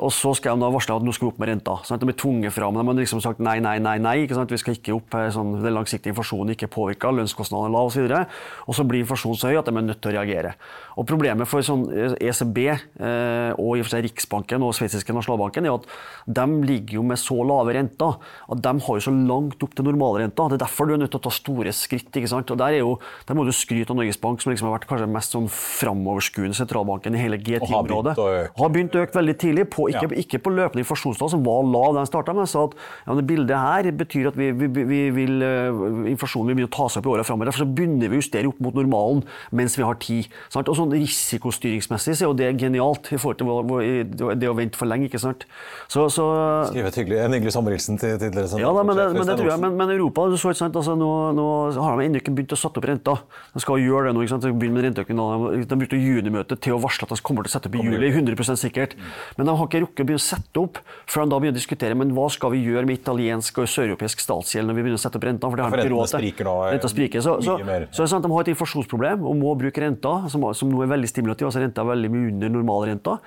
Og 0.00 0.12
så 0.14 0.32
skal 0.38 0.56
de 0.56 0.64
da 0.64 0.70
varsle 0.72 0.96
at 0.96 1.04
nå 1.04 1.12
skal 1.14 1.28
vi 1.28 1.32
opp 1.32 1.42
med 1.42 1.50
renta. 1.52 1.76
Sant? 1.84 2.00
De 2.00 2.08
blir 2.08 2.16
tvunget 2.18 2.54
fram. 2.54 2.78
De 2.78 2.86
har 2.86 2.98
liksom 2.98 3.22
sagt 3.24 3.42
nei, 3.44 3.58
nei, 3.64 3.76
nei, 3.82 3.98
nei. 4.02 4.16
Vi 4.26 4.60
skal 4.60 4.78
ikke 4.78 4.96
opp, 4.96 5.16
sånn, 5.34 5.58
Den 5.62 5.76
langsiktige 5.76 6.14
inflasjonen 6.14 6.54
ikke 6.56 6.70
påvirka, 6.72 7.12
lønnskostnadene 7.12 7.68
er 7.70 7.76
lave 7.76 7.92
osv. 7.92 8.68
Og 8.68 8.78
så 8.78 8.86
blir 8.88 9.04
inflasjonen 9.04 9.38
så 9.38 9.52
høy 9.52 9.60
at 9.60 9.68
de 9.68 9.76
er 9.76 9.88
nødt 9.90 10.00
til 10.02 10.12
å 10.12 10.16
reagere. 10.16 10.54
Og 10.96 11.08
Problemet 11.12 11.48
for 11.48 11.64
sånn 11.64 11.84
ECB 12.16 12.58
eh, 12.68 13.50
og 13.58 13.76
i 13.76 13.82
og 13.82 13.86
for 13.86 13.92
seg 13.94 14.04
Riksbanken 14.06 14.64
og 14.64 14.74
sveitsiske 14.76 15.14
nasjonalbanken 15.14 15.66
er 15.68 15.74
at 15.76 15.88
de 16.26 16.46
ligger 16.66 17.00
jo 17.00 17.04
med 17.06 17.20
så 17.20 17.36
lave 17.46 17.74
renter 17.76 18.16
at 18.52 18.62
de 18.64 18.72
har 18.86 18.98
jo 18.98 19.04
så 19.04 19.12
langt 19.12 19.62
opp 19.64 19.74
til 19.76 19.86
normalrenta. 19.86 20.46
Det 20.50 20.58
er 20.58 20.64
derfor 20.64 20.88
du 20.88 20.94
er 20.96 21.02
nødt 21.02 21.12
til 21.14 21.20
å 21.20 21.24
ta 21.26 21.32
store 21.34 21.74
skritt. 21.76 22.10
ikke 22.10 22.30
sant? 22.30 22.50
Og 22.52 22.60
Der, 22.62 22.78
er 22.78 22.82
jo, 22.82 22.96
der 23.28 23.38
må 23.38 23.44
du 23.46 23.52
skryte 23.54 23.92
av 23.92 23.98
Norges 23.98 24.20
Bank, 24.20 24.42
som 24.42 24.52
liksom 24.52 24.68
har 24.68 24.76
vært 24.78 24.88
kanskje 24.90 25.08
mest 25.10 25.36
sånn 25.36 25.48
framoverskuende 25.52 26.56
sentralbanken 26.56 27.16
i 27.16 27.22
hele 27.22 27.40
G10-området. 27.42 28.16
Har 28.58 28.72
begynt 28.72 28.96
å 28.96 29.04
øke 29.04 29.18
veldig 29.18 29.36
tidlig, 29.40 29.66
på, 29.72 29.88
ikke, 29.92 30.08
ja. 30.10 30.20
ikke, 30.24 30.42
på 30.42 30.54
løpende 30.54 30.84
inflasjonstall, 30.84 31.32
som 31.34 31.44
var 31.46 31.64
lav 31.68 31.92
da 31.96 32.02
den 32.02 32.10
starta, 32.10 32.36
men 32.36 32.50
sa 32.50 32.66
at 32.68 32.76
ja, 32.76 33.16
det 33.18 33.26
bildet 33.28 33.58
her 33.58 33.90
betyr 34.02 34.30
at 34.32 34.38
vi, 34.38 34.50
vi, 34.56 34.68
vi 34.68 35.02
vil, 35.14 35.42
uh, 35.42 36.08
inflasjonen 36.12 36.52
vil 36.52 36.60
begynne 36.60 36.70
å 36.72 36.76
ta 36.76 36.88
seg 36.88 37.02
opp 37.02 37.10
i 37.10 37.14
åra 37.16 37.26
framover. 37.26 37.50
Derfor 37.50 37.64
så 37.64 37.70
begynner 37.70 38.12
vi 38.12 38.18
å 38.18 38.22
justere 38.22 38.50
opp 38.50 38.62
mot 38.64 38.76
normalen 38.78 39.24
mens 39.54 39.76
vi 39.78 39.86
har 39.86 39.98
tid. 40.02 40.30
Sant? 40.52 40.70
Og 40.70 40.78
sånn 40.82 40.94
Risikostyringsmessig 40.96 42.16
så 42.18 42.26
er 42.26 42.30
jo 42.30 42.36
det 42.38 42.50
genialt 42.60 43.10
i 43.14 43.20
forhold 43.20 43.40
til 43.40 44.36
det 44.38 44.50
å 44.50 44.56
vente 44.58 44.78
for 44.80 44.90
lenge. 44.90 45.08
ikke 45.08 45.20
sant? 45.22 45.46
Så, 45.90 46.06
så, 46.12 46.26
Skrive 46.70 47.22
en 47.22 47.36
hyggelig 47.36 47.54
sommerhilsen 47.54 48.00
til, 48.00 48.16
til 48.20 48.32
dere 48.34 48.50
som 48.50 48.60
ja, 48.62 48.70
da, 48.74 48.84
men, 48.86 48.98
det, 48.98 49.08
men 49.16 49.28
det 49.28 49.36
tror 49.40 49.52
jeg. 49.52 49.62
Men, 49.62 49.78
men 49.78 49.94
Europa 49.94 50.26
du 50.30 50.36
så, 50.36 50.52
ikke 50.52 50.62
sant, 50.64 50.78
altså, 50.78 50.96
nå, 50.98 51.10
nå, 51.36 51.46
har 51.78 51.98
de 51.98 52.08
ennå 52.08 52.22
ikke 52.22 52.34
begynt 52.36 52.54
å 52.56 52.60
sette 52.60 52.82
opp 52.82 52.88
renta. 52.88 53.16
De 53.54 53.62
skal 53.62 53.80
gjøre 53.82 54.10
det 54.10 54.16
nå. 54.16 54.24
ikke 54.24 54.34
sant? 54.34 54.46
De 54.46 54.52
begynner 54.52 54.78
med 54.80 54.88
renteøkning. 54.88 55.66
De 55.68 55.80
brukte 55.82 56.00
junimøtet 56.00 56.62
til 56.64 56.76
å 56.76 56.80
varsle 56.82 57.08
at 57.08 57.14
de 57.14 57.20
kommer 57.24 57.46
til 57.46 57.52
å 57.52 57.56
sette 57.56 57.70
opp 57.70 57.78
i 57.78 57.86
juli. 57.86 58.12
100% 58.12 58.60
sikkert. 58.60 58.96
Men 59.38 59.48
de 59.48 59.56
har 59.58 59.70
ikke 59.70 59.82
rukket 59.86 60.04
å 60.04 60.08
begynne 60.08 60.22
å 60.22 60.24
sette 60.24 60.62
opp 60.62 60.80
før 61.10 61.26
de 61.26 61.32
da 61.32 61.40
begynner 61.40 61.56
å 61.56 61.60
diskutere 61.60 61.96
men 61.98 62.12
hva 62.16 62.26
skal 62.32 62.52
vi 62.54 62.62
gjøre 62.64 62.84
med 62.88 63.00
italiensk 63.00 63.62
og 63.62 63.68
søreuropeisk 63.70 64.22
statsgjeld 64.22 64.68
når 64.68 64.78
vi 64.78 64.84
begynner 64.86 65.00
å 65.00 65.02
sette 65.02 65.20
opp 65.20 65.26
renta. 65.28 65.50
For 65.50 65.60
det 65.60 65.66
har 65.66 65.76
de 65.76 65.86
ikke 65.86 65.94
råd 65.94 66.12
til. 66.12 66.50
Renta 66.76 66.90
spriker. 66.92 67.24
Så, 67.24 67.36
så, 67.44 67.56
så, 67.92 68.06
så 68.08 68.20
de 68.22 68.32
har 68.32 68.46
et 68.46 68.52
inflasjonsproblem 68.52 69.26
og 69.28 69.38
må 69.38 69.54
bruke 69.58 69.84
renta, 69.84 70.14
som, 70.32 70.46
som 70.56 70.71
nå 70.72 70.82
er 70.82 70.94
veldig 70.94 71.10
stimulativ. 71.10 71.48
altså 71.48 71.62
Renta 71.62 71.84
er 71.84 71.92
veldig 71.92 72.12
mye 72.12 72.32
under 72.32 72.54
normalrenta. 72.56 73.18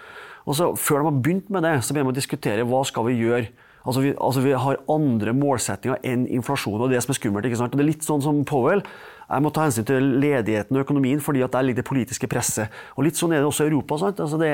Og 0.45 0.57
så 0.57 0.73
Før 0.77 1.01
de 1.01 1.09
har 1.09 1.21
begynt 1.21 1.49
med 1.49 1.65
det, 1.65 1.77
så 1.83 1.93
begynner 1.93 2.13
de 2.13 2.19
å 2.19 2.21
diskutere 2.21 2.67
hva 2.67 2.83
skal 2.85 3.07
vi 3.09 3.21
gjøre 3.21 3.47
Altså 3.85 4.01
vi, 4.01 4.13
altså 4.17 4.41
vi, 4.41 4.53
har 4.57 4.79
andre 4.89 5.33
målsettinger 5.37 5.99
enn 6.09 6.25
inflasjon, 6.33 6.81
og 6.81 6.89
det 6.89 7.03
som 7.03 7.11
er 7.13 7.19
skummelt. 7.19 7.45
ikke 7.45 7.59
sant? 7.59 7.73
Og 7.75 7.77
det 7.77 7.83
er 7.85 7.91
litt 7.91 8.05
sånn 8.05 8.23
som 8.23 8.39
Powell. 8.49 8.81
Jeg 9.25 9.43
må 9.45 9.51
ta 9.53 9.65
hensyn 9.65 9.85
til 9.85 10.07
ledigheten 10.21 10.77
og 10.77 10.85
økonomien, 10.85 11.21
fordi 11.21 11.43
at 11.45 11.53
der 11.53 11.65
ligger 11.65 11.83
det 11.83 11.89
politiske 11.89 12.29
presset. 12.29 12.73
Og 12.97 13.05
Litt 13.05 13.19
sånn 13.19 13.33
er 13.33 13.43
det 13.43 13.49
også 13.49 13.65
i 13.65 13.69
Europa. 13.69 13.99
sant? 14.01 14.21
Altså 14.25 14.39
det, 14.41 14.49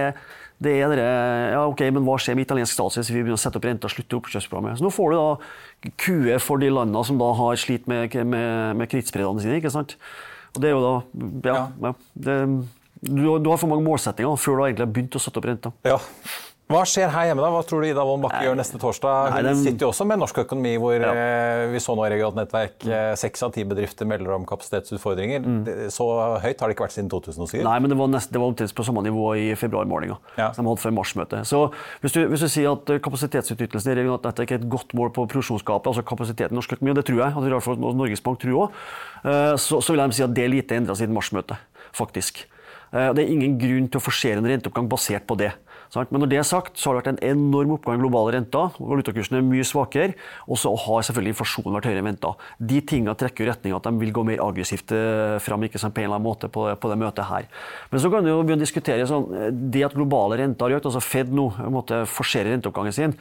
det 0.60 0.74
er 0.80 0.92
dere, 0.92 1.06
ja 1.54 1.64
ok, 1.64 1.86
Men 1.96 2.04
hva 2.08 2.18
skjer 2.20 2.36
med 2.36 2.48
italiensk 2.48 2.76
statsgjeld 2.76 3.08
hvis 3.08 3.14
vi 3.14 3.22
begynner 3.22 3.40
å 3.40 3.44
sette 3.46 3.60
opp 3.60 3.70
renta 3.70 3.88
og 3.88 3.96
slutte 3.96 4.20
oppkjøpsprogrammet? 4.20 4.80
Så 4.80 4.88
Nå 4.88 4.92
får 4.92 5.12
du 5.12 5.18
da 5.22 5.94
kue 5.96 6.40
for 6.44 6.60
de 6.60 6.74
landene 6.76 7.08
som 7.08 7.20
da 7.20 7.32
har 7.40 7.64
slitt 7.64 7.88
med, 7.88 8.12
med, 8.28 8.76
med 8.76 9.00
sine. 9.00 9.58
ikke 9.60 9.72
sant? 9.72 9.96
Og 10.52 10.60
det 10.60 10.72
er 10.72 10.76
jo 10.76 10.84
da, 10.84 10.96
ja, 11.48 11.60
ja 11.88 11.94
det, 12.20 12.38
du, 13.02 13.26
du, 13.42 13.50
har 13.50 13.58
for 13.58 13.72
mange 13.72 13.86
målsettinger 13.86 14.38
før 14.38 14.60
du 14.60 14.64
egentlig 14.68 14.86
har 14.86 14.96
begynt 14.96 15.18
å 15.18 15.22
sette 15.22 15.42
opp 15.42 15.50
renta. 15.50 15.74
Ja. 15.88 15.98
Hva 16.72 16.82
skjer 16.88 17.10
her 17.12 17.28
hjemme, 17.28 17.44
da? 17.44 17.50
Hva 17.52 17.62
tror 17.68 17.84
du 17.84 17.90
Ida 17.90 18.04
Wolden 18.08 18.24
Bakke 18.24 18.42
gjør 18.46 18.56
neste 18.56 18.80
torsdag? 18.80 19.34
Hun 19.36 19.60
sitter 19.60 19.86
jo 19.86 19.90
også 19.92 20.06
med 20.08 20.22
norsk 20.22 20.38
økonomi, 20.44 20.72
hvor 20.80 20.96
ja. 20.96 21.10
Eh, 21.12 21.64
vi 21.74 21.82
så 21.84 21.96
nå 21.98 22.06
i 22.08 22.12
regionalt 22.14 22.38
nettverk 22.38 22.86
eh, 22.88 23.12
seks 23.20 23.44
av 23.44 23.52
ti 23.56 23.66
bedrifter 23.68 24.08
melder 24.08 24.38
om 24.38 24.46
kapasitetsutfordringer. 24.48 25.44
Mm. 25.44 25.90
Så 25.92 26.08
høyt 26.44 26.64
har 26.64 26.72
det 26.72 26.78
ikke 26.78 26.86
vært 26.86 26.96
siden 26.96 27.10
2007. 27.12 27.58
Nei, 27.68 27.76
men 27.84 27.92
det 27.92 27.98
var, 28.00 28.12
nest, 28.14 28.32
det 28.32 28.40
var 28.40 28.54
omtrent 28.54 28.76
på 28.78 28.86
samme 28.88 29.04
nivå 29.04 29.26
i 29.42 29.50
februarmålinga. 29.60 30.16
Ja. 30.38 30.52
Som 30.56 30.64
de 30.64 30.72
hadde 30.72 30.84
før 30.86 30.96
marsmøtet. 31.02 31.50
Så 31.50 31.62
hvis 32.06 32.16
du, 32.16 32.22
hvis 32.32 32.46
du, 32.46 32.48
sier 32.54 32.72
at 32.72 32.94
eh, 32.96 33.02
kapasitetsutnyttelsen 33.04 33.92
i 33.92 33.98
regionalt 34.00 34.30
nettverk 34.30 34.56
er 34.56 34.62
et 34.62 34.72
godt 34.72 34.96
mål 34.98 35.12
på 35.18 35.28
produksjonsgapet, 35.28 35.92
altså 35.92 36.06
kapasiteten 36.08 36.56
i 36.56 36.62
norsk 36.62 36.78
økonomi, 36.78 36.96
og 36.96 37.02
det 37.02 37.08
tror 37.10 37.24
jeg, 37.26 37.36
og 37.36 37.44
det 37.44 37.52
tror 37.52 37.76
jeg 37.76 38.00
Norges 38.06 38.24
Bank 38.24 38.40
tror 38.46 38.64
også, 38.70 38.88
så, 39.62 39.84
så 39.84 39.94
vil 39.94 40.02
de 40.02 40.18
si 40.18 40.24
at 40.24 40.32
det 40.34 40.48
lite 40.50 40.80
endra 40.80 40.96
siden 40.98 41.14
marsmøtet, 41.14 41.60
faktisk. 41.94 42.46
Det 42.92 43.24
er 43.24 43.30
ingen 43.32 43.58
grunn 43.60 43.86
til 43.88 44.02
å 44.02 44.04
forsere 44.04 44.42
en 44.42 44.50
renteoppgang 44.52 44.90
basert 44.92 45.24
på 45.30 45.38
det. 45.40 45.54
Men 45.92 46.24
når 46.24 46.30
det 46.32 46.38
er 46.40 46.48
sagt, 46.48 46.78
så 46.80 46.90
har 46.90 46.96
det 46.96 47.02
vært 47.02 47.10
en 47.12 47.34
enorm 47.34 47.74
oppgang 47.76 47.98
i 47.98 48.02
globale 48.02 48.32
renter. 48.38 48.78
Valutakursen 48.80 49.36
er 49.38 49.44
mye 49.44 49.66
svakere. 49.68 50.16
Og 50.48 50.60
så 50.62 50.72
har 50.72 51.04
selvfølgelig 51.04 51.34
inflasjonen 51.34 51.76
vært 51.76 51.90
høyere 51.90 52.04
enn 52.04 52.10
venta. 52.14 52.32
De 52.72 52.80
tingene 52.88 53.16
trekker 53.20 53.44
i 53.44 53.50
retning 53.50 53.76
at 53.76 53.88
de 53.88 53.94
vil 54.00 54.14
gå 54.16 54.24
mer 54.28 54.44
aggressivt 54.44 54.94
eh, 54.96 55.36
fram 55.44 55.68
ikke 55.68 55.82
sant, 55.82 55.96
på 55.96 56.04
en 56.04 56.08
eller 56.08 56.20
annen 56.20 56.30
måte 56.30 56.48
på, 56.52 56.64
på 56.80 56.92
det 56.92 57.00
møtet 57.02 57.28
her. 57.28 57.50
Men 57.92 58.04
så 58.04 58.12
kan 58.14 58.24
vi 58.24 58.32
jo 58.32 58.40
begynne 58.40 58.64
å 58.64 58.68
diskutere 58.68 59.10
sånn, 59.10 59.28
det 59.74 59.84
at 59.90 59.98
globale 59.98 60.40
renter 60.40 60.70
har 60.70 60.80
økt, 60.80 60.88
altså 60.88 61.04
Fed 61.04 61.34
nå 61.36 61.50
måtte 61.74 62.06
forsere 62.08 62.54
renteoppgangen 62.54 62.96
sin, 62.96 63.18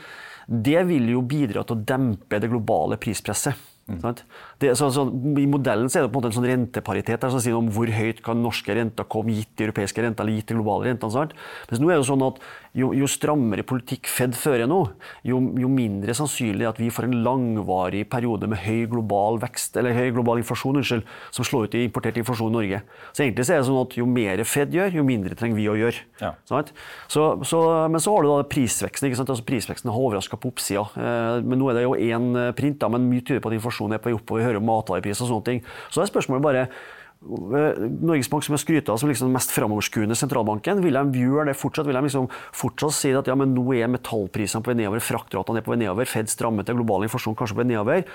det 0.46 0.86
vil 0.86 1.10
jo 1.10 1.24
bidra 1.26 1.66
til 1.66 1.78
å 1.78 1.84
dempe 1.90 2.38
det 2.42 2.50
globale 2.50 2.98
prispresset. 3.02 3.58
Mm. 3.90 4.20
Det, 4.62 4.70
så, 4.78 4.90
så, 4.94 5.04
I 5.10 5.46
modellen 5.50 5.90
er 5.90 6.04
det 6.04 6.10
på 6.10 6.14
en 6.14 6.20
måte 6.20 6.30
en 6.30 6.36
sånn 6.36 6.48
renteparitet 6.48 7.22
der, 7.22 7.32
som 7.32 7.42
sier 7.42 7.58
om 7.58 7.70
hvor 7.74 7.90
høyt 7.90 8.22
kan 8.24 8.38
norske 8.42 8.76
renter 8.76 9.08
komme 9.10 9.34
gitt 9.34 9.52
de 9.58 9.66
europeiske 9.66 10.04
renter 10.04 10.24
eller 10.24 10.38
gitt 10.38 10.52
de 10.52 10.58
globale 10.58 10.90
rentene. 10.90 11.14
Sant? 11.14 11.34
Mens 11.70 11.82
nå 11.82 11.90
er 11.90 12.00
det 12.00 12.08
sånn 12.08 12.26
at 12.26 12.38
jo, 12.76 12.90
jo 12.94 13.06
strammere 13.10 13.64
politikk 13.66 14.08
Fed 14.10 14.36
fører 14.38 14.68
nå, 14.70 14.78
jo, 15.26 15.40
jo, 15.58 15.70
mindre 15.70 16.14
sannsynlig 16.16 16.68
at 16.68 16.78
vi 16.78 16.90
får 16.92 17.08
en 17.08 17.16
langvarig 17.24 18.04
periode 18.10 18.46
med 18.50 18.62
høy 18.62 18.84
global 18.90 19.40
vekst, 19.42 19.78
eller 19.80 19.96
høy 19.96 20.12
global 20.14 20.38
inflasjon 20.42 20.78
unnskyld, 20.78 21.02
som 21.34 21.46
slår 21.46 21.66
ut 21.66 21.76
i 21.78 21.84
importert 21.88 22.20
inflasjon 22.20 22.52
i 22.52 22.56
Norge. 22.58 22.82
Så 23.10 23.24
egentlig 23.24 23.46
så 23.48 23.56
er 23.56 23.62
det 23.62 23.68
sånn 23.70 23.80
at 23.82 23.96
Jo 23.98 24.06
mer 24.06 24.44
Fed 24.46 24.74
gjør, 24.74 24.94
jo 25.00 25.06
mindre 25.06 25.36
trenger 25.38 25.58
vi 25.58 25.66
å 25.70 25.76
gjøre. 25.78 26.04
Ja. 26.20 26.32
Så, 26.46 27.24
så, 27.46 27.60
men 27.90 28.02
så 28.02 28.14
har 28.14 28.24
du 28.24 28.30
da 28.30 28.46
prisveksten. 28.50 29.10
Altså, 29.10 29.42
prisveksten 29.46 29.90
har 29.90 30.06
overraska 30.06 30.38
på 30.40 30.52
oppsida. 30.52 30.86
Eh, 30.94 31.42
men 31.42 31.60
nå 31.60 31.70
er 31.70 31.80
det 31.80 31.84
jo 31.84 31.98
én 31.98 32.30
print, 32.58 32.80
da, 32.82 32.90
men 32.92 33.10
mye 33.10 33.24
tyder 33.26 33.42
på 33.42 33.52
at 33.52 33.58
inflasjonen 33.58 33.98
er 33.98 34.02
på 34.02 34.10
vei 34.10 34.16
oppover. 34.16 34.42
Vi 34.42 34.48
hører 34.48 34.62
om 34.62 34.70
matvarepriser 34.70 35.26
og 35.26 35.34
sånne 35.34 35.48
ting. 35.50 35.62
Så 35.90 36.02
er 36.02 36.10
spørsmålet 36.10 36.46
bare 36.46 36.66
Eh, 36.70 36.99
Norges 37.20 38.30
Bank 38.32 38.46
som 38.46 38.54
er 38.56 38.60
skryta 38.62 38.94
som 38.96 39.10
liksom 39.10 39.28
den 39.28 39.34
mest 39.34 39.50
framoverskuende 39.52 40.16
sentralbanken, 40.16 40.78
vil 40.80 40.96
de 40.96 41.20
gjøre 41.20 41.50
det 41.50 41.56
fortsatt? 41.60 41.84
Vil 41.84 41.98
de 41.98 42.02
liksom 42.06 42.30
fortsatt 42.56 42.94
si 42.96 43.10
at 43.12 43.26
ja, 43.28 43.34
men 43.36 43.52
nå 43.52 43.64
er 43.76 43.90
metallprisene 43.92 44.64
på 44.64 44.72
vei 44.72 44.78
nedover, 44.78 45.02
fraktratene 45.04 45.60
er 45.60 45.66
på 45.66 45.74
vei 45.74 45.82
nedover, 45.82 46.08
Fed 46.08 46.32
strammer 46.32 46.64
til, 46.64 46.78
global 46.78 47.04
inflasjon 47.04 47.36
kanskje 47.36 47.58
på 47.58 47.60
vei 47.60 47.68
nedover? 47.74 48.06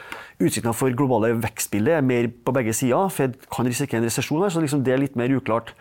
Utsiktene 0.41 0.73
for 0.73 0.97
globale 0.97 1.35
vekstbildet 1.37 1.99
er 1.99 2.07
mer 2.07 2.31
på 2.33 2.55
begge 2.57 2.73
sider. 2.73 3.11
Fed 3.13 3.37
kan 3.53 3.69
risikere 3.69 4.01
en 4.01 4.07
resesjon 4.09 4.41
her, 4.41 4.53
så 4.55 4.63
liksom 4.63 4.81
det 4.87 4.95
er 4.95 5.03
litt 5.03 5.19
mer 5.19 5.35
uklart. 5.37 5.75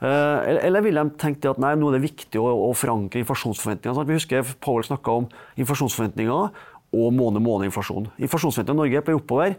Eh, 0.00 0.56
eller 0.64 0.86
vil 0.86 0.96
de 0.96 1.04
tenke 1.20 1.52
at 1.52 1.60
nei, 1.60 1.74
nå 1.76 1.90
er 1.90 1.98
det 1.98 2.06
viktig 2.06 2.40
å, 2.40 2.46
å 2.70 2.70
forankre 2.72 3.20
inflasjonsforventningene? 3.20 4.06
Vi 4.08 4.16
husker 4.16 4.54
Powell 4.64 4.88
snakka 4.88 5.18
om 5.20 5.28
inflasjonsforventninger 5.60 6.48
og 6.96 7.12
måned-måned-inflasjon. 7.18 8.08
Inflasjonsforventningene 8.24 8.80
i 8.80 8.82
Norge 8.86 9.02
er 9.02 9.06
på 9.06 9.18
oppover 9.20 9.58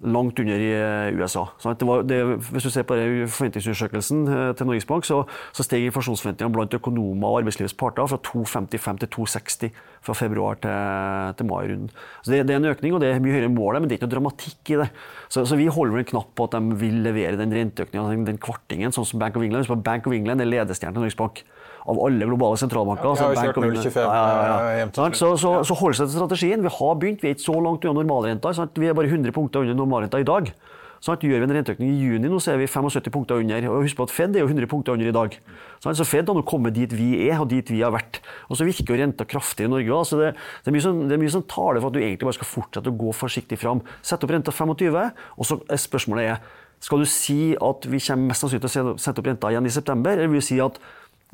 langt 0.00 0.38
under 0.40 0.60
i 0.60 0.70
eh, 0.72 1.18
USA. 1.18 1.44
Var, 1.62 2.02
det, 2.08 2.18
hvis 2.50 2.64
du 2.64 2.70
ser 2.72 2.86
på 2.88 2.96
forventningsundersøkelsen 3.28 4.22
eh, 4.28 4.52
til 4.56 4.68
Norges 4.68 4.88
Bank, 4.88 5.04
så, 5.04 5.22
så 5.52 5.66
steg 5.66 5.84
inflasjonsforventningene 5.88 6.54
blant 6.54 6.76
økonomer 6.76 7.28
og 7.28 7.40
arbeidslivets 7.42 7.76
parter 7.76 8.08
fra 8.08 8.20
2,55 8.30 9.02
til 9.02 9.10
2,60 9.18 9.82
fra 10.00 10.16
februar 10.16 10.56
til, 10.64 11.36
til 11.36 11.50
mai-runden. 11.50 11.92
Det, 12.24 12.40
det, 12.48 12.56
er 12.56 12.62
en 12.62 12.70
økning, 12.72 12.96
og 12.96 13.04
det 13.04 13.12
er 13.12 13.20
mye 13.20 13.36
høyere 13.36 13.50
enn 13.50 13.56
målet, 13.58 13.82
men 13.82 13.90
det 13.90 13.96
er 13.96 14.00
ikke 14.00 14.08
noe 14.08 14.16
dramatikk 14.16 14.72
i 14.72 14.80
det. 14.80 14.88
Så, 15.28 15.44
så 15.44 15.60
vi 15.60 15.68
holder 15.68 16.00
en 16.00 16.10
knapp 16.14 16.32
på 16.38 16.48
at 16.48 16.56
de 16.56 16.80
vil 16.80 17.02
levere 17.04 17.36
den 17.40 17.52
renteøkninga, 17.56 18.08
den, 18.14 18.28
den 18.32 18.40
kvartingen, 18.40 18.96
sånn 18.96 19.08
som 19.08 19.20
Bank 19.20 19.36
of 19.36 19.44
England. 19.44 19.68
Bank 19.84 20.08
of 20.08 20.16
England 20.16 20.40
er 20.40 20.48
ledestjernen 20.48 20.96
til 20.96 21.04
Norges 21.04 21.20
Bank 21.20 21.44
av 21.86 22.00
alle 22.06 22.28
globale 22.28 22.58
sentralbanker. 22.60 23.06
Ja, 23.08 23.30
vi 23.30 23.38
har 23.38 23.50
kjørt 23.50 23.62
0,25 23.64 24.10
ja, 24.10 25.12
Så, 25.16 25.32
så, 25.40 25.54
så 25.66 25.78
hold 25.80 25.96
seg 25.96 26.10
til 26.10 26.18
strategien. 26.18 26.66
Vi 26.66 26.74
har 26.80 26.98
begynt, 27.00 27.22
vi 27.24 27.32
er 27.32 27.38
ikke 27.38 27.48
så 27.48 27.56
langt 27.62 27.86
unna 27.86 28.02
normalrenta. 28.02 28.52
Vi 28.76 28.90
er 28.90 28.98
bare 28.98 29.10
100 29.10 29.34
punkter 29.36 29.64
under 29.64 29.78
normalrenta 29.78 30.20
i 30.20 30.28
dag. 30.28 30.52
Så 31.00 31.14
gjør 31.16 31.40
vi 31.40 31.46
en 31.46 31.54
renteøkning 31.56 31.94
i 31.94 32.00
juni, 32.10 32.28
nå 32.28 32.38
så 32.44 32.52
er 32.52 32.58
vi 32.60 32.66
75 32.68 33.08
punkter 33.14 33.40
under. 33.40 33.66
og 33.72 33.86
Husk 33.86 33.96
på 33.96 34.04
at 34.04 34.12
Fed 34.12 34.36
er 34.36 34.42
jo 34.42 34.50
100 34.50 34.68
punkter 34.68 34.92
under 34.92 35.08
i 35.08 35.14
dag. 35.16 35.36
Så 35.80 36.04
Fed 36.04 36.28
har 36.28 36.36
nå 36.36 36.42
kommet 36.44 36.76
dit 36.76 36.92
vi 36.92 37.14
er, 37.24 37.38
og 37.40 37.48
dit 37.48 37.72
vi 37.72 37.80
har 37.80 37.94
vært. 37.94 38.20
Og 38.52 38.60
så 38.60 38.66
virker 38.68 38.92
jo 38.92 39.00
renta 39.00 39.24
kraftig 39.24 39.64
i 39.64 39.70
Norge. 39.72 40.02
Så 40.04 40.20
det, 40.20 40.34
det, 40.36 40.68
er 40.68 40.76
mye 40.76 40.84
som, 40.84 41.00
det 41.08 41.16
er 41.16 41.22
mye 41.22 41.32
som 41.32 41.46
taler 41.48 41.80
for 41.80 41.88
at 41.88 41.96
du 41.96 42.02
egentlig 42.02 42.28
bare 42.28 42.36
skal 42.36 42.50
fortsette 42.50 42.92
å 42.92 42.98
gå 43.00 43.14
forsiktig 43.16 43.56
fram. 43.62 43.80
Sett 44.04 44.26
opp 44.26 44.34
renta 44.34 44.52
25, 44.52 45.00
og 45.40 45.48
så 45.48 45.56
spørsmålet 45.88 46.34
er 46.34 46.58
skal 46.80 47.00
du 47.00 47.08
si 47.08 47.40
at 47.60 47.88
vi 47.92 48.00
kommer 48.00 48.30
mest 48.30 48.44
sannsynlig 48.44 48.68
til 48.68 48.92
å 48.92 48.94
sette 49.00 49.20
opp 49.20 49.28
renta 49.28 49.50
igjen 49.52 49.68
i 49.68 49.72
september, 49.72 50.16
eller 50.16 50.32
vil 50.32 50.40
du 50.40 50.46
si 50.46 50.60
at 50.64 50.76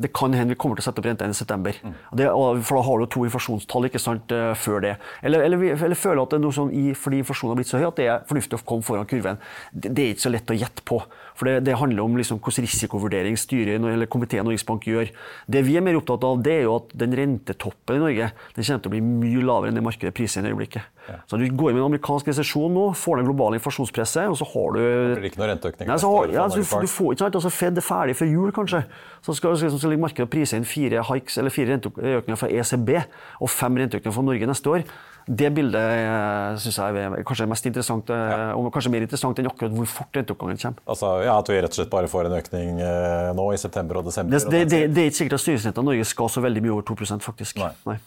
det 0.02 0.12
kan 0.16 0.34
hende 0.36 0.54
vi 0.54 0.58
kommer 0.60 0.76
til 0.78 0.84
å 0.84 0.88
sette 0.90 1.00
opp 1.02 1.08
renta 1.08 1.28
i 1.28 1.36
september. 1.36 1.76
Mm. 1.82 1.94
Det, 2.20 2.28
for 2.68 2.78
da 2.78 2.82
har 2.86 3.00
du 3.00 3.06
to 3.12 3.24
inflasjonstall 3.26 3.88
ikke 3.88 4.02
sant, 4.02 4.32
eh, 4.34 4.52
før 4.60 4.82
det. 4.84 4.94
Eller, 5.22 5.46
eller, 5.46 5.62
eller 5.72 5.98
føler 5.98 6.22
at 6.22 6.34
det 6.34 6.40
er 6.40 6.44
noe 6.44 6.56
sånn 6.56 6.72
i, 6.76 6.84
fordi 6.96 7.22
inflasjonen 7.22 7.54
har 7.54 7.60
blitt 7.60 7.72
så 7.72 7.80
høy 7.80 7.88
at 7.88 8.00
det 8.00 8.08
er 8.12 8.26
fornuftig 8.28 8.58
å 8.58 8.64
komme 8.68 8.86
foran 8.86 9.08
kurven. 9.08 9.40
Det, 9.72 9.92
det 9.92 10.04
er 10.04 10.14
ikke 10.14 10.26
så 10.26 10.34
lett 10.34 10.52
å 10.52 10.58
gjette 10.58 10.84
på. 10.86 11.00
For 11.36 11.48
det, 11.48 11.60
det 11.68 11.76
handler 11.76 12.06
om 12.06 12.16
liksom 12.16 12.40
hvordan 12.40 12.66
risikovurdering 12.66 13.36
styret 13.40 13.76
eller 13.76 14.08
komiteen 14.10 14.46
Norges 14.46 14.64
Bank 14.66 14.86
gjør. 14.88 15.10
Det 15.46 15.62
vi 15.66 15.76
er 15.76 15.84
mer 15.84 15.98
opptatt 15.98 16.24
av, 16.24 16.40
det 16.44 16.54
er 16.60 16.66
jo 16.66 16.76
at 16.80 16.94
den 16.96 17.16
rentetoppen 17.16 17.98
i 17.98 18.02
Norge 18.02 18.30
den 18.56 18.66
kommer 18.66 18.84
til 18.84 18.90
å 18.90 18.94
bli 18.94 19.02
mye 19.06 19.46
lavere 19.46 19.72
enn 19.72 19.80
det 19.80 19.84
markedet 19.84 20.14
priser 20.16 20.46
i 20.46 20.52
øyeblikket. 20.52 20.92
Ja. 21.06 21.20
Så 21.30 21.38
Du 21.38 21.44
går 21.46 21.70
inn 21.70 21.76
med 21.76 21.84
en 21.84 21.90
amerikansk 21.92 22.28
resesjon 22.32 22.72
nå, 22.74 22.86
får 22.98 23.20
ned 23.20 23.28
globale 23.28 23.60
inflasjonspresset, 23.60 24.26
og 24.32 24.38
så 24.40 24.48
har 24.50 24.72
du 24.74 24.80
Det 24.80 25.20
blir 25.20 25.30
ikke 25.30 25.42
noe 25.42 25.50
renteøkning? 25.52 25.90
Nei, 25.90 25.98
så 26.02 26.12
har, 26.12 26.32
ja, 26.34 26.46
så 26.50 26.58
du, 26.58 26.64
du, 26.86 26.90
får 26.90 27.12
ikke 27.12 27.24
sant, 27.24 27.38
altså 27.40 27.52
Fed 27.54 27.78
er 27.78 27.86
ferdig 27.86 28.16
før 28.18 28.32
jul, 28.32 28.54
kanskje. 28.56 28.82
Så 29.26 29.36
skal, 29.38 29.58
så 29.60 29.70
skal 29.78 29.98
markedet 30.02 30.30
prise 30.32 30.58
inn 30.58 30.66
fire 30.66 31.04
hikes, 31.06 31.38
eller 31.38 31.54
fire 31.54 31.76
renteøkninger 31.76 32.40
fra 32.40 32.50
ECB 32.50 32.90
og 32.96 33.52
fem 33.52 33.78
renteøkninger 33.82 34.16
fra 34.16 34.26
Norge 34.26 34.50
neste 34.50 34.72
år. 34.72 34.88
Det 35.26 35.48
bildet 35.50 35.82
eh, 35.82 36.56
syns 36.62 36.76
jeg 36.78 36.98
er 37.02 37.24
kanskje 37.26 37.48
mest 37.50 37.64
interessant, 37.66 38.10
eh, 38.14 38.28
ja. 38.30 38.50
og 38.54 38.68
kanskje 38.74 38.92
mer 38.94 39.02
interessant 39.02 39.40
enn 39.42 39.48
akkurat 39.50 39.72
hvor 39.74 39.88
fort 39.90 40.14
renteoppgangen 40.14 40.60
kommer. 40.60 40.84
Altså, 40.86 41.10
ja, 41.26 41.34
At 41.34 41.50
vi 41.50 41.56
rett 41.58 41.74
og 41.74 41.80
slett 41.80 41.90
bare 41.90 42.10
får 42.12 42.28
en 42.28 42.36
økning 42.38 42.78
eh, 42.78 43.32
nå 43.34 43.46
i 43.50 43.58
september 43.58 43.98
og 43.98 44.06
desember? 44.06 44.36
Det, 44.36 44.46
det, 44.52 44.62
det, 44.70 44.80
det 44.94 45.02
er 45.02 45.10
ikke 45.10 45.18
sikkert 45.24 45.38
at 45.40 45.42
styresnittet 45.42 45.82
av 45.82 45.88
Norge 45.90 46.06
skal 46.06 46.30
så 46.30 46.44
veldig 46.46 46.62
mye 46.62 46.76
over 46.76 46.86
2 46.86 47.18
faktisk. 47.26 47.58
Nei. 47.58 47.72
Nei. 47.90 47.98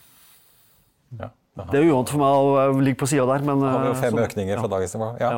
Ja, 1.19 1.32
det 1.60 1.82
er 1.82 1.91
uvant 1.91 2.13
for 2.13 2.23
meg 2.23 2.71
å 2.71 2.79
ligge 2.79 3.01
på 3.01 3.10
sida 3.12 3.27
der, 3.27 3.43
men 3.43 3.65
Da 3.65 3.75
har 3.75 3.84
vi 3.84 3.91
jo 3.91 3.99
fem 3.99 4.15
så, 4.15 4.25
økninger 4.29 4.63
fra 4.63 4.73
dagens 4.77 4.95
nivå. 4.95 5.13
Ja. 5.19 5.36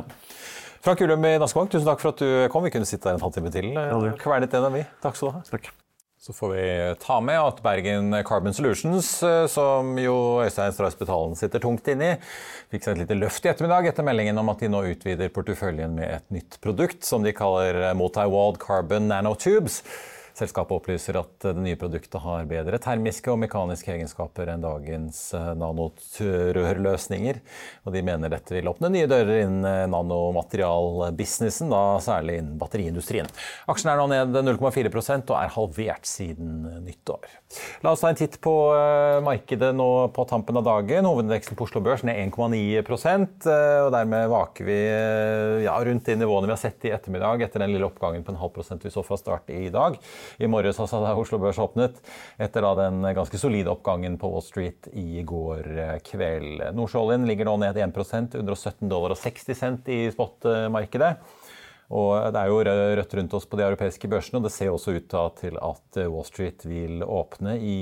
Frank 0.86 1.02
Ullum 1.02 1.26
i 1.30 1.38
Danske 1.42 1.58
Bank, 1.58 1.74
tusen 1.74 1.90
takk 1.90 2.02
for 2.04 2.14
at 2.14 2.22
du 2.22 2.52
kom. 2.54 2.66
Vi 2.66 2.74
kunne 2.78 2.90
sitte 2.90 3.10
der 3.10 3.18
en 3.18 3.26
halvtime 3.26 3.54
til. 3.54 3.74
Kvernet 4.22 4.54
en 4.54 4.70
av 4.70 4.78
vi. 4.78 4.86
Takk 5.02 5.18
skal 5.18 5.32
du 5.32 5.40
ha. 5.40 5.48
Takk. 5.50 5.74
Så 6.22 6.34
får 6.34 6.50
vi 6.50 6.96
ta 7.02 7.16
med 7.22 7.40
at 7.42 7.64
Bergen 7.66 8.14
Carbon 8.24 8.54
Solutions, 8.54 9.24
eh, 9.24 9.48
som 9.50 9.96
jo 9.98 10.14
Øystein 10.44 10.70
Strauss 10.76 11.00
Betalen 11.00 11.34
sitter 11.36 11.64
tungt 11.64 11.88
inni, 11.90 12.12
fikk 12.70 12.86
seg 12.86 12.94
et 12.94 13.02
lite 13.02 13.18
løft 13.18 13.48
i 13.48 13.50
ettermiddag 13.50 13.90
etter 13.90 14.06
meldingen 14.06 14.38
om 14.38 14.52
at 14.54 14.62
de 14.62 14.70
nå 14.70 14.84
utvider 14.92 15.34
porteføljen 15.34 15.96
med 15.98 16.20
et 16.20 16.28
nytt 16.30 16.60
produkt 16.62 17.10
som 17.10 17.26
de 17.26 17.34
kaller 17.34 17.96
Multiwald 17.98 18.62
Carbon 18.62 19.10
Nanotubes. 19.10 19.80
Selskapet 20.42 20.74
opplyser 20.80 21.20
at 21.20 21.44
det 21.44 21.62
nye 21.62 21.78
produktet 21.78 22.18
har 22.24 22.48
bedre 22.50 22.80
termiske 22.82 23.30
og 23.30 23.38
mekaniske 23.44 23.92
egenskaper 23.94 24.50
enn 24.50 24.64
dagens 24.64 25.20
eh, 25.38 25.52
nanotrørløsninger. 25.60 27.38
Og 27.86 27.94
de 27.94 28.02
mener 28.06 28.32
dette 28.32 28.56
vil 28.56 28.70
åpne 28.72 28.90
nye 28.90 29.10
dører 29.10 29.44
innen 29.44 29.68
eh, 29.70 29.84
nanomaterialbusinessen, 29.92 31.70
da 31.70 32.00
særlig 32.02 32.40
innen 32.40 32.56
batteriindustrien. 32.62 33.30
Aksjen 33.70 33.92
er 33.94 34.02
nå 34.02 34.08
ned 34.10 34.40
0,4% 34.48 35.30
og 35.30 35.38
er 35.38 35.54
halvert 35.54 36.10
siden 36.10 36.66
nyttår. 36.88 37.30
La 37.86 37.94
oss 37.94 38.02
ta 38.02 38.10
en 38.10 38.18
titt 38.18 38.40
på 38.42 38.56
eh, 38.74 39.20
markedet 39.22 39.70
nå 39.78 39.92
på 40.16 40.26
tampen 40.32 40.58
av 40.58 40.66
dagen. 40.66 41.06
Hovedindeksen 41.06 41.60
på 41.60 41.68
Oslo 41.68 41.84
Børs 41.86 42.06
ned 42.08 42.18
1,9% 42.32 43.46
og 43.52 43.92
dermed 43.94 44.32
vaker 44.32 44.66
vi 44.66 44.80
ja, 45.68 45.78
rundt 45.86 46.10
de 46.10 46.18
nivåene 46.18 46.50
vi 46.50 46.56
har 46.56 46.64
sett 46.64 46.90
i 46.90 46.96
ettermiddag 46.96 47.46
etter 47.46 47.62
den 47.62 47.76
lille 47.76 47.86
oppgangen 47.86 48.26
på 48.26 48.34
en 48.34 48.42
halv 48.42 48.56
prosent 48.56 48.82
vi 48.86 48.94
så 48.94 49.06
fra 49.06 49.20
start 49.20 49.52
i 49.54 49.70
dag 49.74 50.00
i 50.40 50.50
morges, 50.52 50.80
altså 50.80 51.02
da 51.04 51.16
Oslo 51.20 51.40
Børs 51.42 51.60
åpnet, 51.62 52.00
etter 52.42 52.66
da 52.66 52.74
den 52.84 53.02
ganske 53.18 53.40
solide 53.42 53.74
oppgangen 53.74 54.18
på 54.22 54.32
Wall 54.32 54.46
Street 54.46 54.92
i 54.94 55.24
går 55.28 55.68
kveld. 56.08 56.64
Nordsjøoljen 56.78 57.28
ligger 57.30 57.50
nå 57.50 57.58
ned 57.62 57.78
1 57.82 58.38
117 58.40 58.90
dollar 58.90 59.16
og 59.16 59.20
60 59.20 59.58
cent 59.58 59.92
i 59.92 60.04
spotmarkedet. 60.14 61.16
Og 61.92 62.32
det 62.32 62.40
er 62.40 62.48
jo 62.48 62.60
rødt 62.64 63.14
rundt 63.18 63.34
oss 63.36 63.46
på 63.52 63.58
de 63.60 63.66
europeiske 63.66 64.08
børsene, 64.08 64.40
og 64.40 64.46
det 64.46 64.54
ser 64.56 64.72
også 64.72 64.94
ut 64.96 65.12
til 65.42 65.58
at 65.60 65.98
Wall 66.08 66.24
Street 66.24 66.64
vil 66.64 67.04
åpne 67.04 67.58
i 67.60 67.80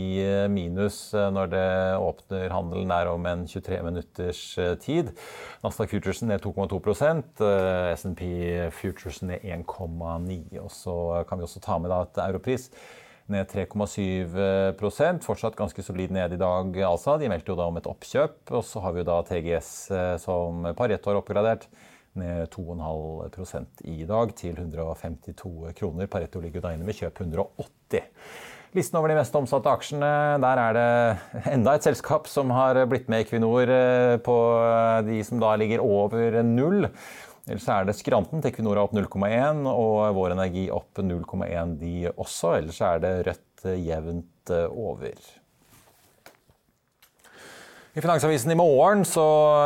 minus 0.50 1.12
når 1.14 1.52
det 1.52 1.66
åpner 2.02 2.56
handelen 2.56 2.90
der 2.90 3.12
om 3.12 3.28
en 3.30 3.44
23 3.46 3.84
minutters 3.86 4.42
tid. 4.82 5.12
Nasdaq 5.62 5.94
Futuresen 5.94 6.32
ned 6.32 6.42
2,2% 6.42 7.44
SMP 8.00 8.26
Futuresen 8.80 9.30
ned 9.30 9.46
1,9 9.46 10.58
Og 10.64 10.72
så 10.74 10.96
kan 11.30 11.38
vi 11.38 11.46
også 11.46 11.62
ta 11.62 11.78
med 11.78 11.94
at 11.94 12.18
Europris 12.26 12.72
ned 13.30 13.46
3,7% 13.46 15.22
fortsatt 15.22 15.58
ganske 15.60 15.86
solid 15.86 16.10
ned 16.16 16.34
i 16.34 16.42
dag. 16.42 16.82
altså. 16.82 17.20
De 17.22 17.30
meldte 17.30 17.54
jo 17.54 17.60
da 17.60 17.70
om 17.70 17.78
et 17.78 17.90
oppkjøp. 17.90 18.42
Og 18.58 18.66
så 18.66 18.82
har 18.82 18.96
vi 18.96 19.04
jo 19.04 19.10
da 19.12 19.22
TGS 19.22 19.72
som 20.26 20.66
Pareto 20.74 21.12
har 21.12 21.22
oppgradert 21.22 21.70
ned 22.20 22.52
2,5% 22.54 23.84
i 23.90 24.04
dag, 24.10 24.36
til 24.38 24.56
152 24.60 25.74
kroner. 25.80 26.12
Pareto 26.12 26.42
ligger 26.44 26.64
da 26.66 26.76
inne 26.76 26.88
med 26.88 26.98
kjøp 26.98 27.24
180. 27.26 28.08
Listen 28.78 29.00
over 29.00 29.10
de 29.10 29.16
mest 29.18 29.34
omsatte 29.34 29.72
aksjene, 29.72 30.12
der 30.44 30.60
er 30.62 30.76
det 30.78 31.48
enda 31.56 31.74
et 31.74 31.88
selskap 31.88 32.28
som 32.30 32.52
har 32.54 32.78
blitt 32.92 33.08
med 33.10 33.26
Equinor 33.26 33.72
eh, 33.74 34.18
på 34.22 34.36
de 35.08 35.24
som 35.26 35.42
da 35.42 35.56
ligger 35.58 35.82
over 35.82 36.38
null. 36.46 36.86
Ellers 37.50 37.66
er 37.74 37.88
det 37.88 37.98
skranten 37.98 38.44
til 38.44 38.52
Equinor 38.52 38.78
opp 38.84 38.94
0,1 38.94 39.66
og 39.72 40.14
Vår 40.14 40.36
Energi 40.36 40.68
opp 40.70 41.02
0,1 41.02 41.76
de 41.82 41.94
også. 42.12 42.60
Ellers 42.60 42.82
er 42.86 43.02
det 43.02 43.14
rødt 43.26 43.66
jevnt 43.88 44.54
eh, 44.54 44.68
over. 44.70 45.18
I 48.00 48.02
Finansavisen 48.02 48.52
i 48.52 48.56
morgen 48.56 49.02
så 49.04 49.24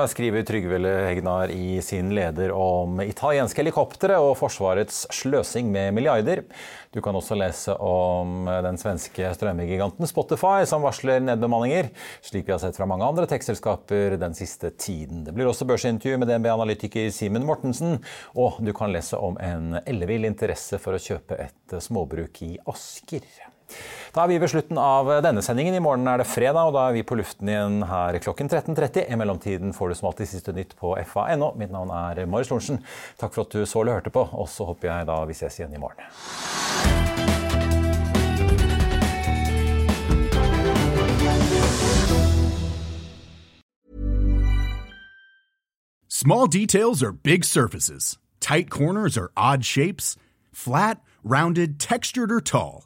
skriver 0.10 0.42
Trygve 0.42 0.80
Hegnar 1.06 1.52
i 1.54 1.76
sin 1.86 2.08
leder 2.18 2.50
om 2.58 2.98
italienske 3.04 3.62
helikoptre 3.62 4.18
og 4.18 4.32
Forsvarets 4.40 5.04
sløsing 5.14 5.70
med 5.70 5.94
milliarder. 5.94 6.42
Du 6.90 6.98
kan 7.06 7.14
også 7.14 7.38
lese 7.38 7.78
om 7.78 8.50
den 8.66 8.82
svenske 8.82 9.30
strømmegiganten 9.38 10.10
Spotify 10.10 10.66
som 10.66 10.82
varsler 10.82 11.22
nedbemanninger, 11.22 11.94
slik 12.26 12.50
vi 12.50 12.56
har 12.56 12.64
sett 12.64 12.82
fra 12.82 12.90
mange 12.90 13.06
andre 13.06 13.30
tekstselskaper 13.30 14.18
den 14.18 14.34
siste 14.34 14.74
tiden. 14.82 15.28
Det 15.28 15.38
blir 15.38 15.54
også 15.54 15.70
børsintervju 15.70 16.18
med 16.18 16.34
DNB-analytiker 16.34 17.14
Simen 17.14 17.46
Mortensen, 17.46 18.00
og 18.34 18.58
du 18.66 18.74
kan 18.74 18.98
lese 18.98 19.22
om 19.22 19.38
en 19.46 19.78
ellevill 19.86 20.26
interesse 20.26 20.82
for 20.82 20.98
å 20.98 21.06
kjøpe 21.06 21.38
et 21.38 21.82
småbruk 21.86 22.48
i 22.50 22.56
Asker. 22.66 23.53
Da 24.14 24.24
er 24.24 24.30
vi 24.30 24.38
ved 24.38 24.52
slutten 24.52 24.78
av 24.78 25.08
denne 25.26 25.42
sendingen. 25.42 25.74
I 25.74 25.82
morgen 25.82 26.06
er 26.06 26.22
det 26.22 26.30
fredag, 26.30 26.70
og 26.70 26.76
da 26.76 26.84
er 26.86 26.98
vi 27.00 27.06
på 27.08 27.18
luften 27.18 27.50
igjen 27.50 27.80
her 27.90 28.20
klokken 28.22 28.52
13.30. 28.52 29.08
I 29.10 29.18
mellomtiden 29.18 29.74
får 29.74 29.90
du 29.90 29.98
som 29.98 30.12
alltid 30.12 30.30
siste 30.30 30.54
nytt 30.54 30.76
på 30.78 30.94
fa.no. 31.10 31.54
Mitt 31.58 31.74
navn 31.74 31.90
er 31.90 32.22
Marius 32.30 32.54
Lorentzen. 32.54 32.84
Takk 33.18 33.34
for 33.34 33.48
at 33.48 33.58
du 33.58 33.66
så 33.66 33.82
eller 33.82 33.98
hørte 33.98 34.14
på, 34.14 34.28
og 34.30 34.46
så 34.54 34.70
håper 34.70 34.92
jeg 34.92 35.10
da 35.10 35.18
vi 35.26 35.38
ses 35.38 35.58
igjen 35.58 35.74
i 35.74 35.82
morgen. 35.82 36.06
Small 46.24 46.48
details 46.48 47.04
are 47.04 47.12
big 47.12 47.44
surfaces. 47.44 48.18
Tight 48.40 48.70
corners 48.70 49.18
are 49.18 49.32
odd 49.36 49.66
shapes. 49.66 50.16
Flat, 50.54 51.02
rounded, 51.24 51.80
textured, 51.80 52.32
or 52.32 52.40
tall. 52.40 52.86